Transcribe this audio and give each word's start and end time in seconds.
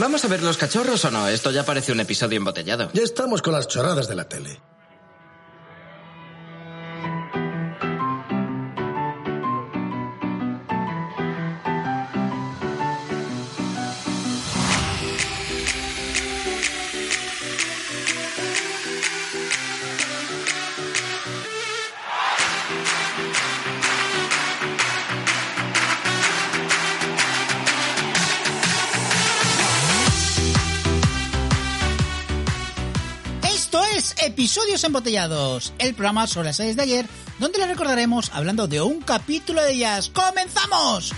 ¿Vamos 0.00 0.24
a 0.24 0.28
ver 0.28 0.42
los 0.42 0.56
cachorros 0.56 1.04
o 1.04 1.10
no? 1.10 1.28
Esto 1.28 1.50
ya 1.50 1.62
parece 1.62 1.92
un 1.92 2.00
episodio 2.00 2.38
embotellado. 2.38 2.88
Ya 2.94 3.02
estamos 3.02 3.42
con 3.42 3.52
las 3.52 3.68
choradas 3.68 4.08
de 4.08 4.14
la 4.14 4.26
tele. 4.26 4.58
Embotellados, 34.84 35.72
el 35.78 35.94
programa 35.94 36.26
sobre 36.26 36.48
las 36.48 36.56
series 36.56 36.76
de 36.76 36.82
ayer, 36.82 37.06
donde 37.38 37.58
les 37.58 37.68
recordaremos 37.68 38.30
hablando 38.32 38.66
de 38.66 38.80
un 38.80 39.00
capítulo 39.00 39.62
de 39.62 39.72
ellas. 39.72 40.10
¡Comenzamos! 40.10 41.12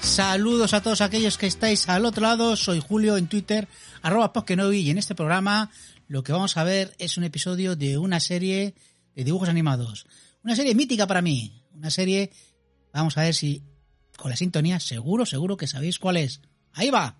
Saludos 0.00 0.74
a 0.74 0.82
todos 0.82 1.00
aquellos 1.00 1.38
que 1.38 1.46
estáis 1.46 1.88
al 1.88 2.04
otro 2.04 2.22
lado, 2.22 2.54
soy 2.56 2.80
Julio 2.80 3.16
en 3.16 3.28
Twitter, 3.28 3.66
arroba 4.02 4.32
Poskenovi, 4.32 4.80
y 4.80 4.90
en 4.90 4.98
este 4.98 5.14
programa 5.14 5.70
lo 6.06 6.22
que 6.22 6.32
vamos 6.32 6.56
a 6.56 6.64
ver 6.64 6.94
es 6.98 7.16
un 7.16 7.24
episodio 7.24 7.76
de 7.76 7.96
una 7.96 8.20
serie 8.20 8.74
de 9.14 9.24
dibujos 9.24 9.48
animados. 9.48 10.06
Una 10.44 10.54
serie 10.54 10.74
mítica 10.74 11.06
para 11.06 11.22
mí, 11.22 11.64
una 11.72 11.90
serie, 11.90 12.30
vamos 12.92 13.16
a 13.16 13.22
ver 13.22 13.34
si 13.34 13.62
con 14.22 14.30
la 14.30 14.36
sintonía, 14.36 14.78
seguro, 14.78 15.26
seguro 15.26 15.56
que 15.56 15.66
sabéis 15.66 15.98
cuál 15.98 16.16
es. 16.16 16.42
Ahí 16.74 16.90
va. 16.90 17.16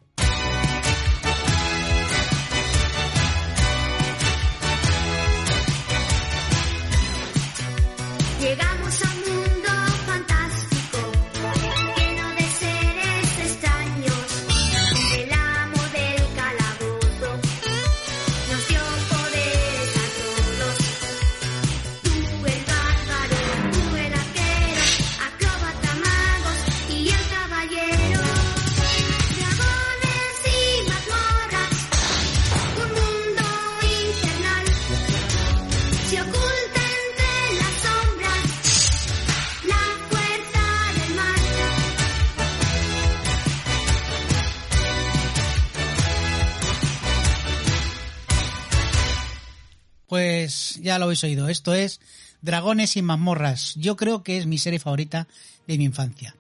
Ya 50.83 50.99
lo 50.99 51.05
habéis 51.05 51.25
oído, 51.25 51.49
esto 51.49 51.75
es 51.75 52.01
Dragones 52.43 52.97
y 52.97 53.03
mazmorras. 53.03 53.75
Yo 53.77 53.97
creo 53.97 54.25
que 54.25 54.37
es 54.37 54.47
mi 54.47 54.59
serie 54.59 54.81
favorita 54.81 55.29
de 55.69 55.79
mi 55.79 55.85
infancia. 55.85 56.35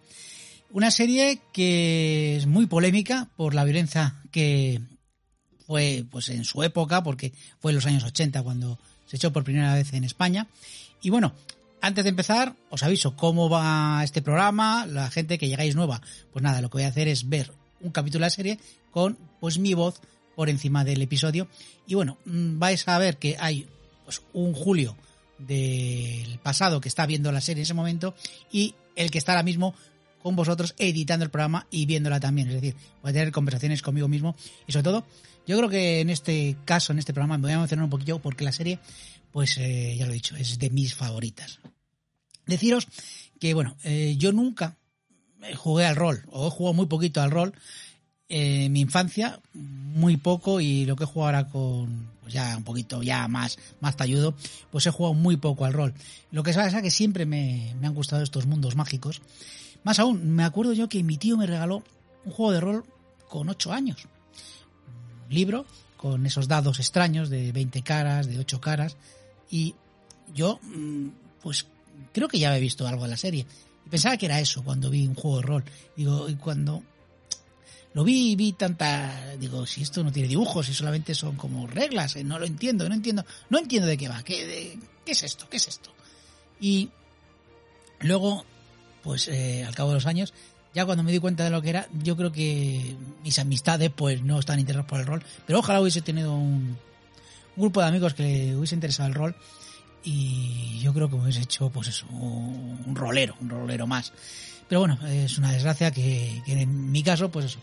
Una 0.72 0.90
serie 0.90 1.40
que 1.52 2.36
es 2.36 2.46
muy 2.46 2.66
polémica 2.66 3.28
por 3.36 3.54
la 3.54 3.62
violencia 3.62 4.16
que 4.32 4.80
fue 5.64 6.04
pues 6.10 6.28
en 6.30 6.44
su 6.44 6.62
época, 6.64 7.04
porque 7.04 7.32
fue 7.60 7.70
en 7.70 7.76
los 7.76 7.86
años 7.86 8.02
80 8.02 8.42
cuando 8.42 8.78
se 9.06 9.16
echó 9.16 9.32
por 9.32 9.44
primera 9.44 9.74
vez 9.74 9.92
en 9.92 10.02
España. 10.02 10.48
Y 11.02 11.10
bueno, 11.10 11.34
antes 11.80 12.04
de 12.04 12.10
empezar, 12.10 12.56
os 12.70 12.82
aviso 12.82 13.14
cómo 13.14 13.48
va 13.48 14.00
este 14.02 14.22
programa, 14.22 14.86
la 14.86 15.10
gente 15.10 15.38
que 15.38 15.48
llegáis 15.48 15.76
nueva, 15.76 16.00
pues 16.32 16.42
nada, 16.42 16.60
lo 16.60 16.68
que 16.68 16.78
voy 16.78 16.84
a 16.84 16.88
hacer 16.88 17.06
es 17.06 17.28
ver 17.28 17.52
un 17.80 17.92
capítulo 17.92 18.20
de 18.22 18.26
la 18.26 18.30
serie 18.30 18.58
con 18.90 19.18
pues 19.40 19.58
mi 19.58 19.74
voz 19.74 20.00
por 20.34 20.48
encima 20.48 20.84
del 20.84 21.02
episodio. 21.02 21.46
Y 21.86 21.94
bueno, 21.94 22.18
mm, 22.24 22.58
vais 22.58 22.88
a 22.88 22.98
ver 22.98 23.18
que 23.18 23.36
hay 23.38 23.68
pues 24.12 24.22
un 24.34 24.52
Julio 24.52 24.96
del 25.38 26.38
pasado 26.40 26.80
que 26.80 26.88
está 26.88 27.06
viendo 27.06 27.32
la 27.32 27.40
serie 27.40 27.62
en 27.62 27.64
ese 27.64 27.74
momento 27.74 28.14
y 28.50 28.74
el 28.94 29.10
que 29.10 29.18
está 29.18 29.32
ahora 29.32 29.42
mismo 29.42 29.74
con 30.22 30.36
vosotros 30.36 30.74
editando 30.78 31.24
el 31.24 31.30
programa 31.30 31.66
y 31.70 31.86
viéndola 31.86 32.20
también. 32.20 32.48
Es 32.48 32.54
decir, 32.54 32.76
voy 33.02 33.10
a 33.10 33.14
tener 33.14 33.32
conversaciones 33.32 33.80
conmigo 33.80 34.08
mismo 34.08 34.36
y 34.66 34.72
sobre 34.72 34.84
todo, 34.84 35.06
yo 35.46 35.56
creo 35.56 35.68
que 35.68 36.00
en 36.00 36.10
este 36.10 36.56
caso, 36.64 36.92
en 36.92 36.98
este 36.98 37.12
programa, 37.12 37.38
me 37.38 37.42
voy 37.42 37.52
a 37.52 37.54
emocionar 37.54 37.84
un 37.84 37.90
poquillo 37.90 38.18
porque 38.20 38.44
la 38.44 38.52
serie, 38.52 38.78
pues 39.32 39.56
eh, 39.58 39.96
ya 39.98 40.06
lo 40.06 40.12
he 40.12 40.16
dicho, 40.16 40.36
es 40.36 40.58
de 40.58 40.70
mis 40.70 40.94
favoritas. 40.94 41.60
Deciros 42.46 42.86
que, 43.40 43.54
bueno, 43.54 43.76
eh, 43.82 44.14
yo 44.18 44.32
nunca 44.32 44.76
jugué 45.56 45.86
al 45.86 45.96
rol, 45.96 46.22
o 46.30 46.46
he 46.46 46.50
jugado 46.50 46.74
muy 46.74 46.86
poquito 46.86 47.20
al 47.20 47.30
rol. 47.30 47.54
Eh, 48.34 48.70
mi 48.70 48.80
infancia, 48.80 49.38
muy 49.52 50.16
poco, 50.16 50.58
y 50.58 50.86
lo 50.86 50.96
que 50.96 51.04
he 51.04 51.06
jugado 51.06 51.36
ahora 51.36 51.50
con, 51.50 52.08
pues 52.22 52.32
ya 52.32 52.56
un 52.56 52.64
poquito, 52.64 53.02
ya 53.02 53.28
más, 53.28 53.58
más 53.80 53.94
talludo, 53.94 54.34
pues 54.70 54.86
he 54.86 54.90
jugado 54.90 55.12
muy 55.12 55.36
poco 55.36 55.66
al 55.66 55.74
rol. 55.74 55.92
Lo 56.30 56.42
que 56.42 56.54
pasa 56.54 56.78
es 56.78 56.82
que 56.82 56.90
siempre 56.90 57.26
me, 57.26 57.74
me 57.78 57.86
han 57.86 57.94
gustado 57.94 58.22
estos 58.22 58.46
mundos 58.46 58.74
mágicos. 58.74 59.20
Más 59.84 59.98
aún, 59.98 60.34
me 60.34 60.44
acuerdo 60.44 60.72
yo 60.72 60.88
que 60.88 61.02
mi 61.02 61.18
tío 61.18 61.36
me 61.36 61.46
regaló 61.46 61.82
un 62.24 62.32
juego 62.32 62.52
de 62.52 62.60
rol 62.60 62.84
con 63.28 63.50
8 63.50 63.70
años. 63.70 64.06
Un 65.28 65.34
libro 65.34 65.66
con 65.98 66.24
esos 66.24 66.48
dados 66.48 66.80
extraños 66.80 67.28
de 67.28 67.52
20 67.52 67.82
caras, 67.82 68.28
de 68.28 68.38
8 68.38 68.62
caras. 68.62 68.96
Y 69.50 69.74
yo, 70.34 70.58
mm, 70.62 71.08
pues 71.42 71.66
creo 72.14 72.28
que 72.28 72.38
ya 72.38 72.48
había 72.48 72.60
visto 72.60 72.86
algo 72.86 73.02
de 73.02 73.10
la 73.10 73.18
serie. 73.18 73.44
Y 73.84 73.90
pensaba 73.90 74.16
que 74.16 74.24
era 74.24 74.40
eso 74.40 74.64
cuando 74.64 74.88
vi 74.88 75.06
un 75.06 75.16
juego 75.16 75.36
de 75.36 75.42
rol. 75.42 75.64
Digo, 75.98 76.30
y 76.30 76.36
cuando 76.36 76.82
lo 77.94 78.04
vi 78.04 78.34
vi 78.36 78.52
tanta. 78.52 79.34
Digo, 79.38 79.66
si 79.66 79.82
esto 79.82 80.02
no 80.02 80.10
tiene 80.12 80.28
dibujos, 80.28 80.66
si 80.66 80.74
solamente 80.74 81.14
son 81.14 81.36
como 81.36 81.66
reglas, 81.66 82.16
eh, 82.16 82.24
no 82.24 82.38
lo 82.38 82.46
entiendo, 82.46 82.88
no 82.88 82.94
entiendo, 82.94 83.24
no 83.50 83.58
entiendo 83.58 83.86
de 83.88 83.96
qué 83.98 84.08
va, 84.08 84.22
qué, 84.22 84.46
de- 84.46 84.78
qué 85.04 85.12
es 85.12 85.22
esto, 85.22 85.48
qué 85.50 85.56
es 85.58 85.68
esto. 85.68 85.90
Y 86.60 86.88
luego, 88.00 88.44
pues 89.02 89.28
eh, 89.28 89.64
al 89.66 89.74
cabo 89.74 89.90
de 89.90 89.94
los 89.96 90.06
años, 90.06 90.32
ya 90.74 90.86
cuando 90.86 91.02
me 91.02 91.12
di 91.12 91.18
cuenta 91.18 91.44
de 91.44 91.50
lo 91.50 91.60
que 91.60 91.70
era, 91.70 91.88
yo 92.02 92.16
creo 92.16 92.32
que 92.32 92.96
mis 93.22 93.38
amistades 93.38 93.90
pues 93.94 94.22
no 94.22 94.38
están 94.38 94.58
interesadas 94.58 94.88
por 94.88 95.00
el 95.00 95.06
rol, 95.06 95.22
pero 95.46 95.58
ojalá 95.58 95.80
hubiese 95.80 96.00
tenido 96.02 96.34
un, 96.34 96.78
un 97.56 97.62
grupo 97.62 97.80
de 97.82 97.88
amigos 97.88 98.14
que 98.14 98.22
le 98.22 98.56
hubiese 98.56 98.74
interesado 98.74 99.08
el 99.08 99.14
rol 99.14 99.34
y 100.04 100.61
yo 100.82 100.92
creo 100.92 101.08
que 101.08 101.16
me 101.16 101.30
hecho 101.30 101.70
pues 101.70 101.88
eso, 101.88 102.06
un, 102.08 102.94
rolero, 102.94 103.36
un 103.40 103.48
rolero 103.48 103.86
más. 103.86 104.12
Pero 104.68 104.80
bueno, 104.80 104.98
es 105.06 105.38
una 105.38 105.52
desgracia 105.52 105.90
que, 105.90 106.42
que 106.44 106.60
en 106.60 106.90
mi 106.90 107.02
caso, 107.02 107.30
pues 107.30 107.46
eso, 107.46 107.60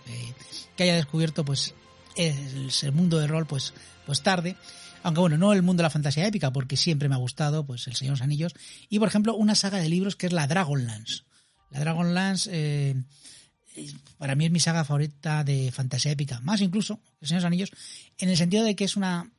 que, 0.75 0.83
haya 0.83 0.95
descubierto 0.95 1.43
pues 1.43 1.73
el, 2.15 2.91
mundo 2.93 3.19
del 3.19 3.29
rol 3.29 3.45
pues, 3.45 3.73
pues 4.05 4.21
tarde. 4.21 4.55
Aunque 5.03 5.21
bueno, 5.21 5.37
no 5.37 5.53
el 5.53 5.61
mundo 5.61 5.81
de 5.81 5.85
la 5.85 5.89
fantasía 5.89 6.27
épica, 6.27 6.51
porque 6.51 6.77
siempre 6.77 7.09
me 7.09 7.15
ha 7.15 7.19
gustado 7.19 7.65
pues 7.65 7.87
el 7.87 7.95
Señor 7.95 8.13
de 8.13 8.19
los 8.19 8.23
Anillos. 8.23 8.53
Y 8.89 8.99
por 8.99 9.07
ejemplo, 9.07 9.35
una 9.35 9.55
saga 9.55 9.77
de 9.77 9.89
libros 9.89 10.15
que 10.15 10.27
es 10.27 10.33
la 10.33 10.47
Dragonlance. 10.47 11.23
La 11.71 11.79
Dragonlance 11.79 12.49
eh, 12.51 12.95
para 14.17 14.35
mí 14.35 14.45
es 14.45 14.51
mi 14.51 14.59
saga 14.59 14.83
favorita 14.83 15.43
de 15.43 15.71
fantasía 15.71 16.11
épica, 16.11 16.39
más 16.41 16.61
incluso 16.61 16.97
que 16.97 17.25
el 17.25 17.27
Señor 17.27 17.41
de 17.41 17.43
los 17.43 17.47
Anillos, 17.47 17.71
en 18.17 18.29
el 18.29 18.37
sentido 18.37 18.63
de 18.63 18.75
que 18.75 18.83
es 18.83 18.95
una 18.97 19.31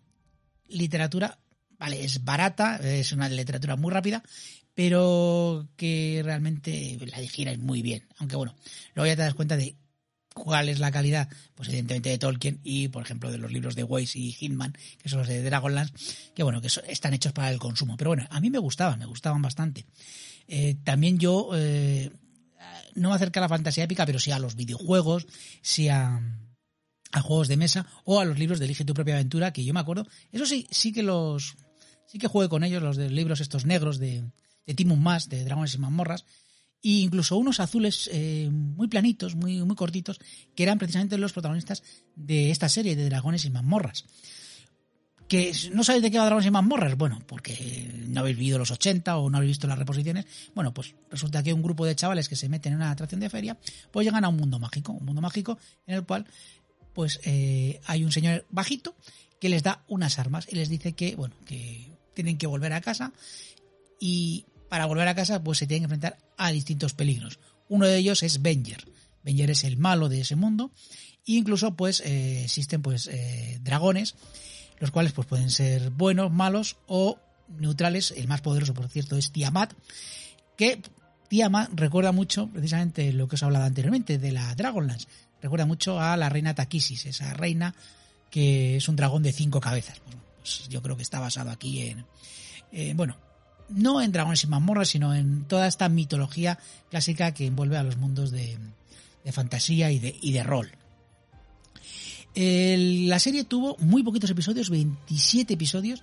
literatura, 0.68 1.38
vale, 1.80 2.04
es 2.04 2.22
barata, 2.24 2.76
es 2.76 3.10
una 3.12 3.28
literatura 3.28 3.74
muy 3.74 3.90
rápida, 3.90 4.22
pero 4.74 5.66
que 5.76 6.20
realmente 6.22 6.98
la 7.06 7.18
digiere 7.18 7.56
muy 7.58 7.82
bien. 7.82 8.06
Aunque 8.18 8.36
bueno, 8.36 8.54
luego 8.94 9.08
ya 9.08 9.16
te 9.16 9.22
das 9.22 9.34
cuenta 9.34 9.56
de 9.56 9.76
cuál 10.34 10.68
es 10.68 10.78
la 10.78 10.92
calidad, 10.92 11.28
pues 11.54 11.68
evidentemente 11.70 12.10
de 12.10 12.18
Tolkien 12.18 12.60
y, 12.62 12.88
por 12.88 13.02
ejemplo, 13.02 13.32
de 13.32 13.38
los 13.38 13.50
libros 13.50 13.74
de 13.74 13.82
Weiss 13.82 14.14
y 14.14 14.30
Hitman, 14.30 14.74
que 15.02 15.08
son 15.08 15.20
los 15.20 15.28
de 15.28 15.42
Dragonlance, 15.42 15.94
que 16.34 16.42
bueno, 16.42 16.60
que 16.60 16.68
están 16.86 17.14
hechos 17.14 17.32
para 17.32 17.50
el 17.50 17.58
consumo. 17.58 17.96
Pero 17.96 18.10
bueno, 18.10 18.26
a 18.30 18.40
mí 18.40 18.50
me 18.50 18.58
gustaban, 18.58 18.98
me 18.98 19.06
gustaban 19.06 19.42
bastante. 19.42 19.86
Eh, 20.46 20.76
también 20.84 21.18
yo 21.18 21.50
eh, 21.54 22.10
no 22.94 23.08
me 23.08 23.14
acerqué 23.14 23.38
a 23.38 23.42
la 23.42 23.48
fantasía 23.48 23.84
épica, 23.84 24.04
pero 24.04 24.18
sí 24.18 24.30
a 24.30 24.38
los 24.38 24.54
videojuegos, 24.54 25.26
sí 25.62 25.88
a, 25.88 26.20
a 27.12 27.20
juegos 27.20 27.48
de 27.48 27.56
mesa 27.56 27.86
o 28.04 28.20
a 28.20 28.24
los 28.24 28.38
libros 28.38 28.58
de 28.58 28.66
Elige 28.66 28.84
tu 28.84 28.94
propia 28.94 29.14
aventura, 29.14 29.52
que 29.52 29.64
yo 29.64 29.74
me 29.74 29.80
acuerdo. 29.80 30.06
Eso 30.30 30.46
sí, 30.46 30.66
sí 30.70 30.92
que 30.92 31.02
los. 31.02 31.56
Sí 32.10 32.18
que 32.18 32.26
jugué 32.26 32.48
con 32.48 32.64
ellos, 32.64 32.82
los 32.82 32.96
de 32.96 33.08
libros 33.08 33.40
estos 33.40 33.66
negros 33.66 34.00
de, 34.00 34.24
de 34.66 34.74
Timon 34.74 35.00
Más, 35.00 35.28
de 35.28 35.44
Dragones 35.44 35.76
y 35.76 35.78
Mazmorras, 35.78 36.24
e 36.82 37.06
incluso 37.06 37.36
unos 37.36 37.60
azules 37.60 38.10
eh, 38.12 38.48
muy 38.50 38.88
planitos, 38.88 39.36
muy, 39.36 39.62
muy 39.62 39.76
cortitos, 39.76 40.18
que 40.56 40.64
eran 40.64 40.76
precisamente 40.76 41.16
los 41.18 41.32
protagonistas 41.32 41.84
de 42.16 42.50
esta 42.50 42.68
serie 42.68 42.96
de 42.96 43.04
Dragones 43.04 43.44
y 43.44 43.50
Mazmorras. 43.50 44.06
que 45.28 45.52
no 45.72 45.84
sabéis 45.84 46.02
de 46.02 46.10
qué 46.10 46.18
va 46.18 46.24
Dragones 46.24 46.48
y 46.48 46.50
mazmorras, 46.50 46.96
bueno, 46.96 47.20
porque 47.28 47.88
no 48.08 48.18
habéis 48.22 48.36
vivido 48.36 48.58
los 48.58 48.72
80 48.72 49.16
o 49.16 49.30
no 49.30 49.36
habéis 49.36 49.50
visto 49.50 49.68
las 49.68 49.78
reposiciones, 49.78 50.26
bueno, 50.52 50.74
pues 50.74 50.96
resulta 51.12 51.44
que 51.44 51.52
un 51.52 51.62
grupo 51.62 51.86
de 51.86 51.94
chavales 51.94 52.28
que 52.28 52.34
se 52.34 52.48
meten 52.48 52.72
en 52.72 52.78
una 52.78 52.90
atracción 52.90 53.20
de 53.20 53.30
feria, 53.30 53.56
pues 53.92 54.04
llegan 54.04 54.24
a 54.24 54.30
un 54.30 54.36
mundo 54.36 54.58
mágico, 54.58 54.90
un 54.90 55.06
mundo 55.06 55.20
mágico 55.20 55.60
en 55.86 55.94
el 55.94 56.04
cual 56.04 56.26
pues 56.92 57.20
eh, 57.22 57.80
hay 57.86 58.02
un 58.02 58.10
señor 58.10 58.44
bajito 58.50 58.96
que 59.40 59.48
les 59.48 59.62
da 59.62 59.84
unas 59.88 60.18
armas 60.18 60.46
y 60.50 60.56
les 60.56 60.68
dice 60.68 60.92
que, 60.92 61.16
bueno, 61.16 61.34
que 61.46 61.89
tienen 62.14 62.38
que 62.38 62.46
volver 62.46 62.72
a 62.72 62.80
casa 62.80 63.12
y 63.98 64.46
para 64.68 64.86
volver 64.86 65.08
a 65.08 65.14
casa 65.14 65.42
pues 65.42 65.58
se 65.58 65.66
tienen 65.66 65.82
que 65.82 65.94
enfrentar 65.94 66.18
a 66.36 66.50
distintos 66.52 66.94
peligros. 66.94 67.38
Uno 67.68 67.86
de 67.86 67.96
ellos 67.96 68.22
es 68.22 68.42
Venger. 68.42 68.88
Venger 69.22 69.50
es 69.50 69.64
el 69.64 69.76
malo 69.76 70.08
de 70.08 70.20
ese 70.20 70.36
mundo 70.36 70.72
e 71.26 71.32
incluso 71.32 71.74
pues 71.74 72.00
eh, 72.00 72.44
existen 72.44 72.82
pues 72.82 73.06
eh, 73.06 73.58
dragones 73.62 74.14
los 74.80 74.90
cuales 74.90 75.12
pues 75.12 75.28
pueden 75.28 75.50
ser 75.50 75.90
buenos, 75.90 76.32
malos 76.32 76.78
o 76.86 77.18
neutrales. 77.58 78.12
El 78.16 78.26
más 78.26 78.40
poderoso, 78.40 78.74
por 78.74 78.88
cierto, 78.88 79.16
es 79.16 79.30
Tiamat, 79.30 79.74
que 80.56 80.82
Tiamat 81.28 81.70
recuerda 81.74 82.10
mucho 82.10 82.48
precisamente 82.48 83.12
lo 83.12 83.28
que 83.28 83.36
os 83.36 83.42
he 83.42 83.44
hablado 83.44 83.66
anteriormente 83.66 84.18
de 84.18 84.32
la 84.32 84.52
Dragonlance. 84.54 85.06
Recuerda 85.40 85.66
mucho 85.66 86.00
a 86.00 86.16
la 86.16 86.28
reina 86.28 86.54
Takisis, 86.54 87.06
esa 87.06 87.32
reina 87.34 87.74
que 88.30 88.76
es 88.76 88.88
un 88.88 88.96
dragón 88.96 89.22
de 89.22 89.32
cinco 89.32 89.60
cabezas. 89.60 90.00
Pues 90.40 90.68
yo 90.68 90.82
creo 90.82 90.96
que 90.96 91.02
está 91.02 91.20
basado 91.20 91.50
aquí 91.50 91.94
en, 92.72 92.96
bueno, 92.96 93.16
no 93.68 94.00
en 94.02 94.12
dragones 94.12 94.44
y 94.44 94.46
mazmorras, 94.48 94.88
sino 94.88 95.14
en 95.14 95.44
toda 95.44 95.66
esta 95.66 95.88
mitología 95.88 96.58
clásica 96.90 97.32
que 97.32 97.46
envuelve 97.46 97.76
a 97.76 97.82
los 97.82 97.96
mundos 97.96 98.30
de, 98.30 98.58
de 99.24 99.32
fantasía 99.32 99.90
y 99.90 99.98
de, 99.98 100.16
y 100.20 100.32
de 100.32 100.42
rol. 100.42 100.72
La 102.34 103.18
serie 103.18 103.44
tuvo 103.44 103.76
muy 103.78 104.02
poquitos 104.02 104.30
episodios, 104.30 104.70
27 104.70 105.54
episodios. 105.54 106.02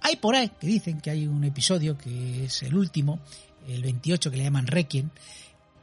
Hay 0.00 0.16
por 0.16 0.34
ahí 0.34 0.50
que 0.58 0.66
dicen 0.66 1.00
que 1.00 1.10
hay 1.10 1.26
un 1.26 1.44
episodio 1.44 1.98
que 1.98 2.44
es 2.44 2.62
el 2.62 2.74
último, 2.74 3.20
el 3.68 3.82
28, 3.82 4.30
que 4.30 4.36
le 4.38 4.44
llaman 4.44 4.66
Requiem, 4.66 5.10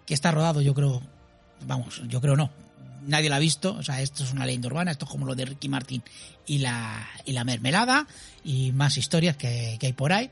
que 0.06 0.14
está 0.14 0.32
rodado, 0.32 0.62
yo 0.62 0.74
creo, 0.74 1.02
vamos, 1.66 2.02
yo 2.08 2.20
creo 2.22 2.36
no. 2.36 2.50
Nadie 3.08 3.30
lo 3.30 3.36
ha 3.36 3.40
visto, 3.40 3.74
o 3.74 3.84
sea, 3.84 4.02
esto 4.02 4.24
es 4.24 4.32
una 4.32 4.46
leyenda 4.46 4.68
urbana, 4.68 4.92
esto 4.92 5.06
es 5.06 5.12
como 5.12 5.26
lo 5.26 5.34
de 5.34 5.46
Ricky 5.46 5.70
Martin 5.70 6.04
y 6.46 6.60
la, 6.60 7.08
y 7.26 7.32
la 7.32 7.44
mermelada 7.44 8.06
y 8.44 8.72
más 8.74 8.98
historias 8.98 9.36
que, 9.38 9.78
que 9.80 9.88
hay 9.88 9.94
por 9.94 10.14
ahí. 10.14 10.30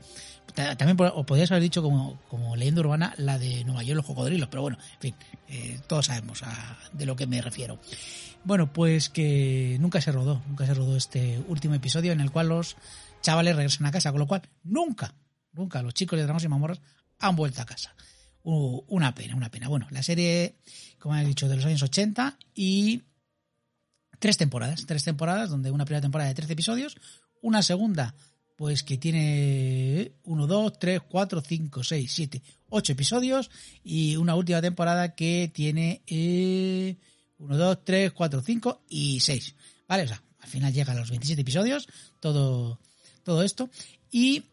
Ta- 0.54 0.76
También 0.76 0.96
os 1.14 1.26
podrías 1.26 1.50
haber 1.50 1.62
dicho 1.62 1.82
como, 1.82 2.20
como 2.28 2.54
leyenda 2.54 2.80
urbana 2.82 3.14
la 3.16 3.38
de 3.38 3.64
Nueva 3.64 3.82
York, 3.82 3.96
los 3.96 4.06
cocodrilos, 4.06 4.48
pero 4.48 4.62
bueno, 4.62 4.78
en 4.94 5.00
fin, 5.00 5.14
eh, 5.48 5.80
todos 5.88 6.06
sabemos 6.06 6.42
a- 6.42 6.78
de 6.92 7.06
lo 7.06 7.16
que 7.16 7.26
me 7.26 7.40
refiero. 7.42 7.78
Bueno, 8.44 8.72
pues 8.72 9.08
que 9.08 9.76
nunca 9.80 10.00
se 10.00 10.12
rodó, 10.12 10.42
nunca 10.46 10.66
se 10.66 10.74
rodó 10.74 10.96
este 10.96 11.42
último 11.48 11.74
episodio 11.74 12.12
en 12.12 12.20
el 12.20 12.30
cual 12.30 12.48
los 12.48 12.76
chavales 13.22 13.56
regresan 13.56 13.86
a 13.86 13.90
casa, 13.90 14.12
con 14.12 14.20
lo 14.20 14.26
cual 14.28 14.42
nunca, 14.62 15.14
nunca 15.52 15.82
los 15.82 15.94
chicos 15.94 16.16
de 16.16 16.22
Dragones 16.24 16.44
y 16.44 16.48
Mamorras 16.48 16.80
han 17.18 17.34
vuelto 17.34 17.60
a 17.62 17.66
casa. 17.66 17.94
Uh, 18.48 18.84
una 18.86 19.12
pena, 19.12 19.34
una 19.34 19.50
pena. 19.50 19.66
Bueno, 19.66 19.88
la 19.90 20.04
serie, 20.04 20.54
como 21.00 21.16
he 21.16 21.24
dicho, 21.24 21.48
de 21.48 21.56
los 21.56 21.64
años 21.64 21.82
80 21.82 22.38
y 22.54 23.02
tres 24.20 24.36
temporadas, 24.36 24.86
tres 24.86 25.02
temporadas, 25.02 25.50
donde 25.50 25.72
una 25.72 25.84
primera 25.84 26.00
temporada 26.00 26.28
de 26.28 26.36
13 26.36 26.52
episodios, 26.52 26.96
una 27.42 27.60
segunda, 27.62 28.14
pues 28.54 28.84
que 28.84 28.98
tiene 28.98 30.12
1, 30.22 30.46
2, 30.46 30.78
3, 30.78 31.00
4, 31.08 31.40
5, 31.40 31.82
6, 31.82 32.12
7, 32.12 32.42
8 32.68 32.92
episodios 32.92 33.50
y 33.82 34.14
una 34.14 34.36
última 34.36 34.62
temporada 34.62 35.16
que 35.16 35.50
tiene 35.52 36.02
eh, 36.06 36.94
1, 37.38 37.56
2, 37.56 37.84
3, 37.84 38.12
4, 38.12 38.42
5 38.42 38.82
y 38.88 39.18
6. 39.18 39.54
¿Vale? 39.88 40.04
O 40.04 40.06
sea, 40.06 40.22
al 40.38 40.48
final 40.48 40.72
llega 40.72 40.92
a 40.92 40.96
los 40.96 41.10
27 41.10 41.42
episodios, 41.42 41.88
todo, 42.20 42.78
todo 43.24 43.42
esto. 43.42 43.70
Y 44.12 44.44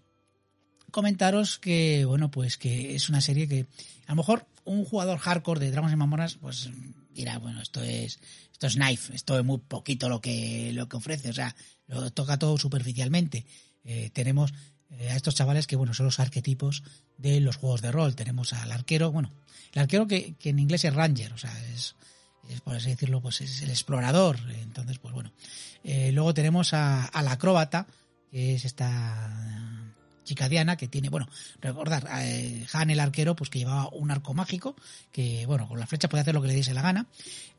comentaros 0.93 1.59
que, 1.59 2.05
bueno, 2.05 2.31
pues 2.31 2.57
que 2.57 2.95
es 2.95 3.09
una 3.09 3.19
serie 3.19 3.47
que 3.49 3.65
a 4.07 4.11
lo 4.11 4.15
mejor 4.15 4.45
un 4.63 4.85
jugador 4.85 5.17
hardcore 5.19 5.59
de 5.59 5.71
Dragons 5.71 5.91
y 5.91 5.97
Mamonas, 5.97 6.35
pues 6.35 6.69
dirá, 7.13 7.39
bueno, 7.39 7.61
esto 7.61 7.81
es, 7.83 8.19
esto 8.53 8.67
es 8.67 8.75
knife, 8.75 9.13
esto 9.13 9.37
es 9.37 9.43
muy 9.43 9.57
poquito 9.57 10.07
lo 10.07 10.21
que, 10.21 10.71
lo 10.73 10.87
que 10.87 10.95
ofrece, 10.97 11.29
o 11.29 11.33
sea, 11.33 11.53
lo 11.87 12.09
toca 12.11 12.37
todo 12.39 12.57
superficialmente. 12.57 13.45
Eh, 13.83 14.09
tenemos 14.13 14.53
eh, 14.91 15.09
a 15.09 15.15
estos 15.15 15.35
chavales 15.35 15.67
que, 15.67 15.75
bueno, 15.75 15.93
son 15.93 16.05
los 16.05 16.19
arquetipos 16.19 16.83
de 17.17 17.39
los 17.41 17.57
juegos 17.57 17.81
de 17.81 17.91
rol. 17.91 18.15
Tenemos 18.15 18.53
al 18.53 18.71
arquero, 18.71 19.11
bueno, 19.11 19.31
el 19.73 19.81
arquero 19.81 20.07
que, 20.07 20.35
en 20.43 20.59
inglés 20.59 20.85
es 20.85 20.93
ranger, 20.93 21.33
o 21.33 21.37
sea, 21.37 21.51
es, 21.73 21.95
es, 22.49 22.61
por 22.61 22.75
así 22.75 22.89
decirlo, 22.89 23.19
pues 23.19 23.41
es 23.41 23.61
el 23.63 23.69
explorador. 23.71 24.37
Entonces, 24.61 24.99
pues 24.99 25.13
bueno. 25.13 25.31
Eh, 25.83 26.11
luego 26.13 26.33
tenemos 26.33 26.73
a- 26.73 27.05
al 27.05 27.27
acróbata, 27.27 27.87
que 28.31 28.55
es 28.55 28.63
esta 28.65 29.93
chica 30.23 30.49
Diana, 30.49 30.77
que 30.77 30.87
tiene, 30.87 31.09
bueno, 31.09 31.27
recordar, 31.61 32.07
eh, 32.19 32.65
Han 32.73 32.89
el 32.89 32.99
arquero, 32.99 33.35
pues 33.35 33.49
que 33.49 33.59
llevaba 33.59 33.89
un 33.89 34.11
arco 34.11 34.33
mágico, 34.33 34.75
que, 35.11 35.45
bueno, 35.45 35.67
con 35.67 35.79
la 35.79 35.87
flecha 35.87 36.09
podía 36.09 36.21
hacer 36.21 36.33
lo 36.33 36.41
que 36.41 36.47
le 36.47 36.55
diese 36.55 36.73
la 36.73 36.81
gana. 36.81 37.07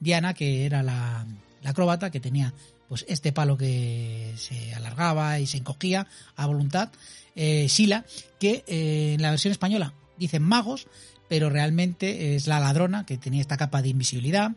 Diana, 0.01 0.35
que 0.35 0.67
era 0.67 0.83
la, 0.83 1.27
acróbata, 1.65 2.11
que 2.11 2.21
tenía, 2.21 2.53
pues, 2.89 3.05
este 3.09 3.33
palo 3.33 3.57
que 3.57 4.35
se 4.37 4.75
alargaba 4.75 5.39
y 5.41 5.47
se 5.47 5.59
encogía 5.59 6.07
a 6.37 6.47
voluntad. 6.47 6.91
Eh, 7.37 7.69
Sila, 7.69 8.05
que 8.39 8.65
eh, 8.67 9.15
en 9.15 9.23
la 9.23 9.31
versión 9.31 9.53
española 9.53 9.93
dicen 10.17 10.43
magos, 10.43 10.87
pero 11.29 11.51
realmente 11.51 12.37
es 12.37 12.47
la 12.47 12.61
ladrona, 12.61 13.07
que 13.07 13.19
tenía 13.19 13.41
esta 13.41 13.57
capa 13.57 13.83
de 13.83 13.89
invisibilidad. 13.89 14.53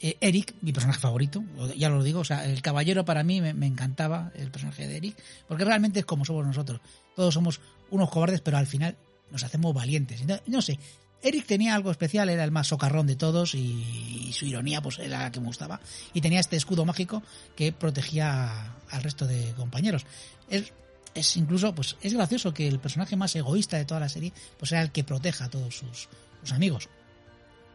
Eh, 0.00 0.16
Eric, 0.20 0.54
mi 0.60 0.72
personaje 0.72 1.00
favorito, 1.00 1.42
ya 1.76 1.88
lo 1.88 2.02
digo, 2.02 2.20
o 2.20 2.24
sea, 2.24 2.46
el 2.46 2.60
caballero 2.62 3.04
para 3.04 3.22
mí 3.22 3.40
me, 3.40 3.54
me 3.54 3.66
encantaba 3.66 4.30
el 4.34 4.50
personaje 4.50 4.86
de 4.86 4.96
Eric, 4.98 5.16
porque 5.48 5.64
realmente 5.64 6.00
es 6.00 6.06
como 6.06 6.24
somos 6.24 6.46
nosotros. 6.46 6.80
Todos 7.16 7.34
somos 7.34 7.60
unos 7.90 8.10
cobardes, 8.10 8.40
pero 8.40 8.58
al 8.58 8.66
final 8.68 8.96
nos 9.30 9.42
hacemos 9.42 9.74
valientes. 9.74 10.24
No, 10.24 10.38
no 10.46 10.62
sé, 10.62 10.78
Eric 11.22 11.46
tenía 11.46 11.74
algo 11.74 11.90
especial, 11.90 12.28
era 12.28 12.44
el 12.44 12.50
más 12.50 12.68
socarrón 12.68 13.06
de 13.06 13.16
todos 13.16 13.54
y, 13.54 14.30
su 14.32 14.44
ironía 14.44 14.82
pues 14.82 14.98
era 14.98 15.24
la 15.24 15.32
que 15.32 15.40
me 15.40 15.46
gustaba. 15.46 15.80
Y 16.12 16.20
tenía 16.20 16.40
este 16.40 16.56
escudo 16.56 16.84
mágico 16.84 17.22
que 17.54 17.72
protegía 17.72 18.76
al 18.90 19.02
resto 19.02 19.26
de 19.26 19.52
compañeros. 19.56 20.04
Es, 20.48 20.72
es 21.14 21.36
incluso, 21.36 21.74
pues 21.74 21.96
es 22.02 22.12
gracioso 22.14 22.52
que 22.52 22.68
el 22.68 22.78
personaje 22.78 23.16
más 23.16 23.34
egoísta 23.34 23.78
de 23.78 23.84
toda 23.84 24.00
la 24.00 24.08
serie 24.08 24.32
pues 24.58 24.72
era 24.72 24.82
el 24.82 24.92
que 24.92 25.04
proteja 25.04 25.46
a 25.46 25.50
todos 25.50 25.76
sus, 25.76 26.08
sus 26.42 26.52
amigos. 26.52 26.88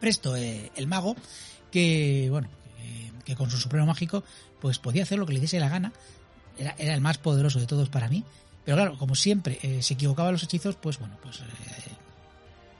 Presto, 0.00 0.36
eh, 0.36 0.70
el 0.76 0.86
mago, 0.86 1.16
que 1.70 2.28
bueno, 2.30 2.48
que, 2.76 3.12
que 3.24 3.36
con 3.36 3.50
su 3.50 3.58
supremo 3.58 3.86
mágico 3.86 4.24
pues 4.60 4.78
podía 4.78 5.02
hacer 5.02 5.18
lo 5.18 5.26
que 5.26 5.34
le 5.34 5.40
diese 5.40 5.58
la 5.58 5.68
gana. 5.68 5.92
Era, 6.56 6.74
era 6.78 6.94
el 6.94 7.00
más 7.00 7.18
poderoso 7.18 7.58
de 7.58 7.66
todos 7.66 7.88
para 7.88 8.08
mí. 8.08 8.24
Pero 8.64 8.76
claro, 8.76 8.96
como 8.98 9.14
siempre 9.14 9.58
eh, 9.62 9.82
se 9.82 9.94
equivocaba 9.94 10.30
los 10.32 10.42
hechizos, 10.42 10.76
pues 10.76 10.98
bueno, 10.98 11.16
pues, 11.22 11.40
eh, 11.40 11.42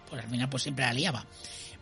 pues 0.08 0.22
al 0.22 0.30
final 0.30 0.48
pues 0.48 0.62
siempre 0.62 0.84
la 0.84 0.92
liaba. 0.92 1.26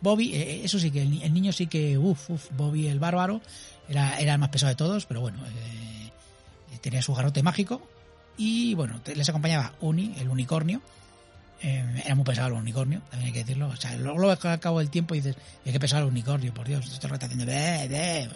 Bobby, 0.00 0.32
eh, 0.34 0.64
eso 0.64 0.78
sí 0.78 0.90
que 0.90 1.02
el, 1.02 1.10
ni- 1.10 1.22
el 1.22 1.32
niño 1.34 1.52
sí 1.52 1.66
que, 1.66 1.98
uff, 1.98 2.30
uff, 2.30 2.46
Bobby 2.56 2.86
el 2.86 2.98
bárbaro 2.98 3.40
era, 3.88 4.18
era 4.18 4.32
el 4.34 4.38
más 4.38 4.48
pesado 4.48 4.70
de 4.70 4.76
todos, 4.76 5.04
pero 5.04 5.20
bueno, 5.20 5.38
eh, 5.46 6.10
tenía 6.80 7.02
su 7.02 7.14
garrote 7.14 7.42
mágico 7.42 7.82
y 8.38 8.72
bueno, 8.74 9.00
les 9.14 9.28
acompañaba 9.28 9.74
Uni, 9.80 10.14
el 10.18 10.28
unicornio. 10.28 10.80
Eh, 11.62 12.02
era 12.06 12.14
muy 12.14 12.24
pesado 12.24 12.48
el 12.48 12.54
unicornio, 12.54 13.02
también 13.10 13.26
hay 13.26 13.32
que 13.34 13.40
decirlo. 13.40 13.68
O 13.68 13.76
sea, 13.76 13.94
luego 13.98 14.28
ves 14.28 14.42
al 14.46 14.60
cabo 14.60 14.78
del 14.78 14.88
tiempo 14.88 15.12
dices, 15.14 15.36
"Eh, 15.66 15.72
qué 15.72 15.78
pesado 15.78 16.04
el 16.04 16.08
unicornio, 16.08 16.54
por 16.54 16.66
Dios, 16.66 16.86
esto 16.90 17.06
está 17.12 17.26
haciendo 17.26 17.44
"Be, 17.44 17.86
be", 17.88 18.30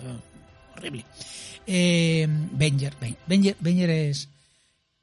horrible. 0.77 1.07
Eh, 1.67 2.27
Venger, 2.29 2.95
Ben- 3.01 3.17
Venger, 3.27 3.57
Venger 3.61 3.89
es, 3.89 4.29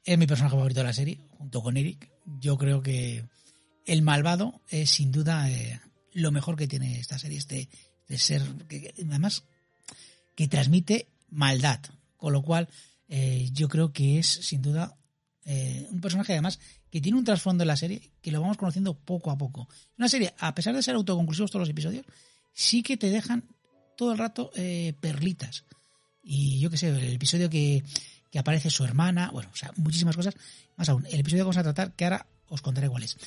es 0.04 0.18
mi 0.18 0.26
personaje 0.26 0.56
favorito 0.56 0.80
de 0.80 0.86
la 0.86 0.92
serie, 0.92 1.20
junto 1.30 1.62
con 1.62 1.76
Eric. 1.76 2.10
Yo 2.40 2.58
creo 2.58 2.82
que 2.82 3.24
el 3.86 4.02
malvado 4.02 4.60
es 4.68 4.90
sin 4.90 5.12
duda 5.12 5.50
eh, 5.50 5.80
lo 6.12 6.32
mejor 6.32 6.56
que 6.56 6.68
tiene 6.68 6.98
esta 6.98 7.18
serie, 7.18 7.38
este, 7.38 7.68
de 8.08 8.18
ser, 8.18 8.42
que, 8.68 8.94
además, 9.08 9.44
que 10.34 10.48
transmite 10.48 11.08
maldad, 11.30 11.80
con 12.16 12.32
lo 12.32 12.42
cual 12.42 12.68
eh, 13.08 13.48
yo 13.52 13.68
creo 13.68 13.92
que 13.92 14.18
es 14.18 14.26
sin 14.26 14.62
duda 14.62 14.96
eh, 15.44 15.88
un 15.90 16.00
personaje 16.00 16.32
además 16.32 16.60
que 16.90 17.00
tiene 17.00 17.18
un 17.18 17.24
trasfondo 17.24 17.64
en 17.64 17.68
la 17.68 17.76
serie 17.76 18.12
que 18.20 18.30
lo 18.30 18.40
vamos 18.40 18.56
conociendo 18.56 18.94
poco 18.94 19.30
a 19.30 19.38
poco. 19.38 19.68
Una 19.98 20.08
serie, 20.08 20.34
a 20.38 20.54
pesar 20.54 20.74
de 20.74 20.82
ser 20.82 20.94
autoconclusivos 20.94 21.50
todos 21.50 21.62
los 21.62 21.70
episodios, 21.70 22.04
sí 22.52 22.82
que 22.82 22.96
te 22.96 23.10
dejan 23.10 23.44
todo 23.96 24.12
el 24.12 24.18
rato 24.18 24.50
perlitas. 25.00 25.64
Y 26.22 26.60
yo 26.60 26.70
qué 26.70 26.76
sé, 26.76 26.88
el 26.88 27.14
episodio 27.14 27.48
que, 27.48 27.82
que 28.32 28.38
aparece 28.38 28.70
su 28.70 28.82
hermana, 28.82 29.30
bueno, 29.30 29.50
o 29.52 29.56
sea, 29.56 29.70
muchísimas 29.76 30.16
cosas. 30.16 30.34
Más 30.76 30.88
aún, 30.88 31.06
el 31.06 31.20
episodio 31.20 31.44
que 31.44 31.48
vamos 31.48 31.58
a 31.58 31.62
tratar, 31.62 31.92
que 31.92 32.04
ahora 32.04 32.26
os 32.48 32.62
contaré 32.62 32.88
cuál 32.88 33.02
es. 33.02 33.18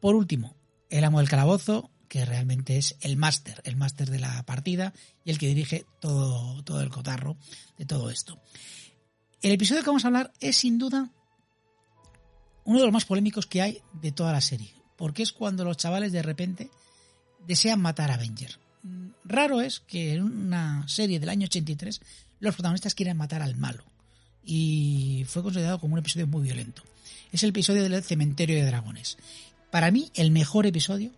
Por 0.00 0.14
último, 0.14 0.56
el 0.90 1.02
amo 1.02 1.18
del 1.18 1.28
calabozo, 1.28 1.90
que 2.08 2.24
realmente 2.24 2.78
es 2.78 2.96
el 3.00 3.16
máster, 3.16 3.60
el 3.64 3.76
máster 3.76 4.08
de 4.08 4.20
la 4.20 4.42
partida 4.44 4.94
y 5.24 5.30
el 5.30 5.38
que 5.38 5.48
dirige 5.48 5.86
todo, 6.00 6.62
todo 6.62 6.80
el 6.80 6.88
cotarro 6.88 7.36
de 7.76 7.84
todo 7.84 8.10
esto. 8.10 8.40
El 9.42 9.52
episodio 9.52 9.82
que 9.82 9.90
vamos 9.90 10.04
a 10.04 10.08
hablar 10.08 10.32
es 10.40 10.56
sin 10.56 10.78
duda 10.78 11.10
uno 12.64 12.78
de 12.78 12.84
los 12.84 12.92
más 12.92 13.04
polémicos 13.06 13.46
que 13.46 13.60
hay 13.60 13.82
de 13.92 14.12
toda 14.12 14.32
la 14.32 14.40
serie, 14.40 14.72
porque 14.96 15.24
es 15.24 15.32
cuando 15.32 15.64
los 15.64 15.76
chavales 15.76 16.12
de 16.12 16.22
repente 16.22 16.70
desean 17.44 17.80
matar 17.80 18.12
a 18.12 18.14
Avenger. 18.14 18.56
Raro 19.24 19.60
es 19.60 19.80
que 19.80 20.14
en 20.14 20.22
una 20.22 20.86
serie 20.86 21.18
del 21.18 21.28
año 21.28 21.46
83 21.46 22.00
los 22.38 22.54
protagonistas 22.54 22.94
quieran 22.94 23.16
matar 23.16 23.42
al 23.42 23.56
malo. 23.56 23.84
Y 24.44 25.24
fue 25.26 25.42
considerado 25.42 25.78
como 25.78 25.94
un 25.94 26.00
episodio 26.00 26.26
muy 26.26 26.42
violento. 26.42 26.82
Es 27.32 27.42
el 27.42 27.50
episodio 27.50 27.82
del 27.82 28.02
cementerio 28.02 28.56
de 28.56 28.64
dragones. 28.64 29.18
Para 29.70 29.90
mí, 29.90 30.10
el 30.14 30.30
mejor 30.30 30.66
episodio 30.66 31.10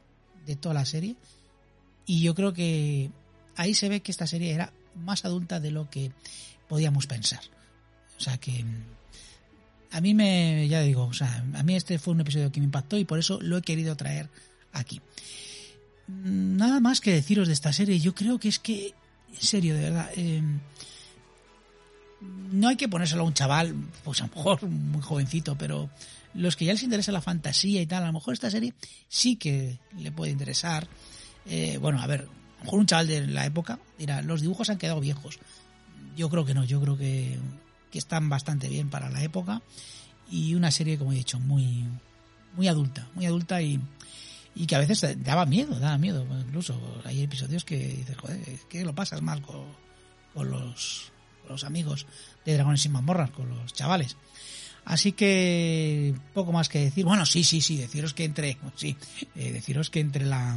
de 0.46 0.56
toda 0.56 0.74
la 0.74 0.84
serie. 0.84 1.16
Y 2.06 2.22
yo 2.22 2.34
creo 2.34 2.52
que 2.52 3.10
ahí 3.56 3.74
se 3.74 3.88
ve 3.88 4.00
que 4.00 4.10
esta 4.10 4.26
serie 4.26 4.52
era 4.52 4.72
más 4.96 5.24
adulta 5.24 5.60
de 5.60 5.70
lo 5.70 5.88
que 5.88 6.10
podíamos 6.68 7.06
pensar. 7.06 7.40
O 8.18 8.20
sea 8.20 8.38
que 8.38 8.64
mm, 8.64 8.84
a 9.92 10.00
mí 10.00 10.14
me, 10.14 10.66
ya 10.68 10.80
digo, 10.80 11.04
o 11.04 11.12
sea, 11.12 11.44
a 11.54 11.62
mí 11.62 11.76
este 11.76 11.98
fue 11.98 12.14
un 12.14 12.20
episodio 12.20 12.50
que 12.50 12.60
me 12.60 12.66
impactó 12.66 12.98
y 12.98 13.04
por 13.04 13.18
eso 13.18 13.40
lo 13.40 13.56
he 13.58 13.62
querido 13.62 13.96
traer 13.96 14.28
aquí. 14.72 15.00
Mm, 16.06 16.56
Nada 16.56 16.80
más 16.80 17.00
que 17.00 17.12
deciros 17.12 17.48
de 17.48 17.54
esta 17.54 17.72
serie, 17.72 18.00
yo 18.00 18.14
creo 18.14 18.38
que 18.38 18.48
es 18.48 18.58
que, 18.58 18.94
en 19.32 19.40
serio, 19.40 19.74
de 19.74 19.82
verdad, 19.82 20.10
eh, 20.16 20.42
no 22.20 22.68
hay 22.68 22.76
que 22.76 22.88
ponérselo 22.88 23.22
a 23.22 23.26
un 23.26 23.34
chaval, 23.34 23.74
pues 24.04 24.20
a 24.20 24.26
lo 24.26 24.34
mejor 24.34 24.62
muy 24.68 25.02
jovencito, 25.02 25.56
pero 25.56 25.90
los 26.34 26.56
que 26.56 26.64
ya 26.64 26.72
les 26.72 26.82
interesa 26.82 27.12
la 27.12 27.20
fantasía 27.20 27.80
y 27.80 27.86
tal, 27.86 28.02
a 28.02 28.06
lo 28.06 28.12
mejor 28.12 28.34
esta 28.34 28.50
serie 28.50 28.74
sí 29.08 29.36
que 29.36 29.78
le 29.98 30.12
puede 30.12 30.32
interesar. 30.32 30.86
Eh, 31.46 31.78
bueno, 31.78 32.00
a 32.00 32.06
ver, 32.06 32.20
a 32.20 32.58
lo 32.58 32.64
mejor 32.64 32.80
un 32.80 32.86
chaval 32.86 33.06
de 33.06 33.26
la 33.26 33.46
época 33.46 33.78
dirá, 33.98 34.22
los 34.22 34.42
dibujos 34.42 34.70
han 34.70 34.78
quedado 34.78 35.00
viejos. 35.00 35.38
Yo 36.16 36.28
creo 36.28 36.44
que 36.44 36.54
no, 36.54 36.64
yo 36.64 36.80
creo 36.80 36.98
que, 36.98 37.38
que 37.90 37.98
están 37.98 38.28
bastante 38.28 38.68
bien 38.68 38.90
para 38.90 39.10
la 39.10 39.22
época 39.22 39.62
y 40.30 40.54
una 40.54 40.70
serie, 40.70 40.98
como 40.98 41.12
he 41.12 41.16
dicho, 41.16 41.40
muy, 41.40 41.84
muy 42.56 42.68
adulta, 42.68 43.08
muy 43.14 43.26
adulta 43.26 43.62
y, 43.62 43.80
y 44.54 44.66
que 44.66 44.76
a 44.76 44.80
veces 44.80 45.16
daba 45.24 45.46
miedo, 45.46 45.78
daba 45.78 45.98
miedo. 45.98 46.26
Incluso 46.46 46.78
hay 47.04 47.22
episodios 47.22 47.64
que 47.64 47.78
dices, 47.78 48.16
joder, 48.16 48.40
que 48.68 48.84
lo 48.84 48.94
pasas 48.94 49.22
mal 49.22 49.42
con, 49.42 49.64
con 50.34 50.50
los, 50.50 51.10
los 51.50 51.64
amigos 51.64 52.06
de 52.44 52.54
Dragones 52.54 52.82
sin 52.82 52.92
mazmorras, 52.92 53.30
con 53.30 53.48
los 53.48 53.72
chavales. 53.72 54.16
Así 54.84 55.12
que 55.12 56.14
poco 56.34 56.52
más 56.52 56.68
que 56.68 56.80
decir. 56.80 57.04
Bueno, 57.04 57.26
sí, 57.26 57.44
sí, 57.44 57.60
sí, 57.60 57.76
deciros 57.76 58.14
que 58.14 58.24
entre, 58.24 58.56
sí, 58.76 58.96
eh, 59.36 59.52
deciros 59.52 59.90
que 59.90 60.00
entre 60.00 60.24
la, 60.24 60.56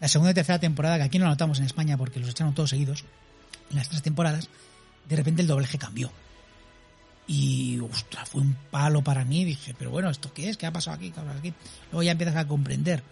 la 0.00 0.08
segunda 0.08 0.32
y 0.32 0.34
tercera 0.34 0.58
temporada, 0.58 0.96
que 0.98 1.04
aquí 1.04 1.18
no 1.18 1.24
lo 1.24 1.30
notamos 1.30 1.58
en 1.58 1.64
España 1.64 1.96
porque 1.96 2.20
los 2.20 2.28
echaron 2.28 2.54
todos 2.54 2.70
seguidos, 2.70 3.04
en 3.70 3.76
las 3.76 3.88
tres 3.88 4.02
temporadas, 4.02 4.48
de 5.08 5.16
repente 5.16 5.42
el 5.42 5.48
doblaje 5.48 5.78
cambió. 5.78 6.12
Y, 7.26 7.78
ostras, 7.80 8.28
fue 8.28 8.42
un 8.42 8.54
palo 8.70 9.02
para 9.02 9.24
mí. 9.24 9.44
Dije, 9.44 9.74
pero 9.78 9.90
bueno, 9.90 10.10
¿esto 10.10 10.32
qué 10.34 10.50
es? 10.50 10.58
¿Qué 10.58 10.66
ha 10.66 10.72
pasado 10.72 10.96
aquí? 10.96 11.10
¿Qué 11.10 11.20
ha 11.20 11.22
pasado 11.22 11.38
aquí? 11.38 11.54
Luego 11.90 12.02
ya 12.02 12.12
empiezas 12.12 12.36
a 12.36 12.46
comprender 12.46 13.02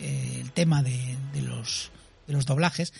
eh, 0.00 0.38
el 0.40 0.50
tema 0.50 0.82
de, 0.82 1.16
de 1.32 1.42
los, 1.42 1.92
de 2.26 2.32
los 2.32 2.44
doblajes. 2.44 2.92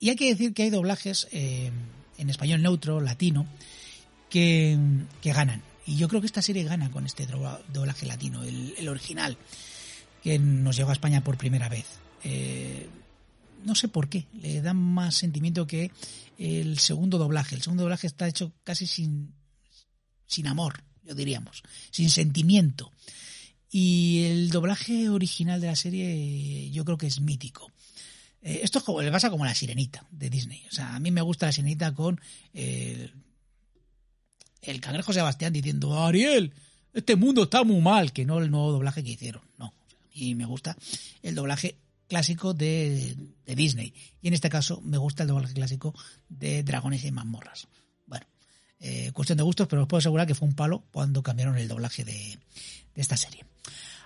Y 0.00 0.08
hay 0.08 0.16
que 0.16 0.28
decir 0.28 0.54
que 0.54 0.64
hay 0.64 0.70
doblajes 0.70 1.28
eh, 1.30 1.70
en 2.20 2.30
español 2.30 2.62
neutro, 2.62 3.00
latino, 3.00 3.46
que, 4.28 4.78
que 5.20 5.32
ganan. 5.32 5.62
Y 5.86 5.96
yo 5.96 6.06
creo 6.08 6.20
que 6.20 6.26
esta 6.26 6.42
serie 6.42 6.62
gana 6.64 6.90
con 6.90 7.06
este 7.06 7.26
dobla- 7.26 7.60
doblaje 7.72 8.06
latino, 8.06 8.44
el, 8.44 8.74
el 8.78 8.88
original, 8.88 9.36
que 10.22 10.38
nos 10.38 10.76
llegó 10.76 10.90
a 10.90 10.92
España 10.92 11.24
por 11.24 11.36
primera 11.36 11.68
vez. 11.68 11.86
Eh, 12.22 12.88
no 13.64 13.74
sé 13.74 13.88
por 13.88 14.08
qué, 14.08 14.26
le 14.40 14.62
da 14.62 14.74
más 14.74 15.16
sentimiento 15.16 15.66
que 15.66 15.90
el 16.38 16.78
segundo 16.78 17.18
doblaje. 17.18 17.56
El 17.56 17.62
segundo 17.62 17.82
doblaje 17.82 18.06
está 18.06 18.28
hecho 18.28 18.52
casi 18.62 18.86
sin, 18.86 19.34
sin 20.26 20.46
amor, 20.46 20.84
yo 21.04 21.14
diríamos, 21.14 21.62
sin 21.90 22.10
sentimiento. 22.10 22.92
Y 23.70 24.24
el 24.24 24.50
doblaje 24.50 25.08
original 25.08 25.60
de 25.60 25.68
la 25.68 25.76
serie 25.76 26.70
yo 26.70 26.84
creo 26.84 26.98
que 26.98 27.06
es 27.06 27.20
mítico. 27.20 27.70
Eh, 28.42 28.60
esto 28.62 28.78
es 28.78 28.84
como, 28.84 29.02
le 29.02 29.10
pasa 29.10 29.30
como 29.30 29.44
la 29.44 29.54
sirenita 29.54 30.06
de 30.10 30.30
Disney. 30.30 30.62
O 30.70 30.72
sea, 30.72 30.94
a 30.94 31.00
mí 31.00 31.10
me 31.10 31.22
gusta 31.22 31.46
la 31.46 31.52
sirenita 31.52 31.94
con 31.94 32.20
eh, 32.54 33.10
el 34.62 34.80
cangrejo 34.80 35.12
Sebastián 35.12 35.52
diciendo, 35.52 36.02
Ariel, 36.02 36.52
este 36.92 37.16
mundo 37.16 37.44
está 37.44 37.64
muy 37.64 37.80
mal, 37.80 38.12
que 38.12 38.24
no 38.24 38.38
el 38.38 38.50
nuevo 38.50 38.72
doblaje 38.72 39.04
que 39.04 39.10
hicieron. 39.10 39.42
No, 39.58 39.72
y 40.12 40.34
me 40.34 40.46
gusta 40.46 40.76
el 41.22 41.34
doblaje 41.34 41.76
clásico 42.08 42.54
de, 42.54 43.16
de 43.46 43.54
Disney. 43.54 43.94
Y 44.20 44.28
en 44.28 44.34
este 44.34 44.48
caso 44.48 44.80
me 44.82 44.98
gusta 44.98 45.22
el 45.22 45.28
doblaje 45.28 45.54
clásico 45.54 45.94
de 46.28 46.62
Dragones 46.62 47.04
y 47.04 47.12
Mazmorras. 47.12 47.68
Bueno, 48.06 48.26
eh, 48.80 49.12
cuestión 49.12 49.38
de 49.38 49.44
gustos, 49.44 49.68
pero 49.68 49.82
os 49.82 49.88
puedo 49.88 50.00
asegurar 50.00 50.26
que 50.26 50.34
fue 50.34 50.48
un 50.48 50.54
palo 50.54 50.84
cuando 50.90 51.22
cambiaron 51.22 51.56
el 51.56 51.68
doblaje 51.68 52.04
de, 52.04 52.38
de 52.94 53.00
esta 53.00 53.16
serie. 53.16 53.44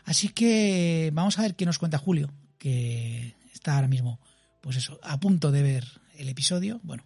Así 0.05 0.29
que 0.29 1.11
vamos 1.15 1.39
a 1.39 1.43
ver 1.43 1.57
qué 1.57 1.65
nos 1.65 1.79
cuenta 1.79 1.97
Julio, 1.97 2.31
que 2.65 3.37
está 3.53 3.75
ahora 3.75 3.89
mismo, 3.89 4.19
pues 4.63 4.79
eso, 4.79 4.99
a 5.03 5.21
punto 5.21 5.53
de 5.53 5.61
ver 5.61 5.85
el 6.17 6.31
episodio. 6.31 6.81
Bueno, 6.83 7.05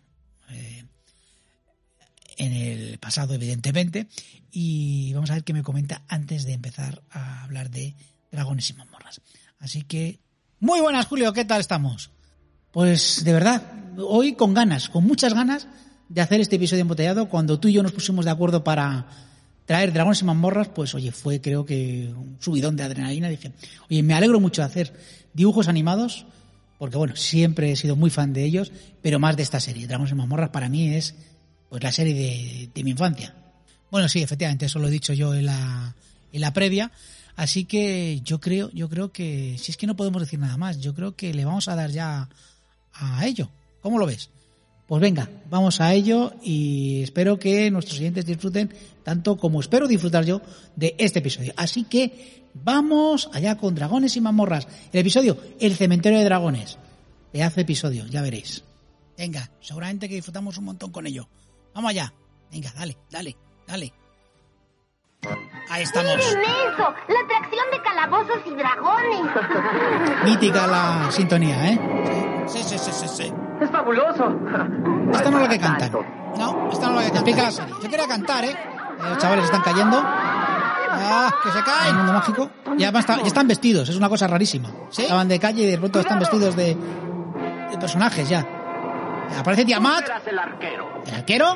eh, 0.50 0.84
en 2.36 2.52
el 2.52 2.98
pasado, 2.98 3.34
evidentemente. 3.34 4.06
Y 4.52 5.12
vamos 5.14 5.30
a 5.30 5.34
ver 5.34 5.42
qué 5.42 5.52
me 5.52 5.64
comenta 5.64 6.02
antes 6.06 6.44
de 6.44 6.52
empezar 6.52 7.02
a 7.10 7.42
hablar 7.42 7.72
de 7.72 7.96
dragones 8.30 8.70
y 8.70 8.74
mazmorras. 8.74 9.20
Así 9.58 9.82
que, 9.82 10.20
muy 10.60 10.80
buenas, 10.80 11.06
Julio, 11.06 11.32
¿qué 11.32 11.44
tal 11.44 11.58
estamos? 11.58 12.12
Pues 12.70 13.24
de 13.24 13.32
verdad, 13.32 13.64
hoy 13.96 14.34
con 14.34 14.54
ganas, 14.54 14.88
con 14.88 15.02
muchas 15.02 15.34
ganas 15.34 15.66
de 16.08 16.20
hacer 16.20 16.40
este 16.40 16.54
episodio 16.54 16.82
embotellado. 16.82 17.28
Cuando 17.28 17.58
tú 17.58 17.66
y 17.66 17.72
yo 17.72 17.82
nos 17.82 17.90
pusimos 17.90 18.26
de 18.26 18.30
acuerdo 18.30 18.62
para 18.62 19.08
traer 19.68 19.92
dragones 19.92 20.22
y 20.22 20.24
mazmorras, 20.24 20.68
pues 20.68 20.94
oye, 20.94 21.12
fue 21.12 21.42
creo 21.42 21.66
que 21.66 22.10
un 22.16 22.38
subidón 22.40 22.74
de 22.74 22.84
adrenalina. 22.84 23.28
Dije, 23.28 23.52
oye, 23.90 24.02
me 24.02 24.14
alegro 24.14 24.40
mucho 24.40 24.62
de 24.62 24.66
hacer 24.66 24.94
dibujos 25.34 25.68
animados, 25.68 26.24
porque 26.78 26.96
bueno, 26.96 27.14
siempre 27.16 27.70
he 27.70 27.76
sido 27.76 27.94
muy 27.94 28.08
fan 28.08 28.32
de 28.32 28.44
ellos, 28.44 28.72
pero 29.02 29.18
más 29.18 29.36
de 29.36 29.42
esta 29.42 29.60
serie. 29.60 29.86
Dragones 29.86 30.12
y 30.12 30.14
mazmorras 30.14 30.48
para 30.48 30.70
mí 30.70 30.94
es 30.94 31.14
pues 31.68 31.82
la 31.82 31.92
serie 31.92 32.14
de, 32.14 32.70
de 32.74 32.82
mi 32.82 32.92
infancia. 32.92 33.34
Bueno, 33.90 34.08
sí, 34.08 34.22
efectivamente, 34.22 34.64
eso 34.64 34.78
lo 34.78 34.88
he 34.88 34.90
dicho 34.90 35.12
yo 35.12 35.34
en 35.34 35.44
la, 35.44 35.94
en 36.32 36.40
la 36.40 36.54
previa. 36.54 36.90
Así 37.36 37.66
que 37.66 38.22
yo 38.24 38.40
creo, 38.40 38.70
yo 38.72 38.88
creo 38.88 39.12
que, 39.12 39.56
si 39.58 39.70
es 39.70 39.76
que 39.76 39.86
no 39.86 39.96
podemos 39.96 40.22
decir 40.22 40.38
nada 40.38 40.56
más, 40.56 40.80
yo 40.80 40.94
creo 40.94 41.14
que 41.14 41.34
le 41.34 41.44
vamos 41.44 41.68
a 41.68 41.76
dar 41.76 41.90
ya 41.90 42.30
a 42.94 43.26
ello. 43.26 43.50
¿Cómo 43.82 43.98
lo 43.98 44.06
ves? 44.06 44.30
Pues 44.88 45.02
venga, 45.02 45.28
vamos 45.50 45.82
a 45.82 45.92
ello 45.92 46.32
y 46.42 47.02
espero 47.02 47.38
que 47.38 47.70
nuestros 47.70 47.98
oyentes 47.98 48.24
disfruten 48.24 48.74
tanto 49.04 49.36
como 49.36 49.60
espero 49.60 49.86
disfrutar 49.86 50.24
yo 50.24 50.40
de 50.76 50.94
este 50.96 51.18
episodio. 51.18 51.52
Así 51.58 51.84
que 51.84 52.48
vamos 52.54 53.28
allá 53.34 53.58
con 53.58 53.74
dragones 53.74 54.16
y 54.16 54.22
mazmorras. 54.22 54.66
El 54.90 55.00
episodio 55.00 55.36
El 55.60 55.76
cementerio 55.76 56.18
de 56.18 56.24
dragones. 56.24 56.78
Pedazo 57.30 57.60
episodio, 57.60 58.06
ya 58.06 58.22
veréis. 58.22 58.64
Venga, 59.18 59.50
seguramente 59.60 60.08
que 60.08 60.14
disfrutamos 60.14 60.56
un 60.56 60.64
montón 60.64 60.90
con 60.90 61.06
ello. 61.06 61.28
Vamos 61.74 61.90
allá. 61.90 62.14
Venga, 62.50 62.72
dale, 62.74 62.96
dale, 63.10 63.36
dale. 63.66 63.92
Ahí 65.68 65.82
estamos. 65.82 66.16
¡Miren 66.16 66.40
eso! 66.40 66.94
La 67.08 67.20
atracción 67.24 67.66
de 67.72 67.82
calabozos 67.82 68.38
y 68.46 68.50
dragones. 68.54 70.24
Mítica 70.24 70.66
la 70.66 71.10
sintonía, 71.12 71.72
¿eh? 71.72 72.17
Sí, 72.48 72.62
sí, 72.62 72.78
sí, 72.78 72.90
sí, 72.92 73.08
sí. 73.08 73.32
¡Es 73.60 73.70
fabuloso! 73.70 74.34
Esta 75.12 75.30
no 75.30 75.36
es 75.38 75.42
la 75.44 75.48
que 75.48 75.58
cantan. 75.58 75.92
No, 76.38 76.68
esta 76.72 76.88
no 76.90 77.00
es 77.00 77.06
la 77.06 77.10
que 77.10 77.12
cantan. 77.12 77.14
Explica 77.16 77.42
la 77.42 77.50
serie. 77.50 77.74
Yo 77.82 77.90
quería 77.90 78.06
cantar, 78.08 78.44
¿eh? 78.44 78.50
Eh, 78.50 79.08
Los 79.08 79.18
chavales 79.18 79.44
están 79.44 79.62
cayendo. 79.62 80.00
¡Ah, 80.04 81.30
que 81.44 81.50
se 81.50 81.62
caen! 81.62 81.88
El 81.90 81.94
mundo 81.96 82.12
mágico. 82.14 82.50
Y 82.76 82.82
además 82.84 83.00
está- 83.00 83.16
ya 83.20 83.26
están 83.26 83.46
vestidos, 83.48 83.88
es 83.88 83.96
una 83.96 84.08
cosa 84.08 84.26
rarísima. 84.26 84.68
¿Sí? 84.90 85.02
Estaban 85.02 85.28
de 85.28 85.38
calle 85.38 85.62
y 85.62 85.66
de 85.66 85.78
pronto 85.78 86.00
están 86.00 86.18
vestidos 86.18 86.56
de, 86.56 86.74
de 87.70 87.78
personajes 87.78 88.28
ya. 88.28 88.44
Aparece 89.38 89.64
Tiamat, 89.66 90.04
el 90.26 90.38
arquero, 90.38 90.88
el 91.06 91.14
arquero, 91.14 91.46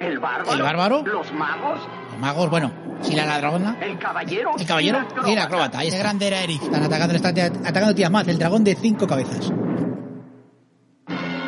el 0.00 0.18
bárbaro, 0.18 0.52
¿El 0.52 0.62
bárbaro? 0.62 1.02
los 1.04 1.32
magos, 1.32 1.80
magos, 2.18 2.50
bueno, 2.50 2.72
si 3.02 3.14
la 3.14 3.24
la 3.26 3.38
dragona. 3.38 3.76
el 3.80 3.98
caballero, 3.98 4.52
El 4.58 4.66
caballero 4.66 5.06
y 5.26 5.32
el 5.32 5.38
acróbata. 5.38 5.78
Ahí 5.78 5.88
está. 5.88 5.98
grande 6.00 6.26
era 6.26 6.42
Eric. 6.42 6.62
Están 6.62 6.82
atacando, 6.82 7.14
están 7.14 7.38
atacando 7.66 7.94
Tiamat, 7.94 8.28
el 8.28 8.38
dragón 8.38 8.64
de 8.64 8.74
cinco 8.74 9.06
cabezas. 9.06 9.52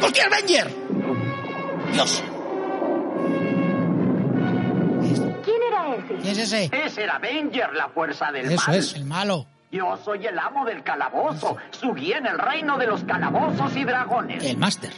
¡Hostia, 0.02 0.26
Avenger! 0.26 0.70
¡Dios! 1.92 2.22
¿Quién 5.44 5.62
era 5.68 5.94
ese? 5.96 6.14
¿Quién 6.16 6.28
es 6.28 6.38
ese? 6.38 6.70
Ese 6.72 7.02
era 7.04 7.16
Avenger, 7.16 7.72
la 7.74 7.88
fuerza 7.88 8.30
del 8.32 8.50
Eso 8.50 8.66
mal. 8.70 8.76
es, 8.76 8.94
el 8.94 9.04
malo. 9.04 9.46
Yo 9.72 9.96
soy 10.04 10.26
el 10.26 10.38
amo 10.38 10.64
del 10.64 10.82
calabozo. 10.82 11.56
Subí 11.70 12.12
en 12.12 12.26
el 12.26 12.38
reino 12.38 12.76
de 12.78 12.86
los 12.86 13.04
calabozos 13.04 13.76
y 13.76 13.84
dragones. 13.84 14.42
El 14.44 14.56
máster. 14.56 14.90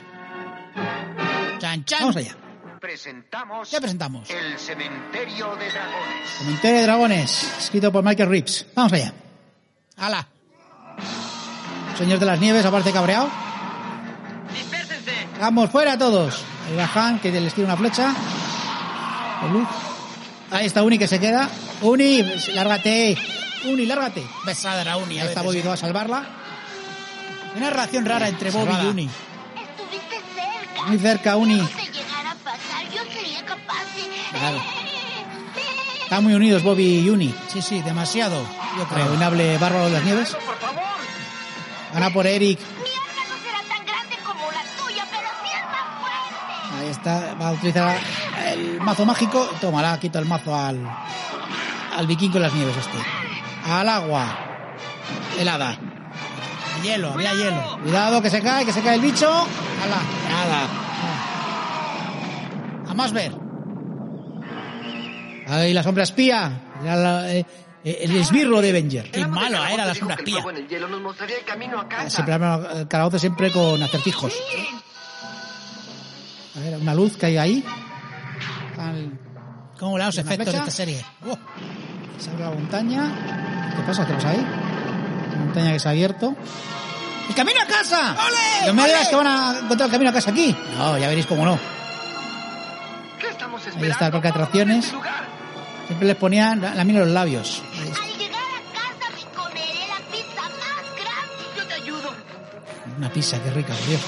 Chan, 1.59 1.85
chan. 1.85 2.01
Vamos 2.01 2.17
allá. 2.17 2.35
Presentamos 2.83 3.71
Ya 3.71 3.81
presentamos. 3.81 4.29
El 4.29 4.59
Cementerio 4.59 5.55
de 5.55 5.71
Dragones. 5.71 6.31
Cementerio 6.37 6.77
de 6.79 6.83
Dragones, 6.83 7.59
escrito 7.61 7.93
por 7.93 8.05
Michael 8.05 8.29
Reeves. 8.29 8.67
Vamos 8.75 8.93
allá. 8.93 9.15
¡Hala! 9.97 10.27
Señor 11.97 12.19
de 12.19 12.27
las 12.27 12.41
Nieves 12.41 12.67
aparece 12.67 12.93
cabreado. 12.93 13.31
¡Dispérsense! 14.53 15.13
Vamos, 15.41 15.71
fuera 15.71 15.97
todos. 15.97 16.43
Ahí 16.69 16.77
va 16.77 16.91
Han, 16.93 17.21
que 17.21 17.31
les 17.31 17.55
tira 17.55 17.69
una 17.69 17.77
flecha. 17.77 18.13
Ahí 20.51 20.67
está 20.67 20.83
Uni 20.83 20.99
que 20.99 21.07
se 21.07 21.21
queda. 21.21 21.49
Uni, 21.83 22.23
lárgate. 22.53 23.17
Uni, 23.65 23.87
lárgate. 23.87 24.27
Besada 24.45 24.83
era 24.83 24.97
Uni. 24.97 25.21
Ahí 25.21 25.29
está 25.29 25.43
Bobby 25.43 25.61
va 25.61 25.75
a 25.75 25.77
salvarla. 25.77 26.27
Una 27.57 27.71
relación 27.71 28.05
rara 28.05 28.29
entre 28.29 28.51
Bobby 28.51 28.73
y 28.83 28.87
Uni. 28.87 29.11
Estuviste 29.55 30.17
cerca. 30.35 30.85
Muy 30.89 30.99
cerca, 30.99 31.37
Uni. 31.37 31.63
Claro. 34.39 34.63
Están 36.03 36.25
muy 36.25 36.35
unidos 36.35 36.63
Bobby 36.63 37.01
y 37.01 37.11
Uni. 37.11 37.35
Sí, 37.49 37.63
sí, 37.63 37.81
demasiado. 37.83 38.45
Yo 38.79 38.85
creo. 38.87 39.15
Inable 39.15 39.57
Bárbaro 39.59 39.87
de 39.87 39.93
las 39.93 40.05
Nieves. 40.05 40.35
Por 40.35 40.59
favor. 40.59 40.83
Van 41.95 42.03
a 42.03 42.11
por 42.11 42.27
Eric. 42.27 42.59
Mi 42.61 42.67
arma 42.67 43.25
no 43.29 43.37
será 43.43 43.59
tan 43.69 43.87
grande 43.87 44.17
como 44.25 44.51
la 44.51 44.63
tuya, 44.83 45.07
pero 45.11 45.29
sí 45.43 45.49
es 45.55 45.65
más 45.67 45.87
fuerte. 46.01 46.85
Ahí 46.85 46.89
está. 46.91 47.35
Va 47.41 47.49
a 47.49 47.53
utilizar 47.53 47.99
el 48.47 48.81
mazo 48.81 49.05
mágico. 49.07 49.49
Tómala, 49.61 49.99
quita 50.01 50.19
el 50.19 50.27
mazo 50.27 50.55
al, 50.55 50.81
al 51.97 52.07
vikingo 52.07 52.35
de 52.35 52.41
las 52.41 52.53
nieves 52.53 52.77
este. 52.77 52.99
Al 53.71 53.89
agua. 53.89 54.27
Helada. 55.39 55.79
Hielo, 56.83 57.13
había 57.13 57.33
hielo. 57.33 57.79
Cuidado 57.83 58.21
que 58.21 58.29
se 58.29 58.43
cae, 58.43 58.65
que 58.65 58.73
se 58.73 58.83
cae 58.83 58.97
el 58.97 59.01
bicho. 59.01 59.29
Ala, 59.31 60.03
nada. 60.29 60.69
A 62.91 62.95
más 62.95 63.13
ver. 63.13 63.42
Ahí 65.53 65.73
la 65.75 65.83
sombra 65.83 66.05
espía. 66.05 66.61
Era 66.83 66.97
la- 66.97 67.33
eh, 67.33 67.45
eh, 67.85 67.99
el 68.03 68.17
esbirro 68.17 68.61
de 68.61 68.71
Avenger. 68.71 69.11
Qué 69.11 69.27
malo 69.27 69.65
era 69.67 69.85
la 69.87 69.95
sombra 69.95 70.17
espía. 70.17 70.39
el 70.55 70.69
hielo 70.69 70.89
nos 70.89 71.01
mostraría 71.01 71.39
el 71.39 71.45
camino 71.45 71.79
a 71.81 71.89
casa. 71.89 72.11
Siempre 72.11 72.35
el 72.81 72.89
calabozo 72.89 73.19
siempre 73.19 73.53
con 73.53 73.83
acertijos. 73.83 74.33
A 76.57 76.61
ver, 76.61 76.77
una 76.79 76.95
luz 76.95 77.17
que 77.17 77.27
hay 77.27 77.37
ahí. 77.39 77.65
Al- 78.79 79.19
¿Cómo 79.79 79.99
la 79.99 80.07
los 80.07 80.15
¿Una 80.17 80.23
efectos 80.23 80.47
de 80.47 80.53
flecha? 80.53 80.69
esta 80.69 80.71
serie? 80.71 81.05
Oh, 81.27 81.37
Se 82.19 82.31
abre 82.31 82.45
la 82.45 82.51
montaña. 82.51 83.73
¿Qué 83.77 83.83
pasa? 83.83 84.07
¿Qué 84.07 84.13
pasa 84.15 84.31
ahí? 84.31 84.47
La 85.33 85.39
montaña 85.45 85.73
que 85.73 85.79
se 85.81 85.89
ha 85.89 85.91
abierto. 85.91 86.35
¡El 87.29 87.35
camino 87.35 87.61
a 87.63 87.67
casa! 87.67 88.17
No 88.67 88.75
me 88.75 88.85
digas 88.87 89.09
que 89.09 89.17
van 89.17 89.27
a 89.27 89.59
encontrar 89.61 89.87
el 89.89 89.93
camino 89.93 90.11
a 90.11 90.13
casa 90.13 90.31
aquí. 90.31 90.55
No, 90.77 90.99
ya 90.99 91.09
veréis 91.09 91.27
cómo 91.27 91.45
no. 91.45 91.59
¿Qué 93.19 93.29
estamos 93.29 93.61
esperando? 93.61 93.85
Ahí 93.87 93.91
está 93.91 94.07
el 94.07 94.13
parque 94.13 94.29
de 94.29 94.31
atracciones. 94.35 94.85
este 94.85 94.97
lugar. 94.97 95.32
Siempre 95.93 96.09
les 96.09 96.17
ponían 96.17 96.59
la, 96.63 96.81
en 96.81 96.99
los 96.99 97.09
labios. 97.09 97.63
Al 97.79 98.19
llegar 98.19 98.41
a 98.41 98.73
casa 98.73 99.13
me 99.15 99.37
comeré 99.37 99.87
la 99.87 99.99
pizza 100.11 100.41
más 100.41 100.85
grande. 100.97 101.45
Yo 101.55 101.67
te 101.67 101.75
ayudo. 101.75 102.15
Una 102.97 103.13
pizza, 103.13 103.39
qué 103.43 103.51
rica, 103.51 103.75
por 103.75 103.87
Dios. 103.87 104.01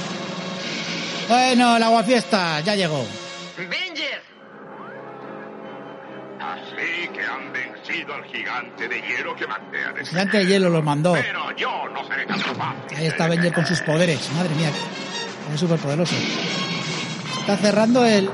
Bueno, 1.29 1.76
el 1.76 1.83
aguafiesta 1.83 2.61
ya 2.61 2.75
llegó. 2.75 3.07
Avenger. 3.59 4.23
Así 6.41 7.09
que 7.12 7.21
han 7.21 7.53
vencido 7.53 8.14
al 8.14 8.25
gigante 8.25 8.88
de 8.88 9.03
hielo 9.03 9.37
que 9.37 9.47
mandé 9.47 9.85
a 9.85 9.91
El 9.91 10.07
gigante 10.07 10.38
de 10.38 10.47
hielo 10.47 10.71
los 10.71 10.83
mandó. 10.83 11.12
Pero 11.12 11.55
yo 11.55 11.87
no 11.91 12.09
seré 12.09 12.25
tan 12.25 12.41
fácil. 12.41 12.97
Ahí 12.97 13.07
está 13.09 13.26
Avenger 13.26 13.53
con 13.53 13.67
sus 13.67 13.83
poderes. 13.83 14.33
Madre 14.33 14.55
mía, 14.55 14.71
es 15.53 15.61
súper 15.61 15.79
poderoso. 15.79 16.14
Está 17.41 17.59
cerrando 17.59 18.07
el, 18.07 18.31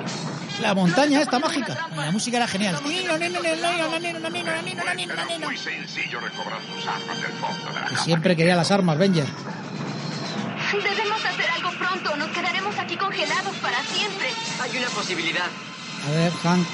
la 0.60 0.74
montaña 0.74 1.20
esta 1.22 1.38
mágica. 1.38 1.88
la 1.96 2.10
música 2.10 2.36
era 2.38 2.46
genial. 2.48 2.76
Muy 2.82 2.94
sencillo 5.56 6.20
recobrar 6.20 6.60
sus 6.74 6.86
armas 6.86 7.20
del 7.20 7.32
fondo 7.32 7.66
de 7.72 7.80
la 7.80 7.86
Que 7.86 7.96
siempre 7.96 8.36
quería 8.36 8.56
las 8.56 8.70
armas, 8.70 8.96
Avenger. 8.96 9.26
Debemos 10.72 11.24
hacer 11.24 11.50
algo 11.50 11.70
pronto. 11.78 12.16
Nos 12.16 12.28
quedaremos 12.28 12.78
aquí 12.78 12.96
congelados 12.96 13.56
para 13.56 13.82
siempre. 13.84 14.28
Hay 14.60 14.78
una 14.78 14.88
posibilidad. 14.88 15.46
A 16.06 16.10
ver, 16.12 16.32
Hank. 16.32 16.66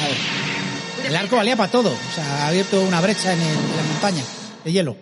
A 0.00 0.06
ver. 0.08 1.06
El 1.06 1.16
arco 1.16 1.36
valía 1.36 1.56
para 1.56 1.70
todo. 1.70 1.90
O 1.90 2.14
sea, 2.14 2.44
ha 2.44 2.48
abierto 2.48 2.80
una 2.82 3.00
brecha 3.00 3.32
en, 3.32 3.40
el- 3.40 3.48
en 3.56 3.76
la 3.76 3.82
montaña 3.82 4.22
de 4.64 4.72
hielo. 4.72 4.96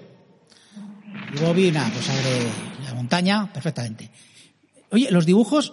Y 1.35 1.39
Bobby, 1.41 1.71
nada, 1.73 1.91
pues 1.93 2.09
abre 2.09 2.47
la 2.87 2.95
montaña 2.95 3.53
perfectamente. 3.53 4.11
Oye, 4.91 5.09
los 5.11 5.27
dibujos 5.27 5.73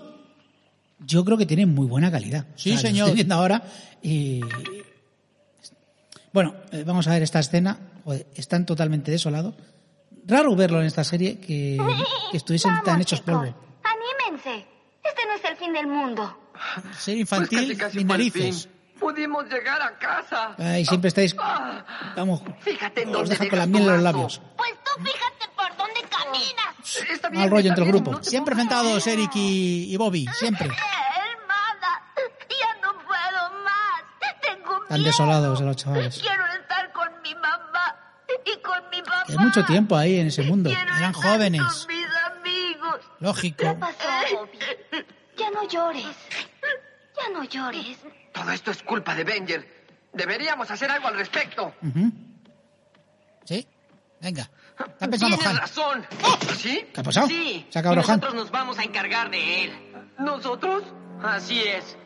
yo 1.00 1.24
creo 1.26 1.38
que 1.38 1.46
tienen 1.46 1.74
muy 1.74 1.88
buena 1.88 2.12
calidad. 2.12 2.46
Sí, 2.56 2.72
los 2.72 2.82
señor. 2.82 3.08
Estoy 3.08 3.16
viendo 3.16 3.36
ahora 3.36 3.64
y... 4.02 4.42
Bueno, 6.34 6.56
eh, 6.72 6.84
vamos 6.86 7.08
a 7.08 7.12
ver 7.12 7.24
esta 7.24 7.40
escena. 7.40 7.78
Joder, 8.04 8.28
están 8.36 8.66
totalmente 8.66 9.12
desolados. 9.12 9.56
Raro 10.26 10.56
verlo 10.56 10.82
en 10.82 10.88
esta 10.88 11.04
serie 11.04 11.40
que, 11.40 11.78
que 12.32 12.38
estuviesen 12.38 12.72
tan 12.76 12.86
Vamos, 12.86 13.02
hechos 13.02 13.20
chicos, 13.20 13.34
polvo. 13.34 13.56
Anímense. 13.84 14.68
Este 15.04 15.26
no 15.26 15.34
es 15.34 15.44
el 15.46 15.56
fin 15.56 15.74
del 15.74 15.88
mundo. 15.88 16.38
Ser 16.98 17.16
Pues 17.16 17.20
infantil, 17.20 17.60
casi, 17.60 17.78
casi 17.78 17.98
el 18.00 18.08
narices. 18.08 18.70
Pudimos 19.00 19.46
llegar 19.46 19.82
a 19.82 19.98
casa. 19.98 20.56
Ahí 20.58 20.86
siempre 20.86 21.10
estáis... 21.10 21.36
Ah, 21.40 22.14
Vamos, 22.16 22.42
Fíjate 22.60 23.04
en 23.04 23.16
os 23.16 23.30
deja 23.30 23.48
con 23.48 23.60
la 23.60 23.68
miel 23.68 23.84
en 23.84 23.90
los 23.94 24.02
labios. 24.02 24.42
Pues 24.58 24.72
tú 24.84 25.04
fíjate 25.04 25.37
caminas. 26.24 26.98
Está 27.12 27.30
bien, 27.30 27.42
Mal 27.42 27.50
rollo 27.52 27.70
entre 27.70 27.84
el 27.84 27.90
grupo. 27.92 28.12
no 28.12 28.24
Siempre 28.24 28.54
enfrentados 28.54 29.06
Eric 29.08 29.32
y, 29.36 29.94
y 29.94 29.98
Bobby, 29.98 30.26
siempre. 30.34 30.68
Hermana, 30.68 32.02
ya 32.50 32.82
no 32.82 32.94
puedo 33.06 33.64
más. 33.64 34.04
Tengo 34.42 34.84
Están 34.84 35.04
desolados 35.04 35.62
los 35.62 35.76
chavales. 35.76 36.20
Quiero 36.20 36.46
estar 36.62 36.92
con 36.94 37.22
mi 37.22 37.34
mamá 37.36 37.96
y 38.46 38.60
con 38.62 38.90
mi 38.90 39.02
papá. 39.02 39.24
Es 39.28 39.38
mucho 39.38 39.64
tiempo 39.66 39.96
ahí 39.96 40.20
en 40.20 40.28
ese 40.28 40.44
mundo. 40.44 40.70
Quiero 40.70 40.96
Eran 40.98 41.12
estar 41.12 41.32
jóvenes. 41.32 41.62
Con 41.62 41.96
mis 41.96 42.08
amigos. 42.26 43.00
Lógico. 43.20 43.64
¿Qué 43.64 43.74
pasó, 43.76 44.36
Bobby? 44.36 45.06
Ya 45.38 45.52
no 45.52 45.68
llores. 45.68 46.16
Ya 47.16 47.30
no 47.34 47.44
llores. 47.44 47.98
Todo 48.34 48.52
esto 48.52 48.72
es 48.72 48.84
culpa 48.84 49.14
de 49.16 49.22
Avenger. 49.24 49.86
Deberíamos 50.14 50.70
hacer 50.72 50.90
algo 50.90 51.08
al 51.10 51.16
respecto. 51.16 51.74
Ujú. 51.82 52.12
¿Sí? 53.46 53.68
Venga. 54.22 54.50
Está 54.80 55.08
pensando 55.08 55.38
Tienes 55.38 55.48
Han. 55.48 55.58
razón. 55.58 56.06
¿Sí? 56.58 56.86
¿Qué 56.94 57.02
ha 57.02 57.04
pasado? 57.04 57.28
Sí. 57.28 57.66
Se 57.70 57.80
ha 57.80 57.82
acabado 57.82 58.02
y 58.02 58.04
Han. 58.04 58.08
nosotros 58.20 58.34
nos 58.36 58.52
vamos 58.52 58.80
a 58.80 58.84
encargar 58.84 59.30
de 59.32 59.64
él. 59.66 59.94
¿Nosotros? 60.20 60.84
Así 61.24 61.60
es. 61.62 61.98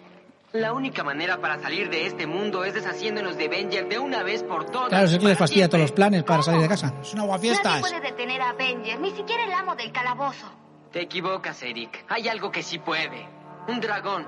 La 0.54 0.74
única 0.74 1.04
manera 1.04 1.40
para 1.40 1.62
salir 1.62 1.90
de 1.90 2.06
este 2.08 2.28
mundo 2.28 2.66
es 2.66 2.74
deshaciéndonos 2.74 3.38
de 3.38 3.46
Avenger 3.46 3.88
de 3.88 4.00
una 4.00 4.22
vez 4.24 4.44
por 4.44 4.66
todas. 4.66 4.90
Claro, 4.90 5.06
es 5.06 5.18
que 5.18 5.26
les 5.26 5.38
fastidia 5.38 5.70
todos 5.70 5.82
los 5.82 5.92
planes 5.94 6.24
para 6.24 6.44
salir 6.44 6.62
de 6.62 6.68
casa. 6.68 6.88
Es 7.02 7.14
una 7.14 7.22
Nadie 7.24 7.24
aguafiestas. 7.24 7.80
puede 7.80 8.02
detener 8.02 8.42
a 8.42 8.50
Avenger, 8.50 9.00
ni 9.00 9.12
siquiera 9.12 9.46
el 9.46 9.54
amo 9.54 9.76
del 9.76 9.92
calabozo. 9.94 10.52
Te 10.92 11.02
equivocas, 11.04 11.62
Eric. 11.64 12.04
Hay 12.10 12.28
algo 12.28 12.52
que 12.52 12.64
sí 12.64 12.80
puede. 12.80 13.30
Un 13.70 13.80
dragón. 13.80 14.28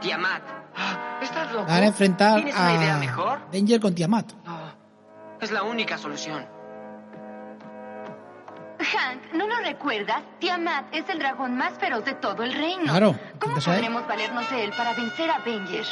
Tiamat. 0.00 0.42
Ah, 0.76 1.18
¿Estás 1.22 1.52
loco? 1.52 1.66
Van 1.66 1.82
a 1.84 1.86
enfrentar 1.86 2.34
¿Tienes 2.36 2.56
una 2.56 2.74
idea 2.74 2.96
a 2.96 2.98
mejor? 2.98 3.38
Avenger 3.48 3.80
con 3.80 3.94
Tiamat. 3.94 4.32
No. 4.44 4.58
Es 5.40 5.52
la 5.52 5.62
única 5.62 5.96
solución. 5.98 6.44
Hank, 8.84 9.32
¿no 9.34 9.46
lo 9.46 9.56
recuerdas? 9.60 10.22
Tiamat 10.38 10.86
es 10.94 11.08
el 11.08 11.18
dragón 11.18 11.56
más 11.56 11.72
feroz 11.78 12.04
de 12.04 12.14
todo 12.14 12.42
el 12.42 12.52
reino. 12.52 12.84
Claro, 12.84 13.18
¿Cómo 13.38 13.56
podremos 13.56 14.06
valernos 14.06 14.48
de 14.50 14.64
él 14.64 14.72
para 14.76 14.92
vencer 14.94 15.30
a 15.30 15.36
Avenger? 15.36 15.84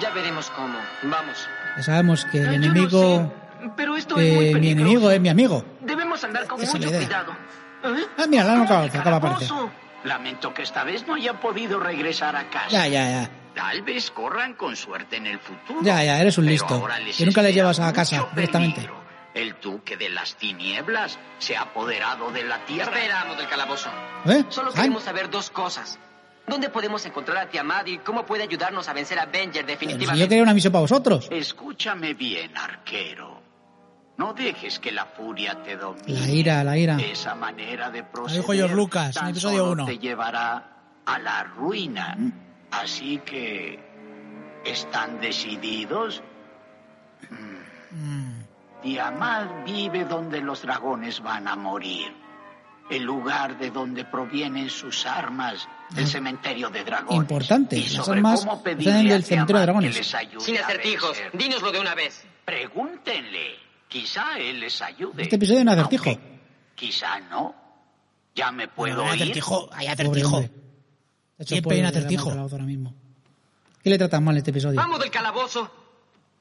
Ya 0.00 0.10
veremos 0.10 0.50
cómo. 0.50 0.78
Vamos. 1.04 1.48
Ya 1.76 1.82
sabemos 1.82 2.24
que 2.26 2.38
el 2.38 2.44
Yo 2.44 2.50
no 2.50 2.56
enemigo 2.66 3.00
sé, 3.60 3.70
pero 3.76 3.96
esto 3.96 4.18
es 4.18 4.34
muy 4.34 4.54
mi 4.60 4.70
enemigo 4.70 5.10
es 5.10 5.20
mi 5.20 5.28
amigo. 5.28 5.64
Debemos 5.80 6.22
andar 6.24 6.46
con 6.46 6.60
Esa 6.60 6.72
mucho 6.72 6.88
idea. 6.88 7.00
cuidado. 7.00 7.32
¿Eh? 7.84 8.06
Ah, 8.18 8.24
mira, 8.28 8.44
la 8.44 8.62
acaba, 8.62 8.84
acaba 8.84 9.10
de 9.10 9.16
aparecer. 9.16 9.48
Lamento 10.04 10.52
que 10.52 10.62
esta 10.62 10.84
vez 10.84 11.06
no 11.06 11.14
haya 11.14 11.34
podido 11.40 11.80
regresar 11.80 12.36
a 12.36 12.44
casa. 12.50 12.68
Ya, 12.68 12.86
ya, 12.88 13.08
ya. 13.10 13.30
Tal 13.54 13.82
vez 13.82 14.10
corran 14.10 14.54
con 14.54 14.74
suerte 14.74 15.16
en 15.16 15.26
el 15.26 15.38
futuro. 15.38 15.80
Ya, 15.82 16.02
ya, 16.02 16.20
eres 16.20 16.36
un 16.38 16.44
Pero 16.44 16.52
listo. 16.52 16.88
Que 17.16 17.24
nunca 17.24 17.42
les 17.42 17.50
espera 17.50 17.50
llevas 17.50 17.80
a 17.80 17.92
casa 17.92 18.26
directamente. 18.34 18.80
peligro. 18.82 19.03
El 19.34 19.56
duque 19.60 19.96
de 19.96 20.08
las 20.08 20.36
tinieblas 20.36 21.18
se 21.38 21.56
ha 21.56 21.62
apoderado 21.62 22.30
de 22.30 22.44
la 22.44 22.64
tierra. 22.64 22.92
Esperamos 22.96 23.36
del 23.36 23.48
calabozo. 23.48 23.90
¿Eh? 24.26 24.44
Solo 24.48 24.72
queremos 24.72 25.02
saber 25.02 25.28
dos 25.28 25.50
cosas. 25.50 25.98
¿Dónde 26.46 26.68
podemos 26.68 27.04
encontrar 27.06 27.38
a 27.38 27.48
Tiamat 27.48 27.88
y 27.88 27.98
cómo 27.98 28.24
puede 28.26 28.42
ayudarnos 28.44 28.86
a 28.88 28.92
vencer 28.92 29.18
a 29.18 29.22
Avenger 29.22 29.62
si 29.62 29.66
definitivamente? 29.66 30.20
yo 30.20 30.28
quería 30.28 30.42
una 30.42 30.54
misión 30.54 30.72
para 30.72 30.82
vosotros. 30.82 31.26
Escúchame 31.30 32.14
bien, 32.14 32.56
arquero. 32.56 33.42
No 34.16 34.34
dejes 34.34 34.78
que 34.78 34.92
la 34.92 35.06
furia 35.06 35.62
te 35.64 35.76
domine. 35.76 36.04
La 36.20 36.28
ira, 36.28 36.62
la 36.62 36.78
ira. 36.78 36.96
Esa 36.98 37.34
manera 37.34 37.90
de 37.90 38.04
proceder 38.04 38.42
dijo 38.42 38.52
George 38.52 38.76
Lucas 38.76 39.16
en 39.16 39.22
tan 39.22 39.30
episodio 39.30 39.58
solo 39.58 39.72
uno. 39.72 39.86
te 39.86 39.98
llevará 39.98 41.00
a 41.04 41.18
la 41.18 41.42
ruina. 41.44 42.16
Así 42.70 43.18
que 43.24 43.80
¿están 44.64 45.20
decididos? 45.20 46.22
Mm. 47.30 48.23
Tiamat 48.84 49.64
vive 49.64 50.04
donde 50.04 50.40
los 50.42 50.60
dragones 50.62 51.20
van 51.22 51.48
a 51.48 51.56
morir. 51.56 52.12
El 52.90 53.02
lugar 53.02 53.58
de 53.58 53.70
donde 53.70 54.04
provienen 54.04 54.68
sus 54.68 55.06
armas, 55.06 55.66
el 55.96 56.06
cementerio 56.06 56.68
de 56.68 56.84
dragones. 56.84 57.16
Importante, 57.16 57.76
Y 57.78 57.88
las 57.88 58.04
sobre 58.04 58.18
armas 58.18 58.40
cómo 58.40 58.62
proceden 58.62 58.84
pedirle 58.84 59.12
del 59.14 59.24
cementerio 59.24 59.60
de 59.60 59.66
dragones. 59.66 60.16
Sin 60.38 60.58
acertijos, 60.58 61.16
dínoslo 61.32 61.72
de 61.72 61.80
una 61.80 61.94
vez. 61.94 62.26
Pregúntenle. 62.44 63.56
Quizá 63.88 64.38
él 64.38 64.60
les 64.60 64.82
ayude. 64.82 65.22
Este 65.22 65.36
episodio 65.36 65.60
hay 65.60 65.62
un 65.62 65.68
acertijo. 65.70 66.10
Aunque 66.10 66.40
Quizá 66.74 67.20
no. 67.20 67.54
Ya 68.34 68.52
me 68.52 68.68
puedo 68.68 69.02
Hay 69.06 69.16
ir. 69.16 69.22
acertijo, 69.22 69.70
hay 69.72 69.86
acertijo. 69.86 70.36
hombre. 70.36 70.50
De 71.38 71.44
hecho, 71.44 71.54
Siempre 71.54 71.74
hay 71.76 71.80
un 71.80 71.86
acertijo. 71.86 72.30
ahora 72.32 72.64
mismo. 72.64 72.94
¿Qué 73.82 73.88
le 73.90 73.96
tratan 73.96 74.24
mal 74.24 74.36
este 74.36 74.50
episodio? 74.50 74.76
Vamos 74.76 75.00
del 75.00 75.10
calabozo. 75.10 75.70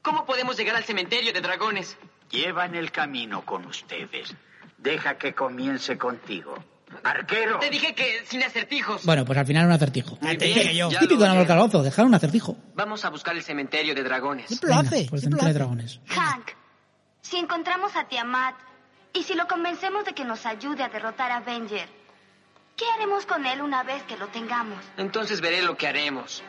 ¿Cómo 0.01 0.25
podemos 0.25 0.58
llegar 0.58 0.75
al 0.75 0.84
cementerio 0.84 1.32
de 1.32 1.39
dragones? 1.39 1.95
Llevan 2.34 2.74
el 2.74 2.91
camino 2.91 3.46
con 3.46 3.63
ustedes. 3.65 4.36
Deja 4.80 5.17
que 5.19 5.34
comience 5.36 6.00
contigo. 6.00 6.56
Arquero. 7.04 7.60
Te 7.60 7.69
dije 7.69 7.93
que 7.93 8.24
sin 8.26 8.41
acertijos. 8.43 9.06
Bueno, 9.06 9.24
pues 9.24 9.38
al 9.38 9.46
final 9.46 9.67
un 9.67 9.72
acertijo. 9.72 10.17
Muy 10.19 10.36
te 10.38 10.46
bien, 10.48 10.58
dije 10.60 10.76
yo. 10.76 10.89
Típico 10.89 11.22
de 11.24 11.30
Amor. 11.30 11.46
Calabozo, 11.46 11.84
dejar 11.84 12.06
un 12.06 12.15
acertijo. 12.15 12.58
Vamos 12.74 13.06
a 13.06 13.10
buscar 13.10 13.36
el 13.36 13.43
cementerio 13.43 13.93
de 13.93 14.04
dragones. 14.04 14.48
Siempre 14.48 14.69
lo 14.69 14.76
Venga, 14.78 14.89
hace. 14.89 15.08
Pues 15.10 15.22
cementerio 15.22 15.54
de 15.54 15.60
dragones. 15.60 16.00
Hank, 16.08 16.50
si 17.22 17.38
encontramos 17.38 17.96
a 17.96 18.08
Tiamat 18.08 18.56
y 19.13 19.24
si 19.24 19.36
lo 19.36 19.48
convencemos 19.48 20.04
de 20.04 20.13
que 20.13 20.26
nos 20.26 20.46
ayude 20.48 20.82
a 20.84 20.89
derrotar 20.89 21.32
a 21.32 21.38
Avenger, 21.38 21.88
¿qué 22.76 22.86
haremos 22.96 23.28
con 23.28 23.46
él 23.46 23.62
una 23.62 23.84
vez 23.84 24.02
que 24.04 24.17
lo 24.17 24.28
tengamos? 24.30 24.80
Entonces 24.98 25.39
veré 25.39 25.62
lo 25.62 25.78
que 25.78 25.88
haremos. 25.88 26.43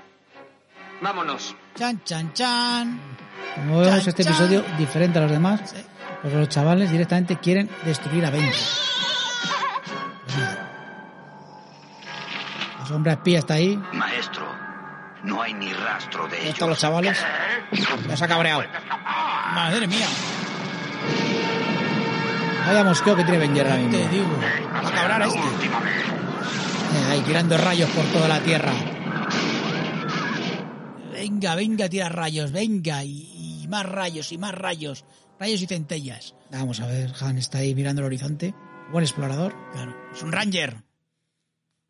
Vámonos. 1.03 1.55
Chan, 1.77 2.03
chan, 2.05 2.33
chan. 2.33 3.01
Como 3.57 3.81
vemos 3.81 3.99
Chan, 4.01 4.09
este 4.09 4.25
chan. 4.25 4.33
episodio 4.33 4.65
diferente 4.79 5.19
a 5.19 5.23
los 5.23 5.31
demás, 5.31 5.61
pues 6.23 6.35
los 6.35 6.49
chavales 6.49 6.91
directamente 6.91 7.37
quieren 7.37 7.71
destruir 7.85 8.25
a. 8.27 8.31
Pues 10.25 10.37
nada. 10.37 10.71
La 12.81 12.87
sombra 12.89 13.13
espía 13.13 13.39
está 13.39 13.55
ahí. 13.55 13.81
Maestro, 13.93 14.47
no 15.23 15.41
hay 15.43 15.55
ni 15.55 15.73
rastro 15.73 16.25
de 16.29 16.37
¿Dónde 16.37 16.51
ellos. 16.51 16.69
los 16.69 16.79
chavales? 16.79 17.19
Ya 18.09 18.17
se 18.17 18.25
ha 18.25 18.29
cabreado. 18.29 18.63
Madre 19.55 19.87
mía. 19.89 20.07
Vaya 22.67 22.85
mosqueo 22.85 23.17
que 23.17 23.25
tiene 23.25 23.39
Avenger 23.45 23.67
ahora 23.67 23.77
mismo. 23.79 23.93
Te 23.99 24.09
digo. 24.09 24.41
Va 24.75 24.89
a 24.89 24.93
cabrar 24.93 25.23
a 25.23 25.27
este. 25.27 25.39
Eh, 25.39 27.11
Ahí 27.11 27.21
tirando 27.23 27.57
rayos 27.59 27.91
por 27.91 28.05
toda 28.07 28.29
la 28.29 28.39
tierra. 28.41 28.73
Venga, 31.35 31.57
venga, 31.57 31.89
tira 31.89 32.09
rayos, 32.09 32.53
venga. 32.53 33.03
Y, 33.03 33.63
y 33.65 33.67
más 33.69 33.85
rayos, 33.85 34.31
y 34.31 34.39
más 34.39 34.55
rayos. 34.55 35.05
Rayos 35.41 35.61
y 35.63 35.67
centellas. 35.67 36.37
Vamos 36.53 36.79
a 36.79 36.87
ver, 36.87 37.13
Han 37.21 37.39
está 37.39 37.59
ahí 37.59 37.75
mirando 37.75 38.03
el 38.03 38.07
horizonte. 38.07 38.55
Buen 38.93 39.03
explorador. 39.03 39.53
Claro. 39.73 39.97
Es 40.15 40.23
un 40.23 40.31
Ranger. 40.31 40.85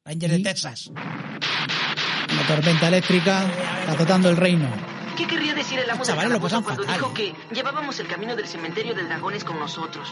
Ranger 0.07 0.31
¿Y? 0.31 0.37
de 0.39 0.43
Texas. 0.43 0.87
Una 0.87 2.47
tormenta 2.49 2.89
eléctrica 2.89 3.47
azotando 3.87 4.31
el 4.31 4.39
reino. 4.39 4.67
¿Qué 5.15 5.27
querría 5.27 5.53
decir 5.55 5.79
el 5.79 5.91
amo 5.91 6.05
del 6.05 6.07
Chavales 6.07 6.33
lo 6.33 6.41
pasan 6.41 6.63
cuando 6.63 6.83
fatal, 6.85 6.99
dijo 6.99 7.11
¿eh? 7.11 7.15
que 7.15 7.55
llevábamos 7.55 8.01
el 8.01 8.09
camino 8.09 8.35
del 8.35 8.47
cementerio 8.47 8.95
de 8.95 9.05
dragones 9.05 9.45
con 9.45 9.59
nosotros? 9.59 10.09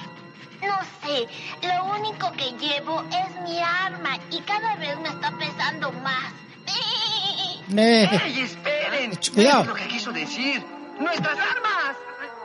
No 0.61 0.79
sé, 1.03 1.27
lo 1.67 1.85
único 1.97 2.31
que 2.33 2.53
llevo 2.65 3.03
es 3.05 3.41
mi 3.43 3.59
arma 3.61 4.19
y 4.31 4.41
cada 4.43 4.77
vez 4.77 4.99
me 5.01 5.09
está 5.09 5.37
pesando 5.39 5.91
más. 5.91 6.33
Eh, 7.75 8.09
¡Ey, 8.27 8.41
esperen! 9.11 9.35
Cuidado. 9.35 9.63
Es 9.63 9.69
lo 9.69 9.75
que 9.75 9.89
quiso 9.89 10.13
decir. 10.13 10.63
¡Nuestras 11.01 11.39
armas! 11.39 11.97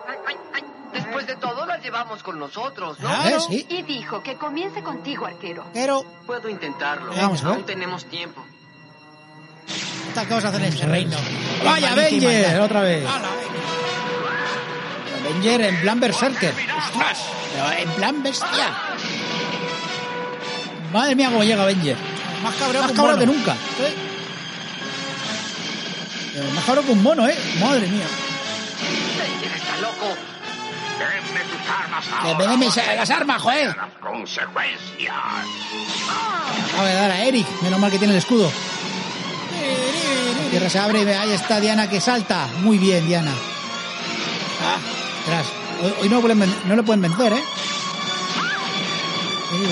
Ay, 0.08 0.16
ay, 0.28 0.36
ay. 0.56 0.64
Después 0.94 1.28
de 1.28 1.36
todo, 1.36 1.66
las 1.66 1.84
llevamos 1.84 2.24
con 2.24 2.40
nosotros, 2.40 3.00
¿no? 3.00 3.08
Claro. 3.10 3.38
¿eh? 3.38 3.40
Sí. 3.50 3.66
Y 3.70 3.82
dijo 3.84 4.24
que 4.24 4.36
comience 4.36 4.82
contigo, 4.82 5.26
arquero. 5.26 5.66
Pero, 5.74 6.04
Puedo 6.26 6.50
intentarlo. 6.50 7.14
Vamos 7.14 7.44
a 7.44 7.48
ver. 7.50 7.56
Aún 7.56 7.66
tenemos 7.66 8.06
tiempo. 8.06 8.44
estas 10.08 10.28
cosas 10.28 10.54
en 10.56 10.64
ese 10.64 10.86
reino. 10.88 11.18
¡Vaya 11.64 11.92
Avenger! 11.92 12.60
Otra 12.62 12.82
vez. 12.82 13.06
Avenger 15.26 15.62
en 15.62 15.82
plan 15.82 16.00
Berserker. 16.00 16.54
¡Ostras! 16.78 17.20
Pero 17.54 17.72
en 17.80 17.90
plan 17.92 18.24
bestia. 18.24 18.78
Madre 20.94 21.16
mía, 21.16 21.30
cómo 21.30 21.44
llega 21.44 21.64
Avenger. 21.64 21.98
Más 22.42 22.56
cabrón 22.56 22.82
Más 22.84 22.92
cabrón 22.94 23.20
que 23.20 23.26
nunca. 23.26 23.56
Pero 23.78 24.07
más 26.54 26.66
cabrón 26.66 26.86
que 26.86 26.92
un 26.92 27.04
mono, 27.04 27.28
¿eh? 27.28 27.38
Madre 27.60 27.88
mía. 27.88 28.06
Está 29.56 29.78
loco. 29.78 30.16
Denme 31.00 31.42
tus 31.42 31.70
armas 31.70 32.06
ahora. 32.12 32.58
porque 32.60 32.96
las 32.96 33.10
armas, 33.10 33.42
joder. 33.42 33.76
Las 33.76 33.90
consecuencias. 34.02 35.16
Acaba 36.72 36.88
de 36.88 36.94
dar 36.94 37.12
a 37.12 37.24
Eric. 37.24 37.48
Menos 37.62 37.80
mal 37.80 37.92
que 37.92 37.98
tiene 37.98 38.14
el 38.14 38.20
escudo. 38.20 38.52
Tierra 40.52 40.70
se 40.70 40.80
abre 40.80 41.16
ahí 41.16 41.32
está 41.32 41.60
Diana 41.60 41.90
que 41.90 42.00
salta. 42.00 42.48
Muy 42.62 42.78
bien, 42.78 43.06
Diana. 43.06 43.34
Ah, 44.64 44.78
ostras. 45.20 45.48
Hoy, 45.84 45.94
hoy 46.02 46.10
no, 46.10 46.22
pueden 46.22 46.40
no 46.66 46.76
le 46.76 46.84
pueden 46.84 47.02
vencer, 47.02 47.34
¿eh? 47.34 47.44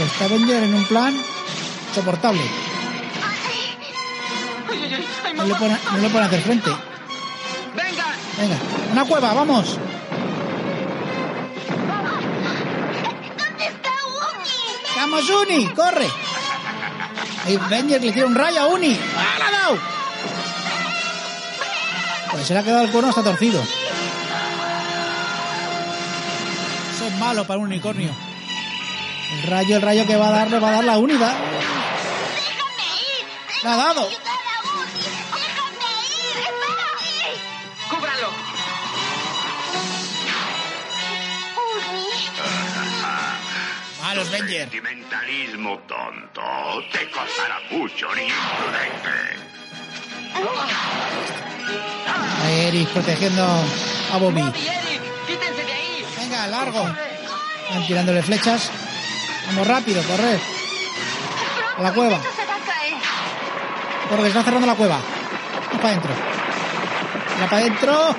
Está 0.06 0.25
Avenger 0.25 0.63
en 0.63 0.73
un 0.73 0.86
plan 0.86 1.15
soportable. 1.93 2.41
No 5.36 5.43
le 5.45 5.56
pueden, 5.56 5.78
no 5.91 5.98
le 5.98 6.10
pueden 6.10 6.28
hacer 6.28 6.41
frente. 6.41 6.69
¡Venga! 7.76 8.06
Venga, 8.38 8.56
una 8.91 9.06
cueva, 9.06 9.34
vamos. 9.34 9.78
¿Dónde 13.38 13.65
está 13.65 13.91
Uni? 14.08 14.50
¡Vamos, 14.95 15.30
Uni! 15.30 15.67
¡Corre! 15.69 16.08
Ahí 17.45 17.56
Avenger 17.62 18.02
le 18.04 18.12
tira 18.12 18.26
un 18.26 18.36
rayo 18.36 18.62
a 18.62 18.67
Uni. 18.67 18.98
¡Ah, 19.17 19.36
la 19.39 19.48
ha 19.48 19.52
dado! 19.52 19.78
Pues 22.32 22.48
se 22.48 22.54
le 22.54 22.60
ha 22.60 22.63
quedado 22.63 22.84
el 22.84 22.91
cono 22.91 23.10
hasta 23.10 23.24
torcido. 23.24 23.62
Eso 26.95 27.08
es 27.08 27.13
malo 27.19 27.45
para 27.45 27.60
un 27.60 27.65
unicornio. 27.67 28.10
El 29.34 29.43
rayo, 29.43 29.76
el 29.78 29.82
rayo 29.82 30.06
que 30.08 30.15
va 30.15 30.30
a 30.30 30.32
dar, 30.32 30.50
le 30.50 30.60
va 30.60 30.69
a 30.69 30.71
dar 30.74 30.84
la 30.86 30.98
Uni. 30.98 31.13
va- 31.17 31.28
¡Déjame 31.36 32.84
ir! 33.19 33.26
¡La 33.63 33.74
ha 33.74 33.78
dado! 33.78 34.10
Malos 44.15 44.30
Avenger. 44.30 44.69
Sentimentalismo 44.69 45.78
tonto. 45.80 46.41
Te 46.89 47.12
costará 47.12 47.60
mucho, 47.69 48.08
ni 48.15 48.21
imprudente. 48.21 49.10
Eric 52.49 52.88
protegiendo 52.89 53.43
a 53.43 54.17
Bobby. 54.17 54.41
¡Bobby, 54.41 54.67
Eric! 54.67 55.01
¡Quítense 55.28 55.65
de 55.65 55.73
ahí! 55.73 56.06
Venga, 56.17 56.47
largo. 56.47 56.88
Están 57.67 57.88
tirándole 57.88 58.23
flechas. 58.23 58.71
Vamos 59.47 59.67
rápido, 59.67 60.01
correr. 60.04 60.39
A 61.78 61.82
la 61.82 61.93
cueva. 61.93 62.15
Esto 62.15 62.30
se 62.38 62.45
va 62.45 62.56
a 62.56 62.60
caer. 62.60 62.93
Corre, 64.10 64.21
que 64.21 64.28
está 64.30 64.43
cerrando 64.43 64.67
la 64.67 64.75
cueva. 64.75 64.95
Va 64.95 65.78
para 65.78 65.89
adentro. 65.89 66.13
Va 67.41 67.49
para 67.49 67.58
adentro. 67.58 68.15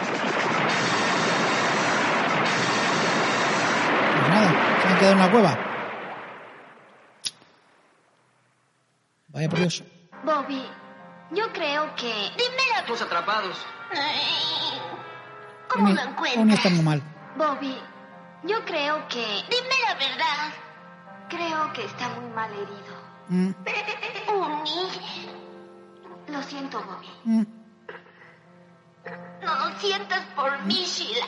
Pues 4.12 4.28
nada, 4.28 4.54
se 4.82 4.88
han 4.88 4.98
quedado 4.98 5.12
en 5.12 5.18
la 5.20 5.30
cueva. 5.30 5.65
Vaya 9.36 9.48
por 9.50 9.58
Dios. 9.58 9.84
Bobby, 10.24 10.64
yo 11.30 11.52
creo 11.52 11.94
que... 11.94 12.06
Dime 12.38 12.62
la 12.72 12.78
Estamos 12.80 13.02
atrapados. 13.02 13.58
Ay, 13.92 14.80
¿Cómo 15.68 15.90
lo 15.90 16.00
encuentras? 16.00 16.36
Uni 16.42 16.54
está 16.54 16.70
muy 16.70 16.82
mal. 16.82 17.02
Bobby, 17.36 17.76
yo 18.44 18.64
creo 18.64 19.06
que... 19.08 19.24
Dime 19.50 19.76
la 19.86 19.94
verdad. 19.94 20.54
Creo 21.28 21.72
que 21.74 21.84
está 21.84 22.08
muy 22.08 22.30
mal 22.30 22.50
herido. 22.50 22.96
Mm, 23.28 23.50
Uni, 24.32 24.88
Lo 26.28 26.42
siento, 26.42 26.82
Bobby. 26.82 27.08
mm. 27.24 27.44
no 29.42 29.54
lo 29.68 29.78
sientas 29.78 30.22
por 30.34 30.62
mí, 30.62 30.82
Sheila. 30.84 31.26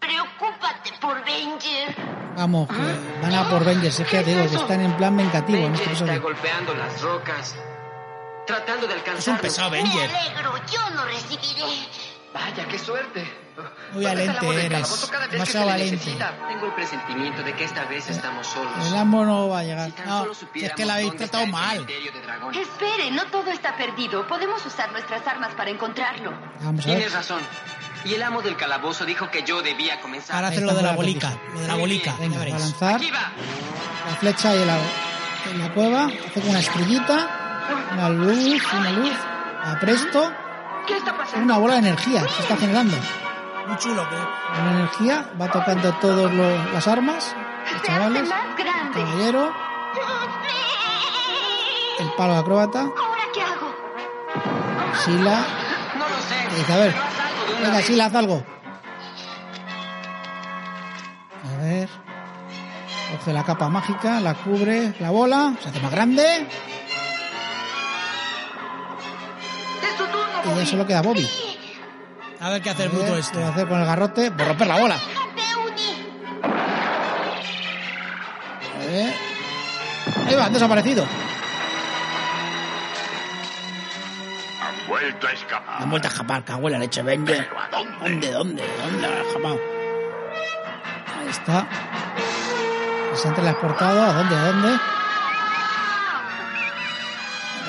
Preocúpate 0.00 0.92
por 1.00 1.24
Venger. 1.24 1.94
Vamos, 2.36 2.68
que 2.68 3.20
van 3.22 3.34
a 3.34 3.50
por 3.50 3.62
Avengers. 3.62 4.00
Es 4.00 4.08
que 4.08 4.22
digo 4.22 4.48
que 4.48 4.56
están 4.56 4.80
en 4.80 4.96
plan 4.96 5.16
vengativo 5.16 5.66
en 5.66 5.74
este 5.74 5.92
está 5.92 6.16
golpeando 6.18 6.74
las 6.74 7.00
rocas. 7.02 7.54
Tratando 8.46 8.86
de 8.86 8.96
Es 8.96 9.28
un 9.28 9.38
pesado 9.38 9.70
Me 9.70 9.80
Avenger. 9.80 10.10
alegro, 10.10 10.54
yo 10.72 10.90
lo 10.94 11.04
recibiré. 11.04 11.86
Vaya, 12.32 12.66
qué 12.66 12.78
suerte. 12.78 13.28
Muy 13.92 14.04
¿Dónde 14.04 14.24
está 14.24 14.40
el 14.40 14.46
valiente 14.46 14.66
eres. 14.66 15.10
Demasiado 15.30 15.66
valiente. 15.66 16.16
Tengo 16.48 16.66
el 16.66 16.72
presentimiento 16.74 17.42
de 17.42 17.52
que 17.54 17.64
esta 17.64 17.84
vez 17.84 18.08
estamos 18.08 18.46
solos. 18.46 18.86
El 18.86 18.96
amo 18.96 19.24
no 19.24 19.48
va 19.48 19.58
a 19.58 19.64
llegar. 19.64 19.90
Si 19.90 20.02
No, 20.06 20.34
si 20.34 20.64
es 20.64 20.72
que 20.72 20.86
la 20.86 20.94
habéis 20.94 21.16
tratado 21.16 21.46
mal. 21.48 21.86
Espere, 22.54 23.10
no 23.10 23.24
todo 23.26 23.50
está 23.50 23.76
perdido. 23.76 24.26
Podemos 24.26 24.64
usar 24.64 24.90
nuestras 24.92 25.26
armas 25.26 25.52
para 25.54 25.70
encontrarlo. 25.70 26.32
Vamos 26.62 26.84
a 26.86 26.88
ver. 26.88 26.96
Tienes 26.98 27.12
razón. 27.12 27.40
Y 28.04 28.14
el 28.14 28.22
amo 28.22 28.40
del 28.42 28.56
calabozo 28.56 29.04
dijo 29.04 29.30
que 29.30 29.42
yo 29.42 29.62
debía 29.62 30.00
comenzar. 30.00 30.36
Ahora 30.36 30.48
Ahí 30.48 30.54
hacer 30.54 30.66
lo 30.66 30.74
de 30.74 30.82
la 30.82 30.92
bolica. 30.92 31.32
Lo 31.52 31.60
de 31.60 31.66
la 31.68 31.74
bolica. 31.76 32.14
Venga, 32.18 32.40
a 32.40 32.44
lanzar 32.46 32.94
Aquí 32.96 33.10
va. 33.10 33.30
la 34.08 34.16
flecha 34.16 34.54
y 34.54 34.64
la, 34.64 34.78
en 35.52 35.58
la 35.58 35.74
cueva. 35.74 36.04
Hace 36.06 36.40
una 36.48 36.60
estrellita. 36.60 37.66
Una 37.92 38.08
luz, 38.08 38.62
una 38.72 38.90
luz. 38.90 39.12
A 39.64 39.78
presto. 39.80 40.32
¿Qué 40.86 40.96
está 40.96 41.16
pasando? 41.16 41.44
Una 41.44 41.58
bola 41.58 41.74
de 41.74 41.80
energía 41.80 42.20
se 42.28 42.42
está 42.42 42.56
generando. 42.56 42.96
Muy 43.66 43.76
chulo, 43.76 44.08
que 44.08 44.16
Una 44.60 44.70
energía 44.72 45.30
va 45.40 45.48
tocando 45.50 45.92
todas 46.00 46.32
las 46.72 46.88
armas. 46.88 47.34
Los 47.72 47.82
chavales. 47.82 48.28
grande. 48.56 49.00
Caballero. 49.04 49.52
El 51.98 52.10
palo 52.16 52.32
de 52.32 52.38
acróbata. 52.40 52.80
¿Ahora 52.80 53.22
qué 53.34 53.42
hago? 53.42 53.74
Sila. 55.04 55.44
No 55.98 56.08
lo 56.08 56.16
sé. 56.16 56.48
Y 56.52 56.58
dice, 56.58 56.72
a 56.72 56.76
ver. 56.78 56.94
Venga. 57.62 57.82
Sila, 57.82 58.06
haz 58.06 58.14
algo. 58.14 58.42
A 61.44 61.62
ver. 61.62 61.88
Coge 63.12 63.32
la 63.32 63.42
capa 63.44 63.68
mágica, 63.68 64.20
la 64.20 64.34
cubre, 64.34 64.94
la 65.00 65.10
bola, 65.10 65.54
se 65.60 65.68
hace 65.68 65.80
más 65.80 65.90
grande 65.90 66.46
¡Es 69.82 69.96
tu 69.98 70.04
turno, 70.04 70.60
y 70.60 70.64
ya 70.64 70.66
solo 70.70 70.86
queda 70.86 71.02
Bobby. 71.02 71.28
A 72.40 72.50
ver 72.50 72.62
qué 72.62 72.70
hace 72.70 72.84
el 72.84 72.90
¿Qué 72.92 73.18
este. 73.18 73.40
va 73.40 73.48
a 73.48 73.50
hacer 73.50 73.66
con 73.68 73.80
el 73.80 73.86
garrote? 73.86 74.30
Por 74.30 74.46
romper 74.46 74.66
la 74.68 74.80
bola. 74.80 74.96
A 78.74 78.86
ver. 78.86 79.14
Ahí 80.28 80.34
va, 80.36 80.44
han 80.46 80.52
desaparecido. 80.52 81.04
Vuelto 85.00 85.26
a 85.26 85.32
escapar. 85.32 85.82
Han 85.82 85.90
vuelto 85.90 86.08
a 86.08 86.10
escapar, 86.10 86.44
cago 86.44 86.68
en 86.68 86.72
la 86.72 86.78
leche, 86.78 87.02
Benjer. 87.02 87.48
¿Pero 87.48 87.60
a 87.60 87.68
dónde? 87.68 87.98
¿Dónde, 88.00 88.32
dónde? 88.32 88.64
¿Dónde 88.82 89.06
han 89.06 89.26
escapado? 89.26 89.60
Ahí 91.18 91.28
está. 91.28 91.66
Se 93.14 93.28
han 93.28 93.34
transportado. 93.34 94.02
¿A 94.02 94.12
dónde? 94.12 94.36
¿A 94.36 94.46
dónde? 94.46 94.78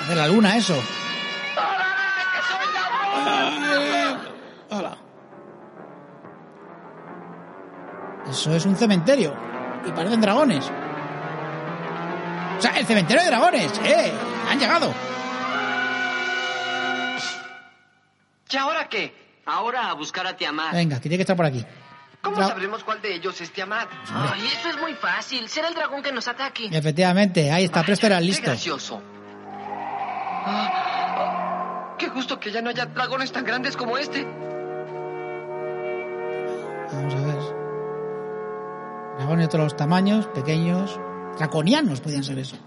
De 0.09 0.15
la 0.15 0.27
luna, 0.27 0.57
eso. 0.57 0.75
Hola. 4.69 4.97
Eso 8.29 8.55
es 8.55 8.65
un 8.65 8.75
cementerio. 8.75 9.33
Y 9.85 9.91
parecen 9.91 10.21
dragones. 10.21 10.69
O 12.57 12.61
sea, 12.61 12.77
el 12.77 12.85
cementerio 12.85 13.23
de 13.23 13.29
dragones. 13.29 13.81
¡Eh! 13.83 14.11
Han 14.49 14.59
llegado. 14.59 14.93
Qué? 18.91 19.15
Ahora 19.47 19.89
a 19.89 19.93
buscar 19.93 20.27
a 20.27 20.37
Tiamat. 20.37 20.73
Venga, 20.73 20.97
que 20.97 21.01
tiene 21.03 21.17
que 21.17 21.23
estar 21.23 21.35
por 21.35 21.47
aquí. 21.47 21.65
¿Cómo 22.21 22.37
Tra- 22.37 22.49
sabremos 22.49 22.83
cuál 22.83 23.01
de 23.01 23.15
ellos 23.15 23.41
es 23.41 23.51
Tiamat? 23.51 23.89
Ay, 24.13 24.45
eso 24.45 24.69
es 24.69 24.79
muy 24.79 24.93
fácil. 24.93 25.49
Será 25.49 25.69
el 25.69 25.73
dragón 25.73 26.03
que 26.03 26.11
nos 26.11 26.27
ataque. 26.27 26.69
Efectivamente, 26.71 27.51
ahí 27.51 27.63
está, 27.65 27.81
presto 27.81 28.05
era 28.05 28.19
Qué 28.19 28.25
listo. 28.25 28.43
gracioso. 28.45 29.01
Ah, 30.45 30.69
ah, 31.17 31.95
qué 31.97 32.09
justo 32.09 32.39
que 32.39 32.51
ya 32.51 32.61
no 32.61 32.69
haya 32.69 32.85
dragones 32.85 33.31
tan 33.31 33.43
grandes 33.43 33.75
como 33.75 33.97
este. 33.97 34.23
Vamos 36.93 37.13
a 37.15 37.19
ver. 37.21 37.39
Dragones 39.17 39.45
de 39.45 39.47
todos 39.49 39.63
los 39.63 39.75
tamaños, 39.75 40.27
pequeños, 40.27 40.99
draconianos 41.37 42.01
podían 42.01 42.23
ser 42.23 42.37
eso. 42.37 42.57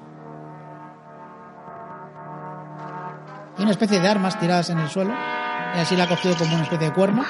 Y 3.59 3.63
una 3.63 3.71
especie 3.71 4.01
de 4.01 4.09
armas 4.09 4.39
tiradas 4.41 4.71
en 4.71 4.79
el 4.79 4.89
suelo. 4.91 5.15
Y 5.77 5.81
así 5.81 5.97
la 5.97 6.05
ha 6.05 6.09
cogido 6.09 6.37
como 6.37 6.55
una 6.55 6.65
especie 6.65 6.89
de 6.89 6.95
cuerno. 6.95 7.25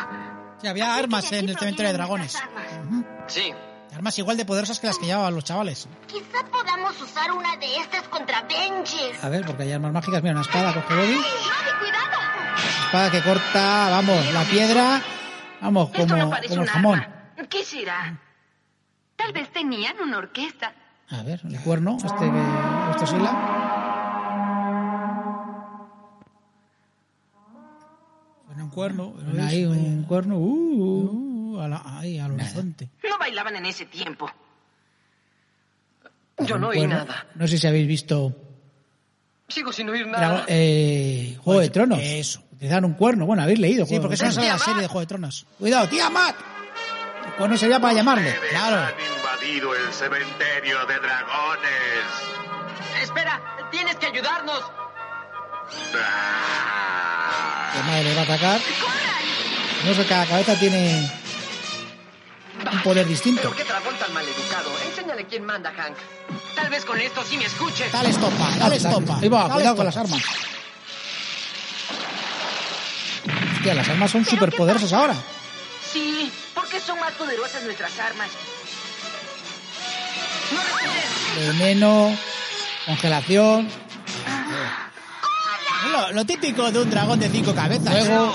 Sí, 0.60 0.66
había 0.66 0.94
armas 0.94 1.30
en 1.32 1.48
el 1.48 1.58
cementerio 1.58 1.90
de 1.92 1.98
dragones. 1.98 2.38
Sí. 3.26 3.52
Armas 3.94 4.18
igual 4.18 4.36
de 4.36 4.44
poderosas 4.44 4.80
que 4.80 4.86
las 4.88 4.98
que 4.98 5.06
llevaban 5.06 5.34
los 5.34 5.44
chavales. 5.44 5.88
Quizá 6.06 6.44
podamos 6.50 7.00
usar 7.00 7.30
una 7.32 7.56
de 7.56 7.76
estas 7.76 8.02
contra 8.08 8.42
Benjer. 8.42 9.16
A 9.22 9.28
ver, 9.28 9.46
porque 9.46 9.62
hay 9.64 9.72
armas 9.72 9.92
mágicas. 9.92 10.22
Mira, 10.22 10.32
una 10.34 10.42
espada, 10.42 10.74
coge 10.74 10.94
Bobby. 10.94 11.14
¡Mami, 11.14 11.78
cuidado! 11.78 12.18
Espada 12.86 13.10
que 13.10 13.22
corta, 13.22 13.88
vamos, 13.90 14.32
la 14.32 14.42
piedra. 14.44 15.00
Vamos, 15.60 15.90
Esto 15.90 15.98
como, 16.02 16.16
no 16.16 16.24
como 16.30 16.36
el 16.36 16.58
un 16.58 16.66
jamón. 16.66 17.00
arma. 17.00 17.14
¿Qué 17.48 17.64
será? 17.64 18.18
Tal 19.16 19.32
vez 19.32 19.50
tenían 19.52 19.96
una 20.02 20.18
orquesta. 20.18 20.72
A 21.10 21.22
ver, 21.22 21.40
el 21.44 21.60
cuerno, 21.60 21.96
este 21.96 22.08
que 22.30 22.90
esto 22.90 23.04
oscila. 23.04 23.30
Suena 23.30 23.83
cuerno. 28.74 29.14
Ahí 29.40 29.64
un 29.64 30.04
cuerno. 30.04 30.36
Uh, 30.38 31.30
Uh, 31.54 31.60
a 31.60 31.68
la- 31.68 31.82
ahí, 32.00 32.18
al 32.18 32.32
horizonte. 32.32 32.88
No 33.08 33.16
bailaban 33.16 33.54
en 33.56 33.66
ese 33.66 33.86
tiempo. 33.86 34.28
Yo 36.38 36.58
no 36.58 36.68
oí 36.68 36.78
cuerno. 36.78 36.96
nada. 36.96 37.26
No 37.36 37.46
sé 37.46 37.58
si 37.58 37.66
habéis 37.68 37.86
visto 37.86 38.34
Sigo 39.48 39.72
sin 39.72 39.88
oír 39.88 40.04
nada. 40.08 40.44
eh, 40.48 41.38
Juego 41.44 41.60
de 41.60 41.70
Tronos. 41.70 42.00
Eso. 42.02 42.42
Utilizaron 42.52 42.86
un 42.86 42.94
cuerno. 42.94 43.24
Bueno, 43.26 43.42
habéis 43.44 43.60
leído. 43.60 43.86
Sí, 43.86 44.00
porque 44.00 44.14
eso 44.16 44.24
en 44.40 44.48
la 44.48 44.58
serie 44.58 44.82
de 44.82 44.88
Juego 44.88 45.00
de 45.00 45.06
Tronos. 45.06 45.46
Cuidado, 45.60 45.88
tía 45.88 46.10
Matt. 46.10 46.34
El 47.26 47.32
cuerno 47.34 47.56
sería 47.56 47.78
para 47.78 47.94
llamarle. 47.94 48.34
Claro. 48.50 48.76
han 48.76 48.94
invadido 49.16 49.74
el 49.76 49.92
cementerio 49.92 50.84
de 50.86 50.94
dragones. 50.98 52.04
Espera, 53.02 53.40
tienes 53.70 53.94
que 53.96 54.06
ayudarnos. 54.06 54.60
Ah. 55.94 57.13
La 57.76 57.82
madre 57.82 58.04
le 58.04 58.14
va 58.14 58.20
a 58.20 58.24
atacar. 58.24 58.60
No 59.84 59.94
sé, 59.94 60.06
cada 60.06 60.26
cabeza 60.26 60.58
tiene 60.58 61.10
un 62.72 62.82
poder 62.82 63.06
distinto. 63.06 63.42
¿Pero 63.42 63.56
qué 63.56 63.64
dragón 63.64 63.94
tan 63.96 64.12
maleducado? 64.12 64.70
Enséñale 64.88 65.26
quién 65.26 65.44
manda, 65.44 65.72
Hank. 65.72 65.96
Tal 66.54 66.70
vez 66.70 66.84
con 66.84 67.00
esto 67.00 67.22
sí 67.28 67.36
me 67.36 67.44
escuche. 67.44 67.88
Dale 67.92 68.10
estopa, 68.10 68.50
dale 68.58 68.76
estopa. 68.76 69.18
Ahí 69.20 69.28
va, 69.28 69.42
dale 69.42 69.54
cuidado 69.54 69.76
con 69.76 69.84
las 69.86 69.96
armas. 69.96 70.22
Hostia, 73.56 73.74
las 73.74 73.88
armas 73.88 74.10
son 74.10 74.24
súper 74.24 74.52
poderosas 74.52 74.92
ahora. 74.92 75.14
Sí, 75.92 76.30
porque 76.54 76.80
son 76.80 76.98
más 77.00 77.12
poderosas 77.12 77.62
nuestras 77.64 77.98
armas. 77.98 78.30
Veneno, 81.36 82.16
congelación. 82.86 83.68
Lo, 85.92 86.12
lo 86.12 86.24
típico 86.24 86.70
de 86.70 86.80
un 86.80 86.90
dragón 86.90 87.20
de 87.20 87.28
cinco 87.28 87.54
cabezas. 87.54 87.92
Luego- 87.92 88.34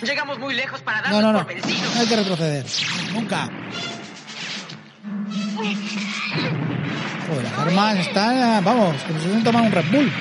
No, 0.00 0.06
llegamos 0.06 0.38
muy 0.38 0.54
lejos 0.54 0.80
para 0.82 0.98
No, 1.08 1.16
darnos 1.16 1.22
no, 1.22 1.32
no. 1.32 1.38
por 1.38 1.54
vencidos. 1.54 1.94
No 1.94 2.00
hay 2.00 2.06
que 2.06 2.16
retroceder. 2.16 2.66
Nunca. 3.12 3.48
Joder, 7.28 7.44
las 7.44 7.58
armas 7.58 7.98
están, 7.98 8.64
vamos, 8.64 8.96
que 9.02 9.12
nos 9.12 9.44
tomar 9.44 9.62
un 9.62 9.72
Red 9.72 9.90
Bull. 9.90 10.12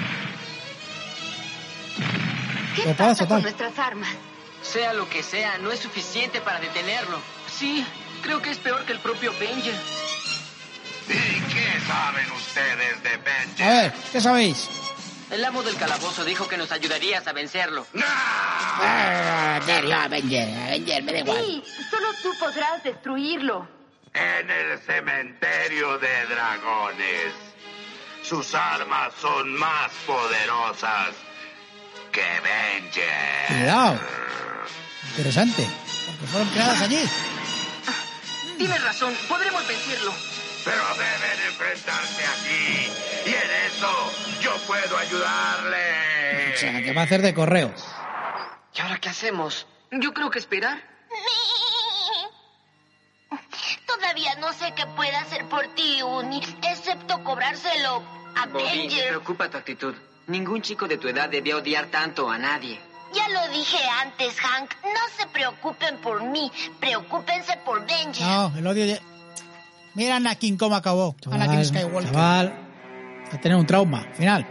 ¿Qué 2.76 2.94
pasa 2.96 3.16
total. 3.24 3.28
con 3.28 3.42
nuestras 3.44 3.80
armas? 3.80 4.10
Sea 4.62 4.94
lo 4.94 5.10
que 5.10 5.22
sea, 5.24 5.58
no 5.60 5.72
es 5.72 5.80
suficiente 5.80 6.42
para 6.42 6.60
detenerlo. 6.60 7.20
Sí, 7.54 7.86
creo 8.22 8.42
que 8.42 8.52
es 8.52 8.58
peor 8.58 8.86
que 8.86 8.94
el 8.94 9.00
propio 9.00 9.32
Benjer. 9.40 9.76
¿Y 11.10 11.12
qué 11.54 11.80
saben 11.88 12.32
ustedes 12.32 13.04
de 13.04 13.64
A 13.64 13.70
ver, 13.70 13.94
¿qué 14.12 14.22
sabéis? 14.22 14.70
El 15.34 15.44
amo 15.44 15.64
del 15.64 15.76
calabozo 15.78 16.24
dijo 16.24 16.48
que 16.48 16.58
nos 16.58 16.72
ayudarías 16.72 17.26
a 17.26 17.34
vencerlo. 17.34 17.88
Ah, 18.00 19.56
Avenger, 19.56 19.92
Avenger, 19.92 21.02
me 21.02 21.12
da 21.12 21.20
igual. 21.20 21.44
Sí, 21.44 21.64
solo 21.90 22.08
tú 22.22 22.30
podrás 22.40 22.84
destruirlo. 22.84 23.68
En 24.14 24.48
el 24.48 24.80
cementerio 24.82 25.98
de 25.98 26.26
dragones. 26.28 27.34
Sus 28.22 28.54
armas 28.54 29.12
son 29.20 29.56
más 29.56 29.92
poderosas 30.06 31.16
que 32.12 32.22
Benji. 32.22 33.02
Cuidado. 33.48 34.00
Interesante. 35.10 35.68
Porque 36.06 36.28
fueron 36.28 36.50
creadas 36.50 36.82
allí. 36.84 37.10
Tienes 38.60 38.84
razón, 38.84 39.16
podremos 39.28 39.68
vencerlo. 39.68 40.14
Pero 40.64 40.82
deben 40.96 41.48
enfrentarse 41.48 42.24
aquí. 42.26 42.92
Y 43.26 43.34
en 43.34 43.52
eso 43.68 44.12
yo 44.42 44.56
puedo 44.66 44.98
ayudarle. 44.98 46.54
O 46.54 46.58
sea, 46.58 46.82
que 46.82 46.94
va 46.94 47.02
a 47.02 47.06
hacer 47.06 47.22
de 47.22 47.34
correo. 47.34 47.74
¿Y 48.76 48.82
ahora 48.82 48.98
qué 49.00 49.10
hacemos? 49.10 49.68
Yo 49.92 50.14
creo 50.14 50.30
que 50.30 50.40
esperar. 50.40 50.82
Todavía 53.88 54.36
no 54.36 54.54
sé 54.54 54.74
qué 54.76 54.86
pueda 54.96 55.22
hacer 55.22 55.46
por 55.46 55.68
ti, 55.76 56.02
Uni, 56.02 56.42
excepto 56.64 57.24
cobrárselo 57.24 58.04
a 58.36 58.46
Bobby, 58.48 58.90
me 58.90 59.04
preocupa 59.08 59.50
tu 59.50 59.58
actitud. 59.58 59.96
Ningún 60.28 60.62
chico 60.62 60.88
de 60.88 60.98
tu 60.98 61.08
edad 61.08 61.30
debía 61.30 61.58
odiar 61.58 61.88
tanto 61.88 62.30
a 62.30 62.38
nadie. 62.38 62.80
Ya 63.14 63.28
lo 63.30 63.48
dije 63.50 63.78
antes, 64.02 64.40
Hank. 64.40 64.74
No 64.84 65.18
se 65.18 65.28
preocupen 65.28 65.98
por 65.98 66.24
mí, 66.24 66.52
preocúpense 66.80 67.58
por 67.58 67.86
Benji. 67.86 68.24
No, 68.24 68.52
el 68.58 68.66
odio 68.66 68.86
ya... 68.86 69.00
Mira 69.96 70.16
Anakin 70.16 70.58
cómo 70.58 70.76
acabó. 70.76 71.16
Anakin 71.32 71.66
Skywalker. 71.66 72.12
chaval, 72.12 72.54
va 73.32 73.36
a 73.36 73.42
tener 73.42 73.58
un 73.58 73.66
trauma 73.66 74.06
final. 74.14 74.46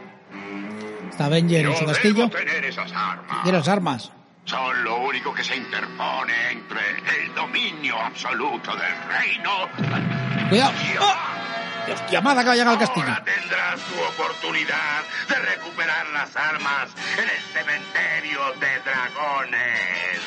Está 1.10 1.26
Avenger 1.26 1.66
en 1.66 1.76
su 1.76 1.84
castillo. 1.84 2.26
debo 2.26 2.30
tener 2.30 2.64
esas 2.64 2.90
armas. 2.92 3.42
Quiere 3.42 3.58
las 3.58 3.68
armas. 3.68 4.12
Son 4.44 4.84
lo 4.84 4.96
único 5.04 5.32
que 5.34 5.44
se 5.44 5.56
interpone 5.56 6.32
entre 6.50 6.80
el 7.22 7.34
dominio 7.34 7.96
absoluto 7.98 8.72
del 8.76 8.96
reino. 9.08 10.48
Cuidado. 10.48 10.72
¡Oh! 11.00 11.86
Dios, 11.86 12.00
llamada 12.10 12.40
acaba 12.42 12.54
de 12.54 12.60
llegar 12.60 12.74
al 12.74 12.78
castillo. 12.78 13.06
Ahora 13.08 13.24
tendrás 13.24 13.80
tu 13.80 14.00
oportunidad 14.00 15.02
de 15.28 15.34
recuperar 15.34 16.06
las 16.12 16.36
armas 16.36 16.88
en 17.18 17.24
el 17.24 17.42
cementerio 17.52 18.40
de 18.60 18.80
dragones. 18.84 20.20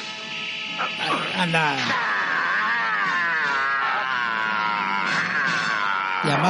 Anda. 1.38 1.76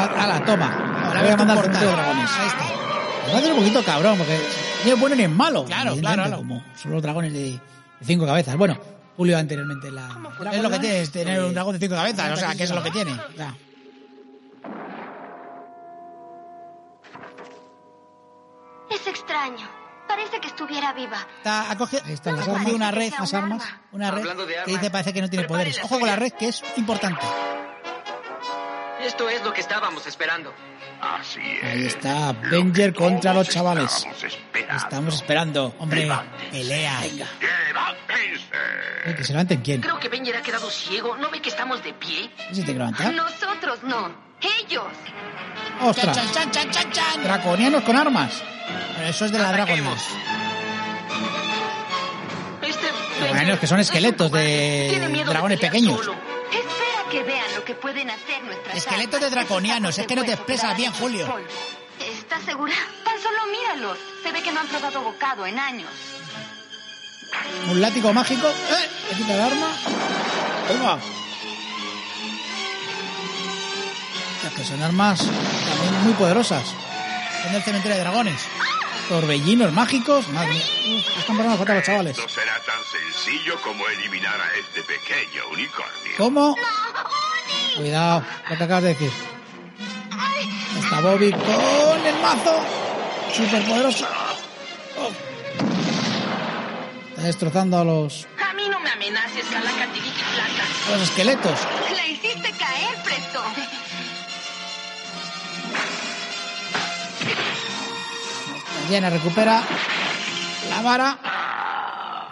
a 0.04 0.28
la 0.28 0.46
toma. 0.46 1.06
Ahora 1.08 1.22
voy 1.22 1.32
a 1.32 1.38
mandar 1.38 1.58
al 1.58 1.72
de 1.72 1.86
dragones. 1.86 2.32
Ahí 2.32 2.48
está. 2.48 2.64
Va 3.30 3.34
a 3.34 3.38
hacer 3.38 3.52
un 3.52 3.58
poquito 3.60 3.84
cabrón, 3.84 4.18
porque 4.18 4.40
ni 4.84 4.92
es 4.92 5.00
bueno 5.00 5.16
ni 5.16 5.24
es 5.24 5.30
malo. 5.30 5.66
Claro, 5.66 5.96
claro, 5.98 6.28
no. 6.28 6.38
Como 6.38 6.64
son 6.76 6.92
los 6.92 7.02
dragones 7.02 7.34
de 7.34 7.60
cinco 8.04 8.26
cabezas. 8.26 8.56
Bueno, 8.56 8.78
Julio 9.18 9.38
anteriormente 9.38 9.92
la... 9.92 10.10
Es 10.52 10.62
lo 10.62 10.70
que 10.70 10.80
tiene, 10.80 11.02
es 11.02 11.12
tener 11.12 11.42
un 11.42 11.54
dragón 11.54 11.74
de 11.74 11.80
cinco 11.80 11.96
cabezas, 11.96 12.32
o 12.32 12.36
sea, 12.36 12.56
que 12.56 12.64
es 12.64 12.72
lo 12.72 12.84
que 12.84 12.92
tiene. 12.92 13.18
Ya. 13.38 13.56
Es 18.92 19.08
extraño. 19.08 19.68
Parece 20.08 20.40
que 20.40 20.48
estuviera 20.48 20.94
viva. 20.94 21.18
Está, 21.38 21.72
ha 21.72 21.78
cogido, 21.78 22.04
está, 22.08 22.32
no 22.32 22.76
una 22.76 22.92
red, 22.92 23.12
las 23.20 23.34
armas, 23.34 23.64
una 23.92 24.12
red 24.12 24.22
Hablando 24.22 24.46
de 24.46 24.54
armas, 24.54 24.66
que 24.66 24.72
dice 24.72 24.92
parece 24.92 25.14
que 25.14 25.22
no 25.22 25.30
tiene 25.30 25.48
poderes. 25.48 25.80
Ojo 25.84 26.00
con 26.00 26.08
la 26.08 26.16
red, 26.16 26.32
que 26.34 26.50
es 26.50 26.64
importante. 26.78 27.26
Esto 29.06 29.30
es 29.30 29.44
lo 29.44 29.54
que 29.54 29.62
estábamos 29.62 30.06
esperando. 30.08 30.54
Así 31.00 31.40
es. 31.40 31.64
Ahí 31.64 31.86
está, 31.86 32.30
Avenger 32.30 32.94
contra 32.94 33.34
los 33.34 33.48
chavales. 33.48 33.92
estábamos 33.94 34.24
esperando. 34.24 34.76
Estamos 34.78 35.16
esperando. 35.16 35.76
Hombre, 35.80 36.10
pelea. 36.52 37.02
¡Levántense! 37.02 38.46
Eh, 39.06 39.16
¿Que 39.16 39.24
se 39.24 39.34
levanten 39.34 39.62
quién? 39.62 39.82
Creo 39.82 40.00
que 40.00 40.10
Benjer 40.10 40.38
ha 40.38 40.42
quedado 40.42 40.70
ciego. 40.72 41.16
¿No 41.18 41.30
ve 41.30 41.40
que 41.40 41.50
estamos 41.50 41.84
de 41.84 41.94
pie? 41.94 42.32
¿Se 42.50 42.54
tiene 42.56 42.66
que 42.66 42.74
levantar? 42.74 43.14
Nosotros 43.14 43.84
no. 43.84 44.12
Ellos. 44.42 44.84
¡Ostras! 45.82 46.16
Chan, 46.16 46.32
chan, 46.32 46.52
chan, 46.52 46.72
chan, 46.72 46.92
chan. 46.92 47.24
Draconianos 47.24 47.84
con 47.84 47.96
armas. 47.96 48.42
Pero 48.96 49.08
eso 49.08 49.26
es 49.26 49.32
de 49.32 49.40
la. 49.40 49.52
Dragon 49.52 49.80
Este 52.62 52.88
Bueno, 53.30 53.54
es 53.54 53.60
que 53.60 53.68
son 53.68 53.80
esqueletos 53.80 54.32
de 54.32 55.24
dragones 55.26 55.60
pequeños. 55.60 56.04
solo. 56.04 56.16
Que 57.12 57.24
vean 57.24 57.54
lo 57.56 57.64
que 57.64 57.76
pueden 57.76 58.10
hacer 58.10 58.44
nuestras 58.44 58.78
Esqueletos 58.78 59.22
de 59.22 59.30
draconianos, 59.30 59.98
es 59.98 60.08
que 60.08 60.16
no 60.16 60.24
te 60.24 60.34
expresas 60.34 60.76
bien, 60.76 60.92
Julio. 60.94 61.28
¿Estás 62.00 62.44
segura? 62.44 62.76
Tan 63.04 63.22
solo 63.22 63.38
míralos. 63.52 63.98
Se 64.24 64.32
ve 64.32 64.42
que 64.42 64.52
no 64.52 64.60
han 64.60 64.68
probado 64.68 65.02
bocado 65.02 65.46
en 65.46 65.60
años. 65.60 65.90
Un 67.70 67.82
látigo 67.82 68.12
mágico. 68.14 68.48
¡Eh! 68.48 68.90
Le 69.12 69.18
quita 69.18 69.34
el 69.36 69.42
arma. 69.42 69.68
Toma. 70.68 71.00
Es 74.46 74.54
que 74.54 74.64
son 74.64 74.82
armas 74.84 75.20
también 75.20 76.04
muy 76.04 76.14
poderosas. 76.14 76.64
Son 77.44 77.54
del 77.54 77.64
cementerio 77.64 77.98
de 77.98 78.04
dragones. 78.04 78.42
Torbellinos 79.10 79.72
mágicos. 79.74 80.28
Madre 80.30 80.54
mía. 80.54 81.04
Están 81.20 81.38
pasando 81.38 81.58
fatal 81.58 81.76
los 81.78 81.86
chavales. 81.86 82.18
No 82.18 82.30
será 82.30 82.60
tan 82.64 82.80
sencillo 82.84 83.60
como 83.62 83.88
eliminar 83.88 84.40
a 84.40 84.56
este 84.60 84.84
pequeño 84.84 85.48
unicornio. 85.52 86.14
¿Cómo? 86.18 86.56
Cuidado, 87.76 88.24
lo 88.50 88.58
que 88.58 88.64
acabas 88.64 88.84
de 88.84 88.90
decir. 88.90 89.12
Está 90.82 91.02
Bobby 91.02 91.32
con 91.32 92.06
el 92.06 92.16
mazo. 92.22 92.56
Súper 93.34 93.64
poderoso. 93.66 94.06
Oh. 94.98 95.12
Está 97.10 97.22
destrozando 97.24 97.78
a 97.80 97.84
los, 97.84 98.28
A 98.50 98.54
mí 98.54 98.64
no 98.70 98.80
me 98.80 98.90
amenaces, 98.92 99.46
calaca, 99.52 99.88
tiriki, 99.94 100.22
placa. 100.34 100.64
a 100.88 100.92
los 100.98 101.02
esqueletos. 101.04 101.60
La 101.96 102.08
hiciste 102.08 102.52
caer, 102.52 102.96
Presto. 103.04 103.42
Diana 108.90 109.10
recupera 109.10 109.62
la 110.70 110.82
vara. 110.82 111.18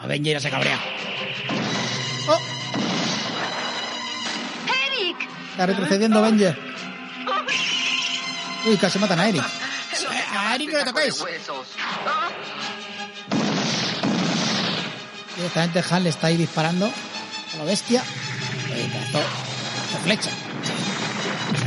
Avenger 0.03 0.33
ya 0.33 0.39
se 0.39 0.49
cabrea. 0.49 0.79
Está 5.53 5.67
retrocediendo 5.67 6.17
Avenger. 6.17 6.57
Uy, 8.65 8.77
casi 8.77 8.97
matan 8.97 9.19
a 9.19 9.29
Eric. 9.29 9.43
A 10.35 10.55
Eric 10.55 10.71
no 10.71 10.77
le 10.79 10.85
tocáis. 10.85 11.23
Directamente 15.35 15.83
Han 15.91 16.03
le 16.03 16.09
está 16.09 16.27
ahí 16.27 16.37
disparando 16.37 16.85
a 16.85 17.57
la 17.57 17.63
bestia. 17.65 18.01
Ahí, 18.73 18.89
pedazo 18.89 19.19
de 19.93 19.99
flecha. 20.03 20.29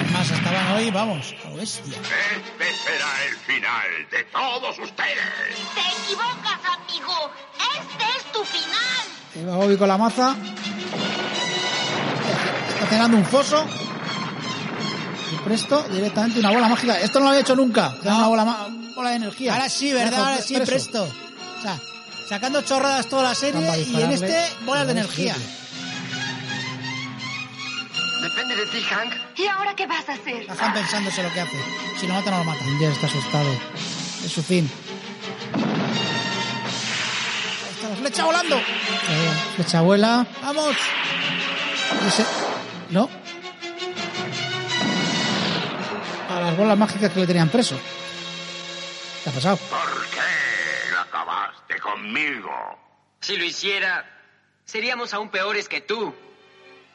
Además 0.00 0.30
estaban 0.30 0.72
hoy, 0.72 0.90
vamos, 0.90 1.34
a 1.44 1.50
la 1.50 1.56
bestia. 1.56 1.84
Este 1.84 2.74
será 2.84 3.24
el 3.28 3.36
final 3.36 4.08
de 4.10 4.24
todos 4.24 4.78
ustedes. 4.80 5.18
Te 5.74 6.02
equivocas, 6.02 6.60
amigo. 6.74 7.30
Este 7.54 8.04
es 8.18 8.32
tu 8.32 8.44
final. 8.44 9.04
Ahí 9.36 9.44
va 9.44 9.56
Bobby 9.56 9.76
con 9.76 9.88
la 9.88 9.98
maza. 9.98 10.34
Está 12.76 12.86
cenando 12.88 13.16
un 13.16 13.24
foso. 13.24 13.66
Y 15.32 15.36
presto, 15.44 15.82
directamente 15.90 16.38
una 16.40 16.50
bola 16.50 16.68
mágica. 16.68 17.00
Esto 17.00 17.18
no 17.18 17.24
lo 17.26 17.30
había 17.30 17.40
hecho 17.42 17.56
nunca. 17.56 17.94
Una 18.02 18.28
bola, 18.28 18.68
bola 18.94 19.10
de 19.10 19.16
energía. 19.16 19.54
Ahora 19.54 19.68
sí, 19.68 19.92
¿verdad? 19.92 20.20
Ahora 20.20 20.42
sí, 20.42 20.54
preso. 20.54 20.70
presto. 20.72 21.02
O 21.58 21.62
sea, 21.62 21.78
sacando 22.28 22.62
chorradas 22.62 23.08
toda 23.08 23.24
la 23.24 23.34
serie 23.34 23.60
y 23.86 24.00
en 24.00 24.12
este 24.12 24.40
bolas 24.64 24.86
de 24.86 24.92
energía. 24.92 25.34
Depende 28.22 28.56
de 28.56 28.66
ti, 28.66 28.80
Hank. 28.82 29.12
¿Y 29.38 29.46
ahora 29.46 29.74
qué 29.74 29.86
vas 29.86 30.08
a 30.08 30.12
hacer? 30.14 30.42
Está 30.48 30.72
pensándose 30.72 31.22
lo 31.22 31.32
que 31.32 31.40
hace. 31.40 31.56
Si 32.00 32.06
lo 32.06 32.14
mata, 32.14 32.30
no 32.30 32.38
lo 32.38 32.44
mata. 32.44 32.60
Ya 32.80 32.88
está 32.88 33.06
asustado. 33.06 33.48
Es 34.24 34.32
su 34.32 34.42
fin. 34.42 34.68
Ahí 37.64 37.70
está 37.74 37.88
la 37.88 37.96
flecha 37.96 38.24
volando. 38.24 38.56
Eh, 38.56 38.62
flecha 39.56 39.80
vuela. 39.82 40.26
¡Vamos! 40.42 40.76
Y 42.06 42.10
se- 42.10 42.45
No. 42.90 43.08
A 46.28 46.40
las 46.40 46.56
bolas 46.56 46.78
mágicas 46.78 47.12
que 47.12 47.20
le 47.20 47.26
tenían 47.26 47.48
preso. 47.48 47.78
¿Qué 49.24 49.30
ha 49.30 49.32
pasado? 49.32 49.56
¿Por 49.56 50.06
qué 50.10 50.92
no 50.92 51.00
acabaste 51.00 51.78
conmigo? 51.80 52.50
Si 53.20 53.36
lo 53.36 53.44
hiciera, 53.44 54.04
seríamos 54.64 55.14
aún 55.14 55.30
peores 55.30 55.68
que 55.68 55.80
tú. 55.80 56.14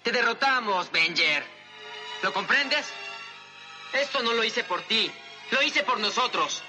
Te 0.04 0.12
derrotamos, 0.12 0.92
Benjer. 0.92 1.44
¿Lo 2.24 2.34
comprendes? 2.34 2.88
Esto 3.94 4.22
no 4.24 4.34
lo 4.34 4.44
hice 4.44 4.64
por 4.64 4.82
ti. 4.84 5.12
Lo 5.52 5.62
hice 5.62 5.84
por 5.84 6.00
nosotros. 6.00 6.64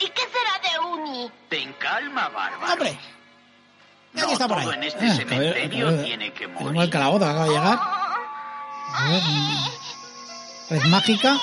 ¿Y 0.00 0.08
qué 0.08 0.22
será 0.22 0.58
de 0.70 0.78
Uni? 0.86 1.30
Ten 1.48 1.72
calma, 1.74 2.28
bárbaro. 2.28 2.72
¡Hombre! 2.72 2.98
No 4.14 4.30
está 4.32 4.48
por 4.48 4.60
todo 4.60 4.70
ahí. 4.70 4.76
en 4.78 4.84
este 4.84 5.06
Ah, 5.06 5.14
cementerio 5.16 6.02
tiene 6.04 6.32
que 6.32 6.44
Tenemos 6.46 6.68
el 6.68 6.74
morir. 6.74 6.90
calabozo 6.90 7.18
que 7.24 7.30
acaba 7.30 7.44
de 7.44 7.50
llegar. 7.50 7.78
A 8.96 9.04
ver, 9.08 9.22
mm, 9.22 9.68
Red 10.70 10.82
mágica 10.84 11.36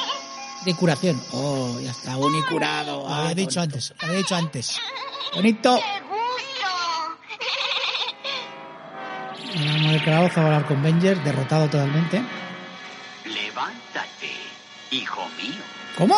de 0.66 0.74
curación. 0.76 1.22
Oh, 1.32 1.78
ya 1.82 1.92
está 1.92 2.18
unicurado. 2.18 3.08
Lo 3.08 3.14
había 3.14 3.36
dicho 3.36 3.62
antes, 3.62 3.94
lo 4.00 4.08
había 4.08 4.18
dicho 4.20 4.36
antes. 4.36 4.80
Bonito. 5.36 5.80
Vamos 9.54 9.94
el 9.94 10.04
calabozo 10.04 10.40
a 10.42 10.46
hablar 10.46 10.66
con 10.66 10.82
Venger, 10.82 11.22
derrotado 11.24 11.66
totalmente. 11.68 12.24
Levántate, 13.26 14.32
hijo 14.92 15.28
mío. 15.38 15.62
¿Cómo? 15.98 16.16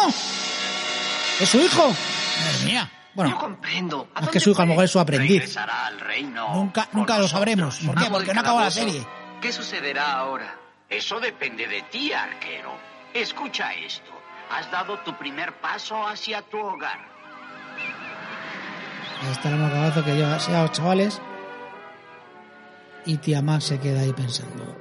¿Es 1.39 1.49
su 1.49 1.57
hijo? 1.59 1.87
Madre 1.87 2.65
mía. 2.65 2.91
Bueno, 3.15 3.31
no 3.31 3.39
comprendo. 3.39 4.07
¿A 4.15 4.21
más 4.21 4.29
que 4.29 4.39
su 4.39 4.51
hijo, 4.51 4.61
a 4.61 4.65
lo 4.65 4.69
mejor 4.69 4.85
es 4.85 4.91
su 4.91 4.99
aprendiz. 4.99 5.55
Al 5.57 5.99
reino. 5.99 6.53
Nunca, 6.53 6.87
nunca 6.93 7.17
lo 7.17 7.27
sabremos. 7.27 7.77
¿Por 7.77 7.95
qué? 7.95 8.09
Porque 8.09 8.33
no 8.33 8.41
acabó 8.41 8.59
la 8.59 8.71
serie. 8.71 9.05
¿Qué 9.41 9.51
sucederá 9.51 10.13
ahora? 10.13 10.55
Eso 10.89 11.19
depende 11.19 11.67
de 11.67 11.81
ti, 11.83 12.11
arquero. 12.11 12.71
Escucha 13.13 13.73
esto. 13.73 14.11
Has 14.51 14.69
dado 14.71 14.99
tu 14.99 15.15
primer 15.17 15.53
paso 15.59 16.07
hacia 16.07 16.41
tu 16.43 16.57
hogar. 16.59 16.99
Ahí 19.21 19.31
está 19.31 19.49
el 19.49 19.57
calabozo 19.57 20.03
que 20.03 20.15
lleva 20.15 20.35
a 20.35 20.61
los 20.63 20.71
chavales. 20.71 21.21
Y 23.05 23.17
Tiamat 23.17 23.61
se 23.61 23.79
queda 23.79 24.01
ahí 24.01 24.13
pensando. 24.13 24.77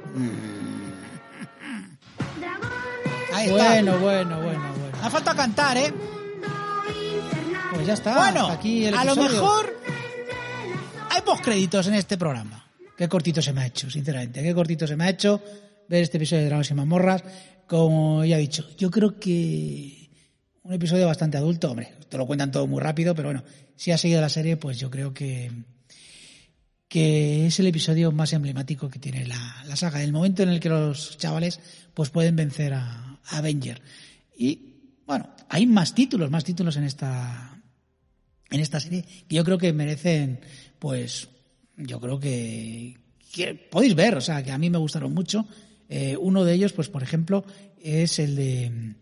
Ahí 3.35 3.49
está. 3.49 3.69
Bueno, 3.69 3.99
bueno, 3.99 4.41
bueno, 4.41 4.73
bueno. 4.77 4.99
Ha 5.03 5.11
faltado 5.11 5.37
cantar, 5.37 5.77
¿eh? 5.77 5.93
Pues 7.75 7.87
ya 7.87 7.95
está. 7.95 8.17
bueno, 8.17 8.49
aquí 8.49 8.85
el 8.85 8.95
a 8.95 9.05
lo 9.05 9.17
mejor 9.17 9.75
hay 11.11 11.23
postcréditos 11.23 11.87
en 11.89 11.95
este 11.95 12.19
programa. 12.19 12.67
Qué 12.97 13.09
cortito 13.09 13.41
se 13.41 13.53
me 13.53 13.63
ha 13.63 13.67
hecho, 13.67 13.91
sinceramente. 13.91 14.43
Qué 14.43 14.55
cortito 14.55 14.87
se 14.87 14.97
me 14.97 15.05
ha 15.05 15.11
hecho 15.11 15.41
ver 15.89 16.03
este 16.03 16.19
episodio 16.19 16.43
de 16.43 16.47
Dragones 16.49 16.71
y 16.71 16.75
Mazmorras. 16.75 17.25
Como 17.67 18.25
ya 18.25 18.37
he 18.37 18.41
dicho, 18.41 18.69
yo 18.77 18.91
creo 18.91 19.19
que 19.19 20.11
un 20.63 20.73
episodio 20.73 21.07
bastante 21.07 21.39
adulto. 21.39 21.71
Hombre, 21.71 21.95
te 22.09 22.19
lo 22.19 22.27
cuentan 22.27 22.53
todo 22.53 22.67
muy 22.67 22.81
rápido, 22.81 23.15
pero 23.15 23.29
bueno, 23.29 23.43
si 23.75 23.91
has 23.91 24.01
seguido 24.01 24.21
la 24.21 24.29
serie, 24.29 24.57
pues 24.57 24.79
yo 24.79 24.91
creo 24.91 25.15
que, 25.15 25.51
que 26.89 27.47
es 27.47 27.59
el 27.59 27.67
episodio 27.67 28.13
más 28.13 28.33
emblemático 28.35 28.91
que 28.91 28.99
tiene 28.99 29.27
la, 29.27 29.65
la 29.67 29.77
saga. 29.77 30.03
El 30.03 30.13
momento 30.13 30.43
en 30.43 30.51
el 30.51 30.61
que 30.61 30.69
los 30.69 31.17
chavales 31.17 31.61
pues 31.95 32.11
pueden 32.11 32.37
vencer 32.37 32.75
a, 32.75 33.19
a 33.25 33.39
Avenger. 33.39 33.81
Y 34.37 34.73
bueno, 35.07 35.31
hay 35.49 35.67
más 35.67 35.95
títulos, 35.95 36.31
más 36.31 36.45
títulos 36.45 36.77
en 36.77 36.85
esta, 36.85 37.52
en 38.53 38.61
esta 38.61 38.79
serie 38.79 39.05
que 39.29 39.37
yo 39.37 39.45
creo 39.45 39.59
que 39.59 39.73
merecen, 39.73 40.41
pues, 40.79 41.29
yo 41.77 42.01
creo 42.01 42.21
que, 42.21 42.99
podéis 43.71 43.95
ver, 43.95 44.17
o 44.17 44.21
sea, 44.21 44.43
que 44.43 44.53
a 44.53 44.59
mí 44.59 44.71
me 44.71 44.79
gustaron 44.79 45.13
mucho. 45.13 45.47
Eh, 45.89 46.17
uno 46.17 46.45
de 46.45 46.55
ellos, 46.55 46.73
pues, 46.73 46.89
por 46.89 47.03
ejemplo, 47.03 47.45
es 47.83 48.19
el 48.19 48.37
de 48.37 48.95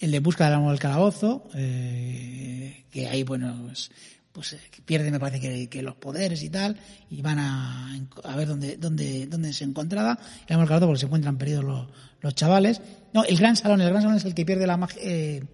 el 0.00 0.10
de 0.10 0.20
Busca 0.20 0.46
del 0.46 0.54
amo 0.54 0.70
del 0.70 0.78
calabozo, 0.78 1.48
eh, 1.54 2.84
que 2.90 3.06
ahí, 3.06 3.22
bueno, 3.22 3.64
pues, 3.66 3.90
pues 4.32 4.54
eh, 4.54 4.60
pierde, 4.86 5.10
me 5.10 5.20
parece 5.20 5.68
que, 5.68 5.82
los 5.82 5.94
poderes 5.96 6.42
y 6.42 6.48
tal, 6.48 6.78
y 7.10 7.20
van 7.20 7.38
a, 7.38 8.00
a 8.24 8.36
ver 8.36 8.48
dónde, 8.48 8.78
dónde, 8.78 9.26
dónde 9.26 9.52
se 9.52 9.64
encontraba 9.64 10.18
el 10.46 10.54
amo 10.54 10.62
del 10.62 10.68
calabozo 10.68 10.86
porque 10.86 11.00
se 11.00 11.06
encuentran 11.06 11.36
perdidos 11.36 11.64
los, 11.64 11.86
los 12.20 12.34
chavales. 12.34 12.80
No, 13.12 13.24
el 13.24 13.36
gran 13.36 13.56
salón, 13.56 13.82
el 13.82 13.90
gran 13.90 14.02
salón 14.02 14.16
es 14.16 14.24
el 14.24 14.34
que 14.34 14.46
pierde 14.46 14.66
la 14.66 14.78
magia, 14.78 15.02
eh, 15.04 15.44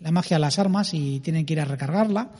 la 0.00 0.10
magia 0.10 0.36
a 0.36 0.40
las 0.40 0.58
armas 0.58 0.94
y 0.94 1.20
tienen 1.20 1.46
que 1.46 1.52
ir 1.52 1.60
a 1.60 1.64
recargarla. 1.64 2.32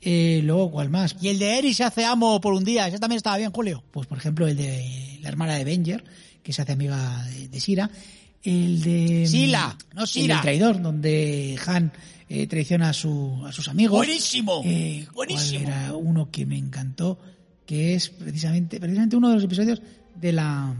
Eh, 0.00 0.40
luego, 0.44 0.70
¿cuál 0.70 0.90
más? 0.90 1.16
Y 1.20 1.28
el 1.28 1.38
de 1.38 1.58
Eri 1.58 1.74
se 1.74 1.84
hace 1.84 2.04
amo 2.04 2.40
por 2.40 2.52
un 2.54 2.64
día. 2.64 2.86
Ese 2.86 2.98
también 2.98 3.16
estaba 3.16 3.36
bien, 3.36 3.50
Julio. 3.50 3.82
Pues, 3.90 4.06
por 4.06 4.18
ejemplo, 4.18 4.46
el 4.46 4.56
de 4.56 5.18
la 5.22 5.28
hermana 5.28 5.54
de 5.56 5.64
Venger, 5.64 6.04
que 6.42 6.52
se 6.52 6.62
hace 6.62 6.72
amiga 6.72 7.24
de, 7.26 7.48
de 7.48 7.60
Sira. 7.60 7.90
El 8.42 8.80
de... 8.82 9.26
Sila, 9.26 9.76
no 9.94 10.02
El 10.02 10.06
Sira. 10.08 10.34
del 10.36 10.42
traidor, 10.42 10.80
donde 10.80 11.58
Han 11.66 11.90
eh, 12.28 12.46
traiciona 12.46 12.90
a, 12.90 12.92
su, 12.92 13.42
a 13.44 13.50
sus 13.50 13.66
amigos. 13.68 13.96
Buenísimo, 13.98 14.62
Eh, 14.64 15.02
¿cuál 15.12 15.28
buenísimo. 15.28 15.66
era 15.68 15.94
uno 15.94 16.30
que 16.30 16.46
me 16.46 16.56
encantó, 16.56 17.18
que 17.66 17.94
es 17.96 18.08
precisamente, 18.10 18.78
precisamente 18.78 19.16
uno 19.16 19.28
de 19.30 19.34
los 19.34 19.44
episodios 19.44 19.82
de 20.14 20.32
la... 20.32 20.72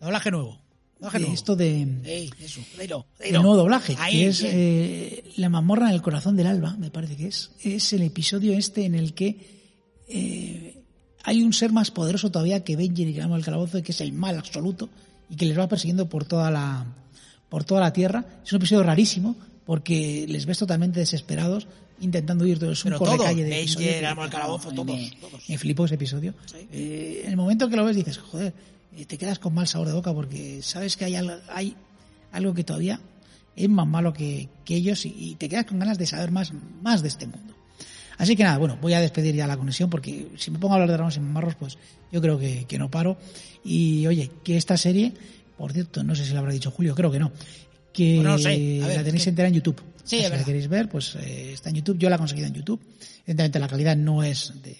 Doblaje 0.00 0.30
nuevo. 0.30 0.58
De 1.00 1.32
esto 1.32 1.54
de... 1.54 1.86
Ey, 2.04 2.30
eso, 2.40 2.60
dilo, 2.80 3.06
El 3.20 3.26
dilo. 3.28 3.42
nuevo 3.42 3.56
doblaje, 3.58 3.94
Ahí, 4.00 4.18
que 4.18 4.26
es 4.28 4.42
bien. 4.42 4.52
eh, 4.56 5.24
La 5.36 5.48
mazmorra 5.48 5.88
en 5.88 5.94
el 5.94 6.02
corazón 6.02 6.36
del 6.36 6.48
alba, 6.48 6.76
me 6.76 6.90
parece 6.90 7.16
que 7.16 7.28
es. 7.28 7.50
Es 7.62 7.92
el 7.92 8.02
episodio 8.02 8.52
este 8.54 8.84
en 8.84 8.94
el 8.96 9.14
que 9.14 9.36
eh, 10.08 10.82
hay 11.24 11.42
un 11.42 11.52
ser 11.52 11.72
más 11.72 11.90
poderoso 11.90 12.30
todavía 12.30 12.64
que 12.64 12.76
Benjen 12.76 13.08
y 13.08 13.12
que 13.14 13.20
llama 13.20 13.36
el 13.36 13.44
calabozo, 13.44 13.82
que 13.82 13.92
es 13.92 14.00
el 14.00 14.12
mal 14.12 14.38
absoluto 14.38 14.88
y 15.30 15.36
que 15.36 15.46
les 15.46 15.58
va 15.58 15.68
persiguiendo 15.68 16.08
por 16.08 16.24
toda 16.24 16.50
la 16.50 16.86
por 17.48 17.64
toda 17.64 17.80
la 17.80 17.92
tierra. 17.92 18.24
Es 18.44 18.52
un 18.52 18.56
episodio 18.56 18.82
rarísimo 18.82 19.36
porque 19.66 20.26
les 20.28 20.46
ves 20.46 20.58
totalmente 20.58 21.00
desesperados 21.00 21.66
intentando 22.00 22.44
huir. 22.44 22.62
Es 22.64 22.84
un 22.84 22.90
Pero 22.90 22.98
todo, 22.98 23.16
correcalle 23.16 23.44
de 23.44 23.50
Benjen, 23.50 24.04
al 24.04 24.30
calabozo, 24.30 24.70
todos, 24.72 24.86
me- 24.86 25.12
todos. 25.20 25.48
Me 25.48 25.58
flipó 25.58 25.84
ese 25.84 25.94
episodio. 25.94 26.34
Eh, 26.72 27.22
en 27.24 27.30
el 27.30 27.36
momento 27.36 27.68
que 27.68 27.76
lo 27.76 27.84
ves 27.84 27.96
dices, 27.96 28.18
joder, 28.18 28.48
eh, 28.48 28.52
te 29.06 29.18
quedas 29.18 29.38
con 29.38 29.54
mal 29.54 29.66
sabor 29.68 29.88
de 29.88 29.94
boca 29.94 30.12
porque 30.12 30.60
sabes 30.62 30.96
que 30.96 31.04
hay, 31.06 31.16
al- 31.16 31.42
hay 31.48 31.76
algo 32.32 32.54
que 32.54 32.64
todavía 32.64 33.00
es 33.56 33.68
más 33.68 33.86
malo 33.86 34.12
que, 34.12 34.48
que 34.64 34.76
ellos 34.76 35.04
y, 35.06 35.14
y 35.16 35.34
te 35.34 35.48
quedas 35.48 35.64
con 35.66 35.78
ganas 35.78 35.98
de 35.98 36.06
saber 36.06 36.30
más, 36.30 36.52
más 36.82 37.02
de 37.02 37.08
este 37.08 37.26
mundo. 37.26 37.54
Así 38.18 38.34
que 38.34 38.42
nada, 38.42 38.58
bueno, 38.58 38.76
voy 38.80 38.94
a 38.94 39.00
despedir 39.00 39.34
ya 39.36 39.46
la 39.46 39.56
conexión 39.56 39.88
porque 39.90 40.28
si 40.36 40.50
me 40.50 40.58
pongo 40.58 40.74
a 40.74 40.76
hablar 40.76 40.90
de 40.90 40.96
Ramos 40.96 41.16
y 41.16 41.20
Marros, 41.20 41.54
pues 41.54 41.78
yo 42.10 42.20
creo 42.20 42.38
que, 42.38 42.64
que 42.66 42.78
no 42.78 42.90
paro. 42.90 43.16
Y 43.64 44.06
oye, 44.08 44.30
que 44.42 44.56
esta 44.56 44.76
serie, 44.76 45.12
por 45.56 45.72
cierto, 45.72 46.02
no 46.02 46.14
sé 46.16 46.24
si 46.24 46.32
lo 46.32 46.40
habrá 46.40 46.52
dicho 46.52 46.70
Julio, 46.72 46.94
creo 46.96 47.10
que 47.12 47.20
no, 47.20 47.30
que 47.92 48.16
Bueno, 48.16 48.30
no 48.32 48.38
sé. 48.38 48.80
A 48.82 48.86
ver, 48.88 48.96
la 48.96 49.04
tenéis 49.04 49.22
que- 49.24 49.30
entera 49.30 49.48
en 49.48 49.54
YouTube. 49.54 49.80
Sí, 50.02 50.16
si 50.22 50.28
la 50.30 50.42
queréis 50.42 50.66
ver, 50.68 50.88
pues 50.88 51.14
eh, 51.16 51.52
está 51.52 51.68
en 51.70 51.76
YouTube. 51.76 51.98
Yo 51.98 52.08
la 52.10 52.16
he 52.16 52.18
conseguido 52.18 52.48
en 52.48 52.54
YouTube. 52.54 52.80
Evidentemente 53.22 53.58
la 53.60 53.68
calidad 53.68 53.96
no 53.96 54.22
es 54.24 54.52
de 54.62 54.76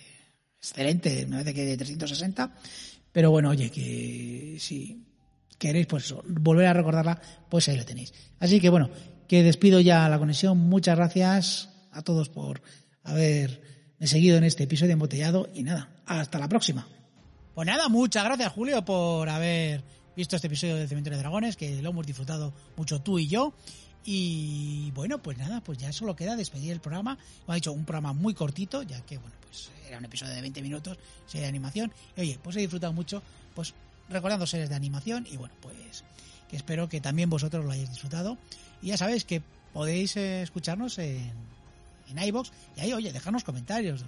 excelente, 0.58 1.26
me 1.26 1.32
parece 1.36 1.54
que 1.54 1.64
de 1.64 1.76
360. 1.76 2.52
Pero 3.12 3.30
bueno, 3.30 3.50
oye, 3.50 3.70
que 3.70 4.56
si 4.58 5.04
queréis 5.58 5.86
pues 5.86 6.14
volver 6.26 6.66
a 6.66 6.72
recordarla, 6.72 7.20
pues 7.48 7.68
ahí 7.68 7.76
la 7.76 7.84
tenéis. 7.84 8.12
Así 8.38 8.60
que 8.60 8.70
bueno, 8.70 8.90
que 9.26 9.42
despido 9.42 9.80
ya 9.80 10.08
la 10.08 10.18
conexión. 10.18 10.58
Muchas 10.58 10.96
gracias 10.96 11.70
a 11.92 12.02
todos 12.02 12.28
por 12.28 12.62
haberme 13.02 13.58
seguido 14.00 14.38
en 14.38 14.44
este 14.44 14.64
episodio 14.64 14.92
embotellado 14.92 15.48
y 15.54 15.62
nada, 15.62 15.90
hasta 16.06 16.38
la 16.38 16.48
próxima. 16.48 16.86
Pues 17.54 17.66
nada, 17.66 17.88
muchas 17.88 18.24
gracias 18.24 18.52
Julio 18.52 18.84
por 18.84 19.28
haber 19.28 19.82
visto 20.16 20.36
este 20.36 20.48
episodio 20.48 20.76
de 20.76 20.88
Cementerio 20.88 21.16
de 21.16 21.22
Dragones, 21.22 21.56
que 21.56 21.82
lo 21.82 21.90
hemos 21.90 22.06
disfrutado 22.06 22.52
mucho 22.76 23.00
tú 23.02 23.18
y 23.18 23.28
yo. 23.28 23.54
Y 24.04 24.90
bueno, 24.92 25.18
pues 25.18 25.36
nada, 25.38 25.60
pues 25.60 25.78
ya 25.78 25.92
solo 25.92 26.16
queda 26.16 26.36
despedir 26.36 26.72
el 26.72 26.80
programa. 26.80 27.18
Ha 27.46 27.54
dicho, 27.54 27.72
un 27.72 27.84
programa 27.84 28.12
muy 28.12 28.34
cortito, 28.34 28.82
ya 28.82 29.00
que 29.02 29.18
bueno, 29.18 29.36
pues 29.42 29.70
era 29.86 29.98
un 29.98 30.04
episodio 30.04 30.34
de 30.34 30.40
20 30.40 30.62
minutos, 30.62 30.98
serie 31.26 31.42
de 31.42 31.48
animación. 31.48 31.92
Y 32.16 32.20
oye, 32.22 32.38
pues 32.42 32.56
he 32.56 32.60
disfrutado 32.60 32.92
mucho, 32.92 33.22
pues 33.54 33.74
recordando 34.08 34.46
series 34.46 34.68
de 34.68 34.74
animación 34.74 35.26
y 35.30 35.36
bueno, 35.36 35.54
pues 35.60 36.04
que 36.48 36.56
espero 36.56 36.88
que 36.88 37.00
también 37.00 37.28
vosotros 37.28 37.64
lo 37.64 37.70
hayáis 37.70 37.90
disfrutado. 37.90 38.38
Y 38.80 38.88
ya 38.88 38.96
sabéis 38.96 39.24
que 39.24 39.42
podéis 39.72 40.16
eh, 40.16 40.42
escucharnos 40.42 40.98
en, 40.98 41.30
en 42.08 42.18
iBox 42.18 42.50
y 42.76 42.80
ahí, 42.80 42.92
oye, 42.92 43.12
dejarnos 43.12 43.44
comentarios. 43.44 44.04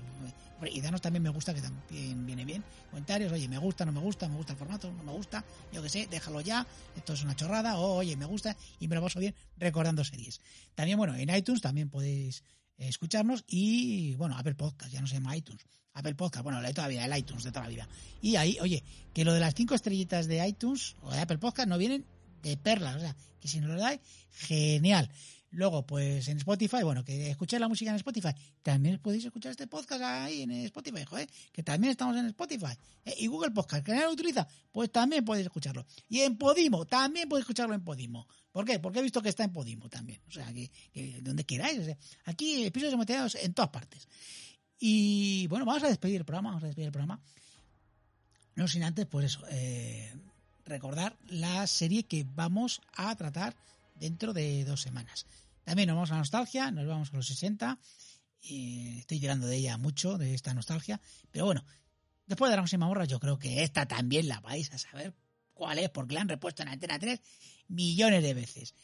Y 0.69 0.81
danos 0.81 1.01
también 1.01 1.23
me 1.23 1.31
gusta, 1.31 1.55
que 1.55 1.61
también 1.61 2.27
viene 2.27 2.45
bien. 2.45 2.65
Comentarios, 2.91 3.33
oye, 3.33 3.49
me 3.49 3.59
gusta, 3.59 3.85
no 3.85 3.93
me 3.93 4.01
gusta, 4.01 4.29
me 4.29 4.37
gusta 4.37 4.53
el 4.53 4.59
formato, 4.59 4.93
no 4.93 5.03
me 5.03 5.13
gusta, 5.13 5.45
yo 5.73 5.83
que 5.83 5.89
sé, 5.89 6.09
déjalo 6.11 6.41
ya, 6.41 6.67
esto 6.97 7.13
es 7.15 7.23
una 7.23 7.35
chorrada, 7.37 7.79
oye, 7.79 8.17
me 8.17 8.27
gusta 8.27 8.57
y 8.79 8.89
me 8.89 8.95
lo 8.95 9.03
paso 9.03 9.21
bien 9.21 9.35
recordando 9.57 10.05
series. 10.05 10.41
También, 10.75 10.99
bueno, 10.99 11.15
en 11.15 11.35
iTunes 11.35 11.61
también 11.61 11.89
podéis 11.89 12.43
eh, 12.77 12.89
escucharnos 12.89 13.45
y, 13.47 14.15
bueno, 14.17 14.37
Apple 14.37 14.55
Podcast, 14.55 14.93
ya 14.93 15.01
no 15.01 15.07
se 15.07 15.15
llama 15.15 15.37
iTunes. 15.37 15.65
Apple 15.93 16.15
Podcast, 16.15 16.45
bueno, 16.45 16.61
de 16.63 16.73
toda 16.73 16.87
la 16.87 16.89
vida, 16.89 17.05
el 17.05 17.19
iTunes 17.19 17.45
de 17.45 17.51
toda 17.51 17.65
la 17.65 17.71
vida. 17.71 17.89
Y 18.21 18.37
ahí, 18.37 18.59
oye, 18.61 18.85
que 19.13 19.25
lo 19.25 19.33
de 19.33 19.41
las 19.41 19.55
cinco 19.55 19.75
estrellitas 19.75 20.27
de 20.27 20.47
iTunes 20.47 20.97
o 21.03 21.11
de 21.11 21.21
Apple 21.21 21.39
Podcast 21.39 21.69
no 21.69 21.79
vienen 21.79 22.07
de 22.43 22.57
perlas, 22.57 22.97
o 22.97 23.01
sea, 23.01 23.17
que 23.41 23.49
si 23.49 23.61
nos 23.61 23.71
lo 23.71 23.81
dais, 23.81 24.01
genial. 24.31 25.11
Luego, 25.53 25.85
pues 25.85 26.29
en 26.29 26.37
Spotify, 26.37 26.83
bueno, 26.85 27.05
que 27.05 27.31
escuchéis 27.31 27.61
la 27.61 27.67
música 27.69 27.91
en 27.91 27.97
Spotify. 27.97 28.31
También 28.63 29.01
podéis 29.01 29.25
escuchar 29.25 29.51
este 29.51 29.67
podcast 29.67 30.01
ahí 30.03 30.43
en 30.43 30.53
Spotify, 30.53 31.05
joder, 31.05 31.29
que 31.53 31.65
también 31.65 31.91
estamos 31.91 32.17
en 32.17 32.27
Spotify. 32.27 32.73
Eh, 33.05 33.15
Y 33.19 33.27
Google 33.27 33.51
Podcast, 33.51 33.85
que 33.85 33.93
nadie 33.93 34.05
lo 34.05 34.13
utiliza, 34.13 34.47
pues 34.71 34.93
también 34.93 35.25
podéis 35.25 35.47
escucharlo. 35.47 35.85
Y 36.09 36.21
en 36.21 36.39
Podimo, 36.39 36.87
también 36.87 37.29
podéis 37.29 37.43
escucharlo 37.43 37.75
en 37.75 37.83
Podimo. 37.83 38.29
¿Por 38.53 38.65
qué? 38.65 38.79
Porque 38.79 39.01
he 39.01 39.03
visto 39.03 39.21
que 39.21 39.29
está 39.29 39.43
en 39.43 39.53
Podimo 39.53 39.89
también. 39.89 40.21
O 40.29 40.31
sea, 40.31 40.53
que, 40.53 40.71
donde 41.21 41.45
queráis. 41.45 41.81
o 41.81 41.85
sea, 41.85 41.99
aquí 42.27 42.65
episodios 42.65 42.95
emoteados 42.95 43.35
en 43.35 43.53
todas 43.53 43.71
partes. 43.71 44.07
Y 44.79 45.49
bueno, 45.49 45.65
vamos 45.65 45.83
a 45.83 45.89
despedir 45.89 46.17
el 46.17 46.25
programa, 46.25 46.51
vamos 46.51 46.63
a 46.63 46.67
despedir 46.67 46.87
el 46.87 46.93
programa. 46.93 47.21
No 48.55 48.69
sin 48.69 48.85
antes, 48.85 49.07
pues 49.07 49.27
eso, 49.27 49.43
eh, 49.51 50.15
recordar 50.65 51.19
la 51.27 51.67
serie 51.67 52.05
que 52.05 52.25
vamos 52.25 52.81
a 52.95 53.15
tratar 53.17 53.57
dentro 54.01 54.33
de 54.33 54.65
dos 54.65 54.81
semanas. 54.81 55.27
También 55.63 55.87
nos 55.87 55.95
vamos 55.95 56.11
a 56.11 56.15
la 56.15 56.21
nostalgia, 56.21 56.71
nos 56.71 56.87
vamos 56.87 57.13
a 57.13 57.17
los 57.17 57.27
60. 57.27 57.79
y 58.43 58.99
estoy 59.01 59.21
tirando 59.21 59.47
de 59.47 59.57
ella 59.57 59.77
mucho, 59.77 60.17
de 60.17 60.35
esta 60.35 60.55
nostalgia. 60.55 61.01
Pero 61.31 61.45
bueno, 61.45 61.65
después 62.27 62.51
de 62.51 62.57
Ramos 62.57 62.73
y 62.73 62.79
Mamorras, 62.79 63.09
yo 63.09 63.21
creo 63.21 63.39
que 63.39 63.63
esta 63.63 63.87
también 63.87 64.27
la 64.27 64.41
vais 64.41 64.73
a 64.73 64.79
saber 64.79 65.15
cuál 65.53 65.79
es, 65.79 65.91
porque 65.91 66.15
la 66.15 66.23
han 66.23 66.29
repuesto 66.29 66.63
en 66.63 66.71
Antena 66.71 66.99
3 66.99 67.21
millones 67.69 68.23
de 68.23 68.35
veces. 68.35 68.75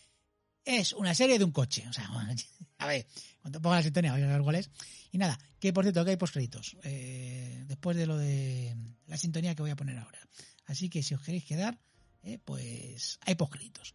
Es 0.64 0.92
una 0.92 1.14
serie 1.14 1.38
de 1.38 1.44
un 1.44 1.52
coche. 1.52 1.88
O 1.88 1.92
sea, 1.92 2.08
a 2.78 2.86
ver, 2.86 3.06
cuando 3.40 3.62
ponga 3.62 3.76
la 3.76 3.82
sintonía 3.82 4.12
vais 4.12 4.24
a 4.24 4.28
saber 4.28 4.42
cuál 4.42 4.56
es. 4.56 4.70
Y 5.10 5.18
nada, 5.18 5.38
que 5.58 5.72
por 5.72 5.84
cierto, 5.84 6.04
que 6.04 6.10
hay 6.10 6.16
postcréditos. 6.16 6.76
Eh, 6.82 7.64
después 7.66 7.96
de 7.96 8.06
lo 8.06 8.18
de 8.18 8.76
la 9.06 9.16
sintonía 9.16 9.54
que 9.54 9.62
voy 9.62 9.70
a 9.70 9.76
poner 9.76 9.96
ahora. 9.98 10.20
Así 10.66 10.90
que 10.90 11.02
si 11.02 11.14
os 11.14 11.22
queréis 11.22 11.44
quedar, 11.44 11.78
eh, 12.22 12.38
pues 12.44 13.18
hay 13.22 13.34
postcréditos. 13.36 13.94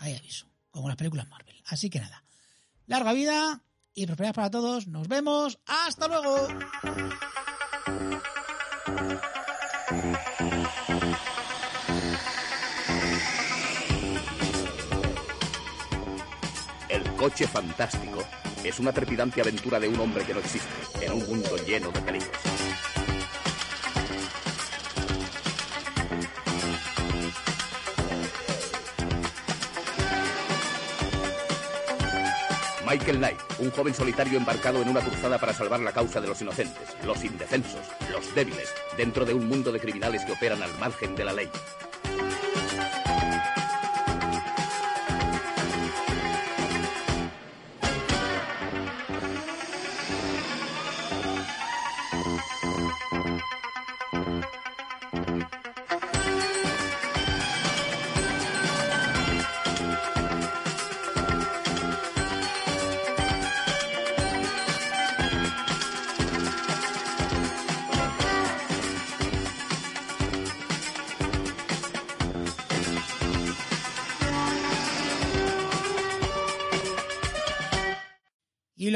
Hay 0.00 0.16
aviso, 0.16 0.46
como 0.70 0.88
las 0.88 0.96
películas 0.96 1.28
Marvel. 1.28 1.54
Así 1.66 1.90
que 1.90 2.00
nada, 2.00 2.24
larga 2.86 3.12
vida 3.12 3.62
y 3.92 4.06
prosperidad 4.06 4.34
para 4.34 4.50
todos. 4.50 4.86
Nos 4.86 5.08
vemos. 5.08 5.58
Hasta 5.66 6.08
luego. 6.08 6.48
El 16.88 17.04
coche 17.16 17.46
fantástico 17.46 18.24
es 18.64 18.80
una 18.80 18.92
trepidante 18.92 19.42
aventura 19.42 19.78
de 19.78 19.88
un 19.88 20.00
hombre 20.00 20.24
que 20.24 20.32
no 20.32 20.40
existe, 20.40 21.04
en 21.04 21.12
un 21.12 21.28
mundo 21.28 21.56
lleno 21.58 21.90
de 21.92 22.00
peligros. 22.00 22.59
Michael 32.90 33.18
Knight, 33.18 33.38
un 33.60 33.70
joven 33.70 33.94
solitario 33.94 34.36
embarcado 34.36 34.82
en 34.82 34.88
una 34.88 35.00
cruzada 35.00 35.38
para 35.38 35.52
salvar 35.52 35.78
la 35.78 35.92
causa 35.92 36.20
de 36.20 36.26
los 36.26 36.42
inocentes, 36.42 36.88
los 37.06 37.22
indefensos, 37.22 37.82
los 38.10 38.34
débiles, 38.34 38.74
dentro 38.96 39.24
de 39.24 39.32
un 39.32 39.46
mundo 39.46 39.70
de 39.70 39.78
criminales 39.78 40.24
que 40.24 40.32
operan 40.32 40.60
al 40.60 40.76
margen 40.76 41.14
de 41.14 41.24
la 41.24 41.32
ley. 41.32 41.48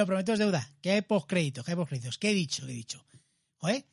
Lo 0.05 0.09
prometo 0.09 0.35
es 0.35 0.39
deuda, 0.39 0.71
que 0.83 0.93
hay 0.93 1.01
postcréditos, 1.01 1.65
que 1.65 1.73
hay 1.73 1.77
postcréditos. 1.77 2.19
¿Qué 2.19 2.31
he 2.31 2.35
dicho? 2.35 2.67
¿Qué 2.67 2.73
he 2.73 2.77
dicho? 2.77 3.05
Joder, 3.57 3.87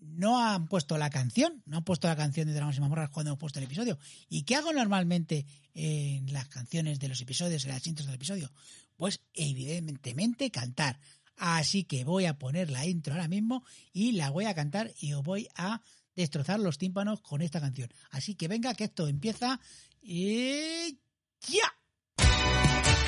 no 0.00 0.42
han 0.42 0.66
puesto 0.66 0.96
la 0.96 1.10
canción, 1.10 1.62
no 1.66 1.76
han 1.78 1.84
puesto 1.84 2.08
la 2.08 2.16
canción 2.16 2.48
de 2.48 2.54
Dragones 2.54 2.78
y 2.78 2.80
Mamorras 2.80 3.10
cuando 3.10 3.30
hemos 3.30 3.38
puesto 3.38 3.58
el 3.58 3.66
episodio. 3.66 3.98
¿Y 4.30 4.44
qué 4.44 4.56
hago 4.56 4.72
normalmente 4.72 5.44
en 5.74 6.32
las 6.32 6.48
canciones 6.48 6.98
de 7.00 7.08
los 7.08 7.20
episodios, 7.20 7.64
en 7.64 7.72
las 7.72 7.86
intros 7.86 8.06
del 8.06 8.14
episodio? 8.14 8.50
Pues 8.96 9.20
evidentemente 9.34 10.50
cantar. 10.50 10.98
Así 11.36 11.84
que 11.84 12.04
voy 12.04 12.24
a 12.24 12.38
poner 12.38 12.70
la 12.70 12.86
intro 12.86 13.12
ahora 13.12 13.28
mismo 13.28 13.62
y 13.92 14.12
la 14.12 14.30
voy 14.30 14.46
a 14.46 14.54
cantar 14.54 14.94
y 15.00 15.12
os 15.12 15.22
voy 15.22 15.48
a 15.54 15.82
destrozar 16.14 16.60
los 16.60 16.78
tímpanos 16.78 17.20
con 17.20 17.42
esta 17.42 17.60
canción. 17.60 17.92
Así 18.10 18.36
que 18.36 18.48
venga, 18.48 18.72
que 18.72 18.84
esto 18.84 19.06
empieza 19.06 19.60
y 20.00 20.98
ya. 21.40 23.05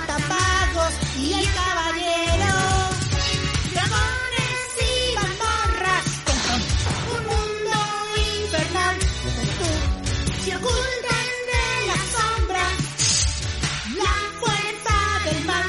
matapagos 0.00 0.92
y 1.18 1.32
el 1.34 1.46
caballero. 1.52 2.52
Dragones 3.72 4.60
y 4.80 5.14
mazmorras, 5.14 6.06
un 7.14 7.22
mundo 7.30 7.76
infernal 8.42 8.96
se 10.42 10.56
ocultas 10.56 11.28
de 11.50 11.86
las 11.88 12.04
sombras 12.14 12.76
la 13.96 14.14
fuerza 14.40 14.96
del 15.24 15.44
mal. 15.44 15.68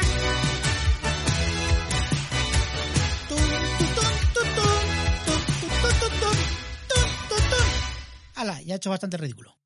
Ala, 8.36 8.62
ya 8.62 8.74
ha 8.74 8.78
hecho 8.78 8.90
bastante 8.90 9.18
ridículo. 9.18 9.61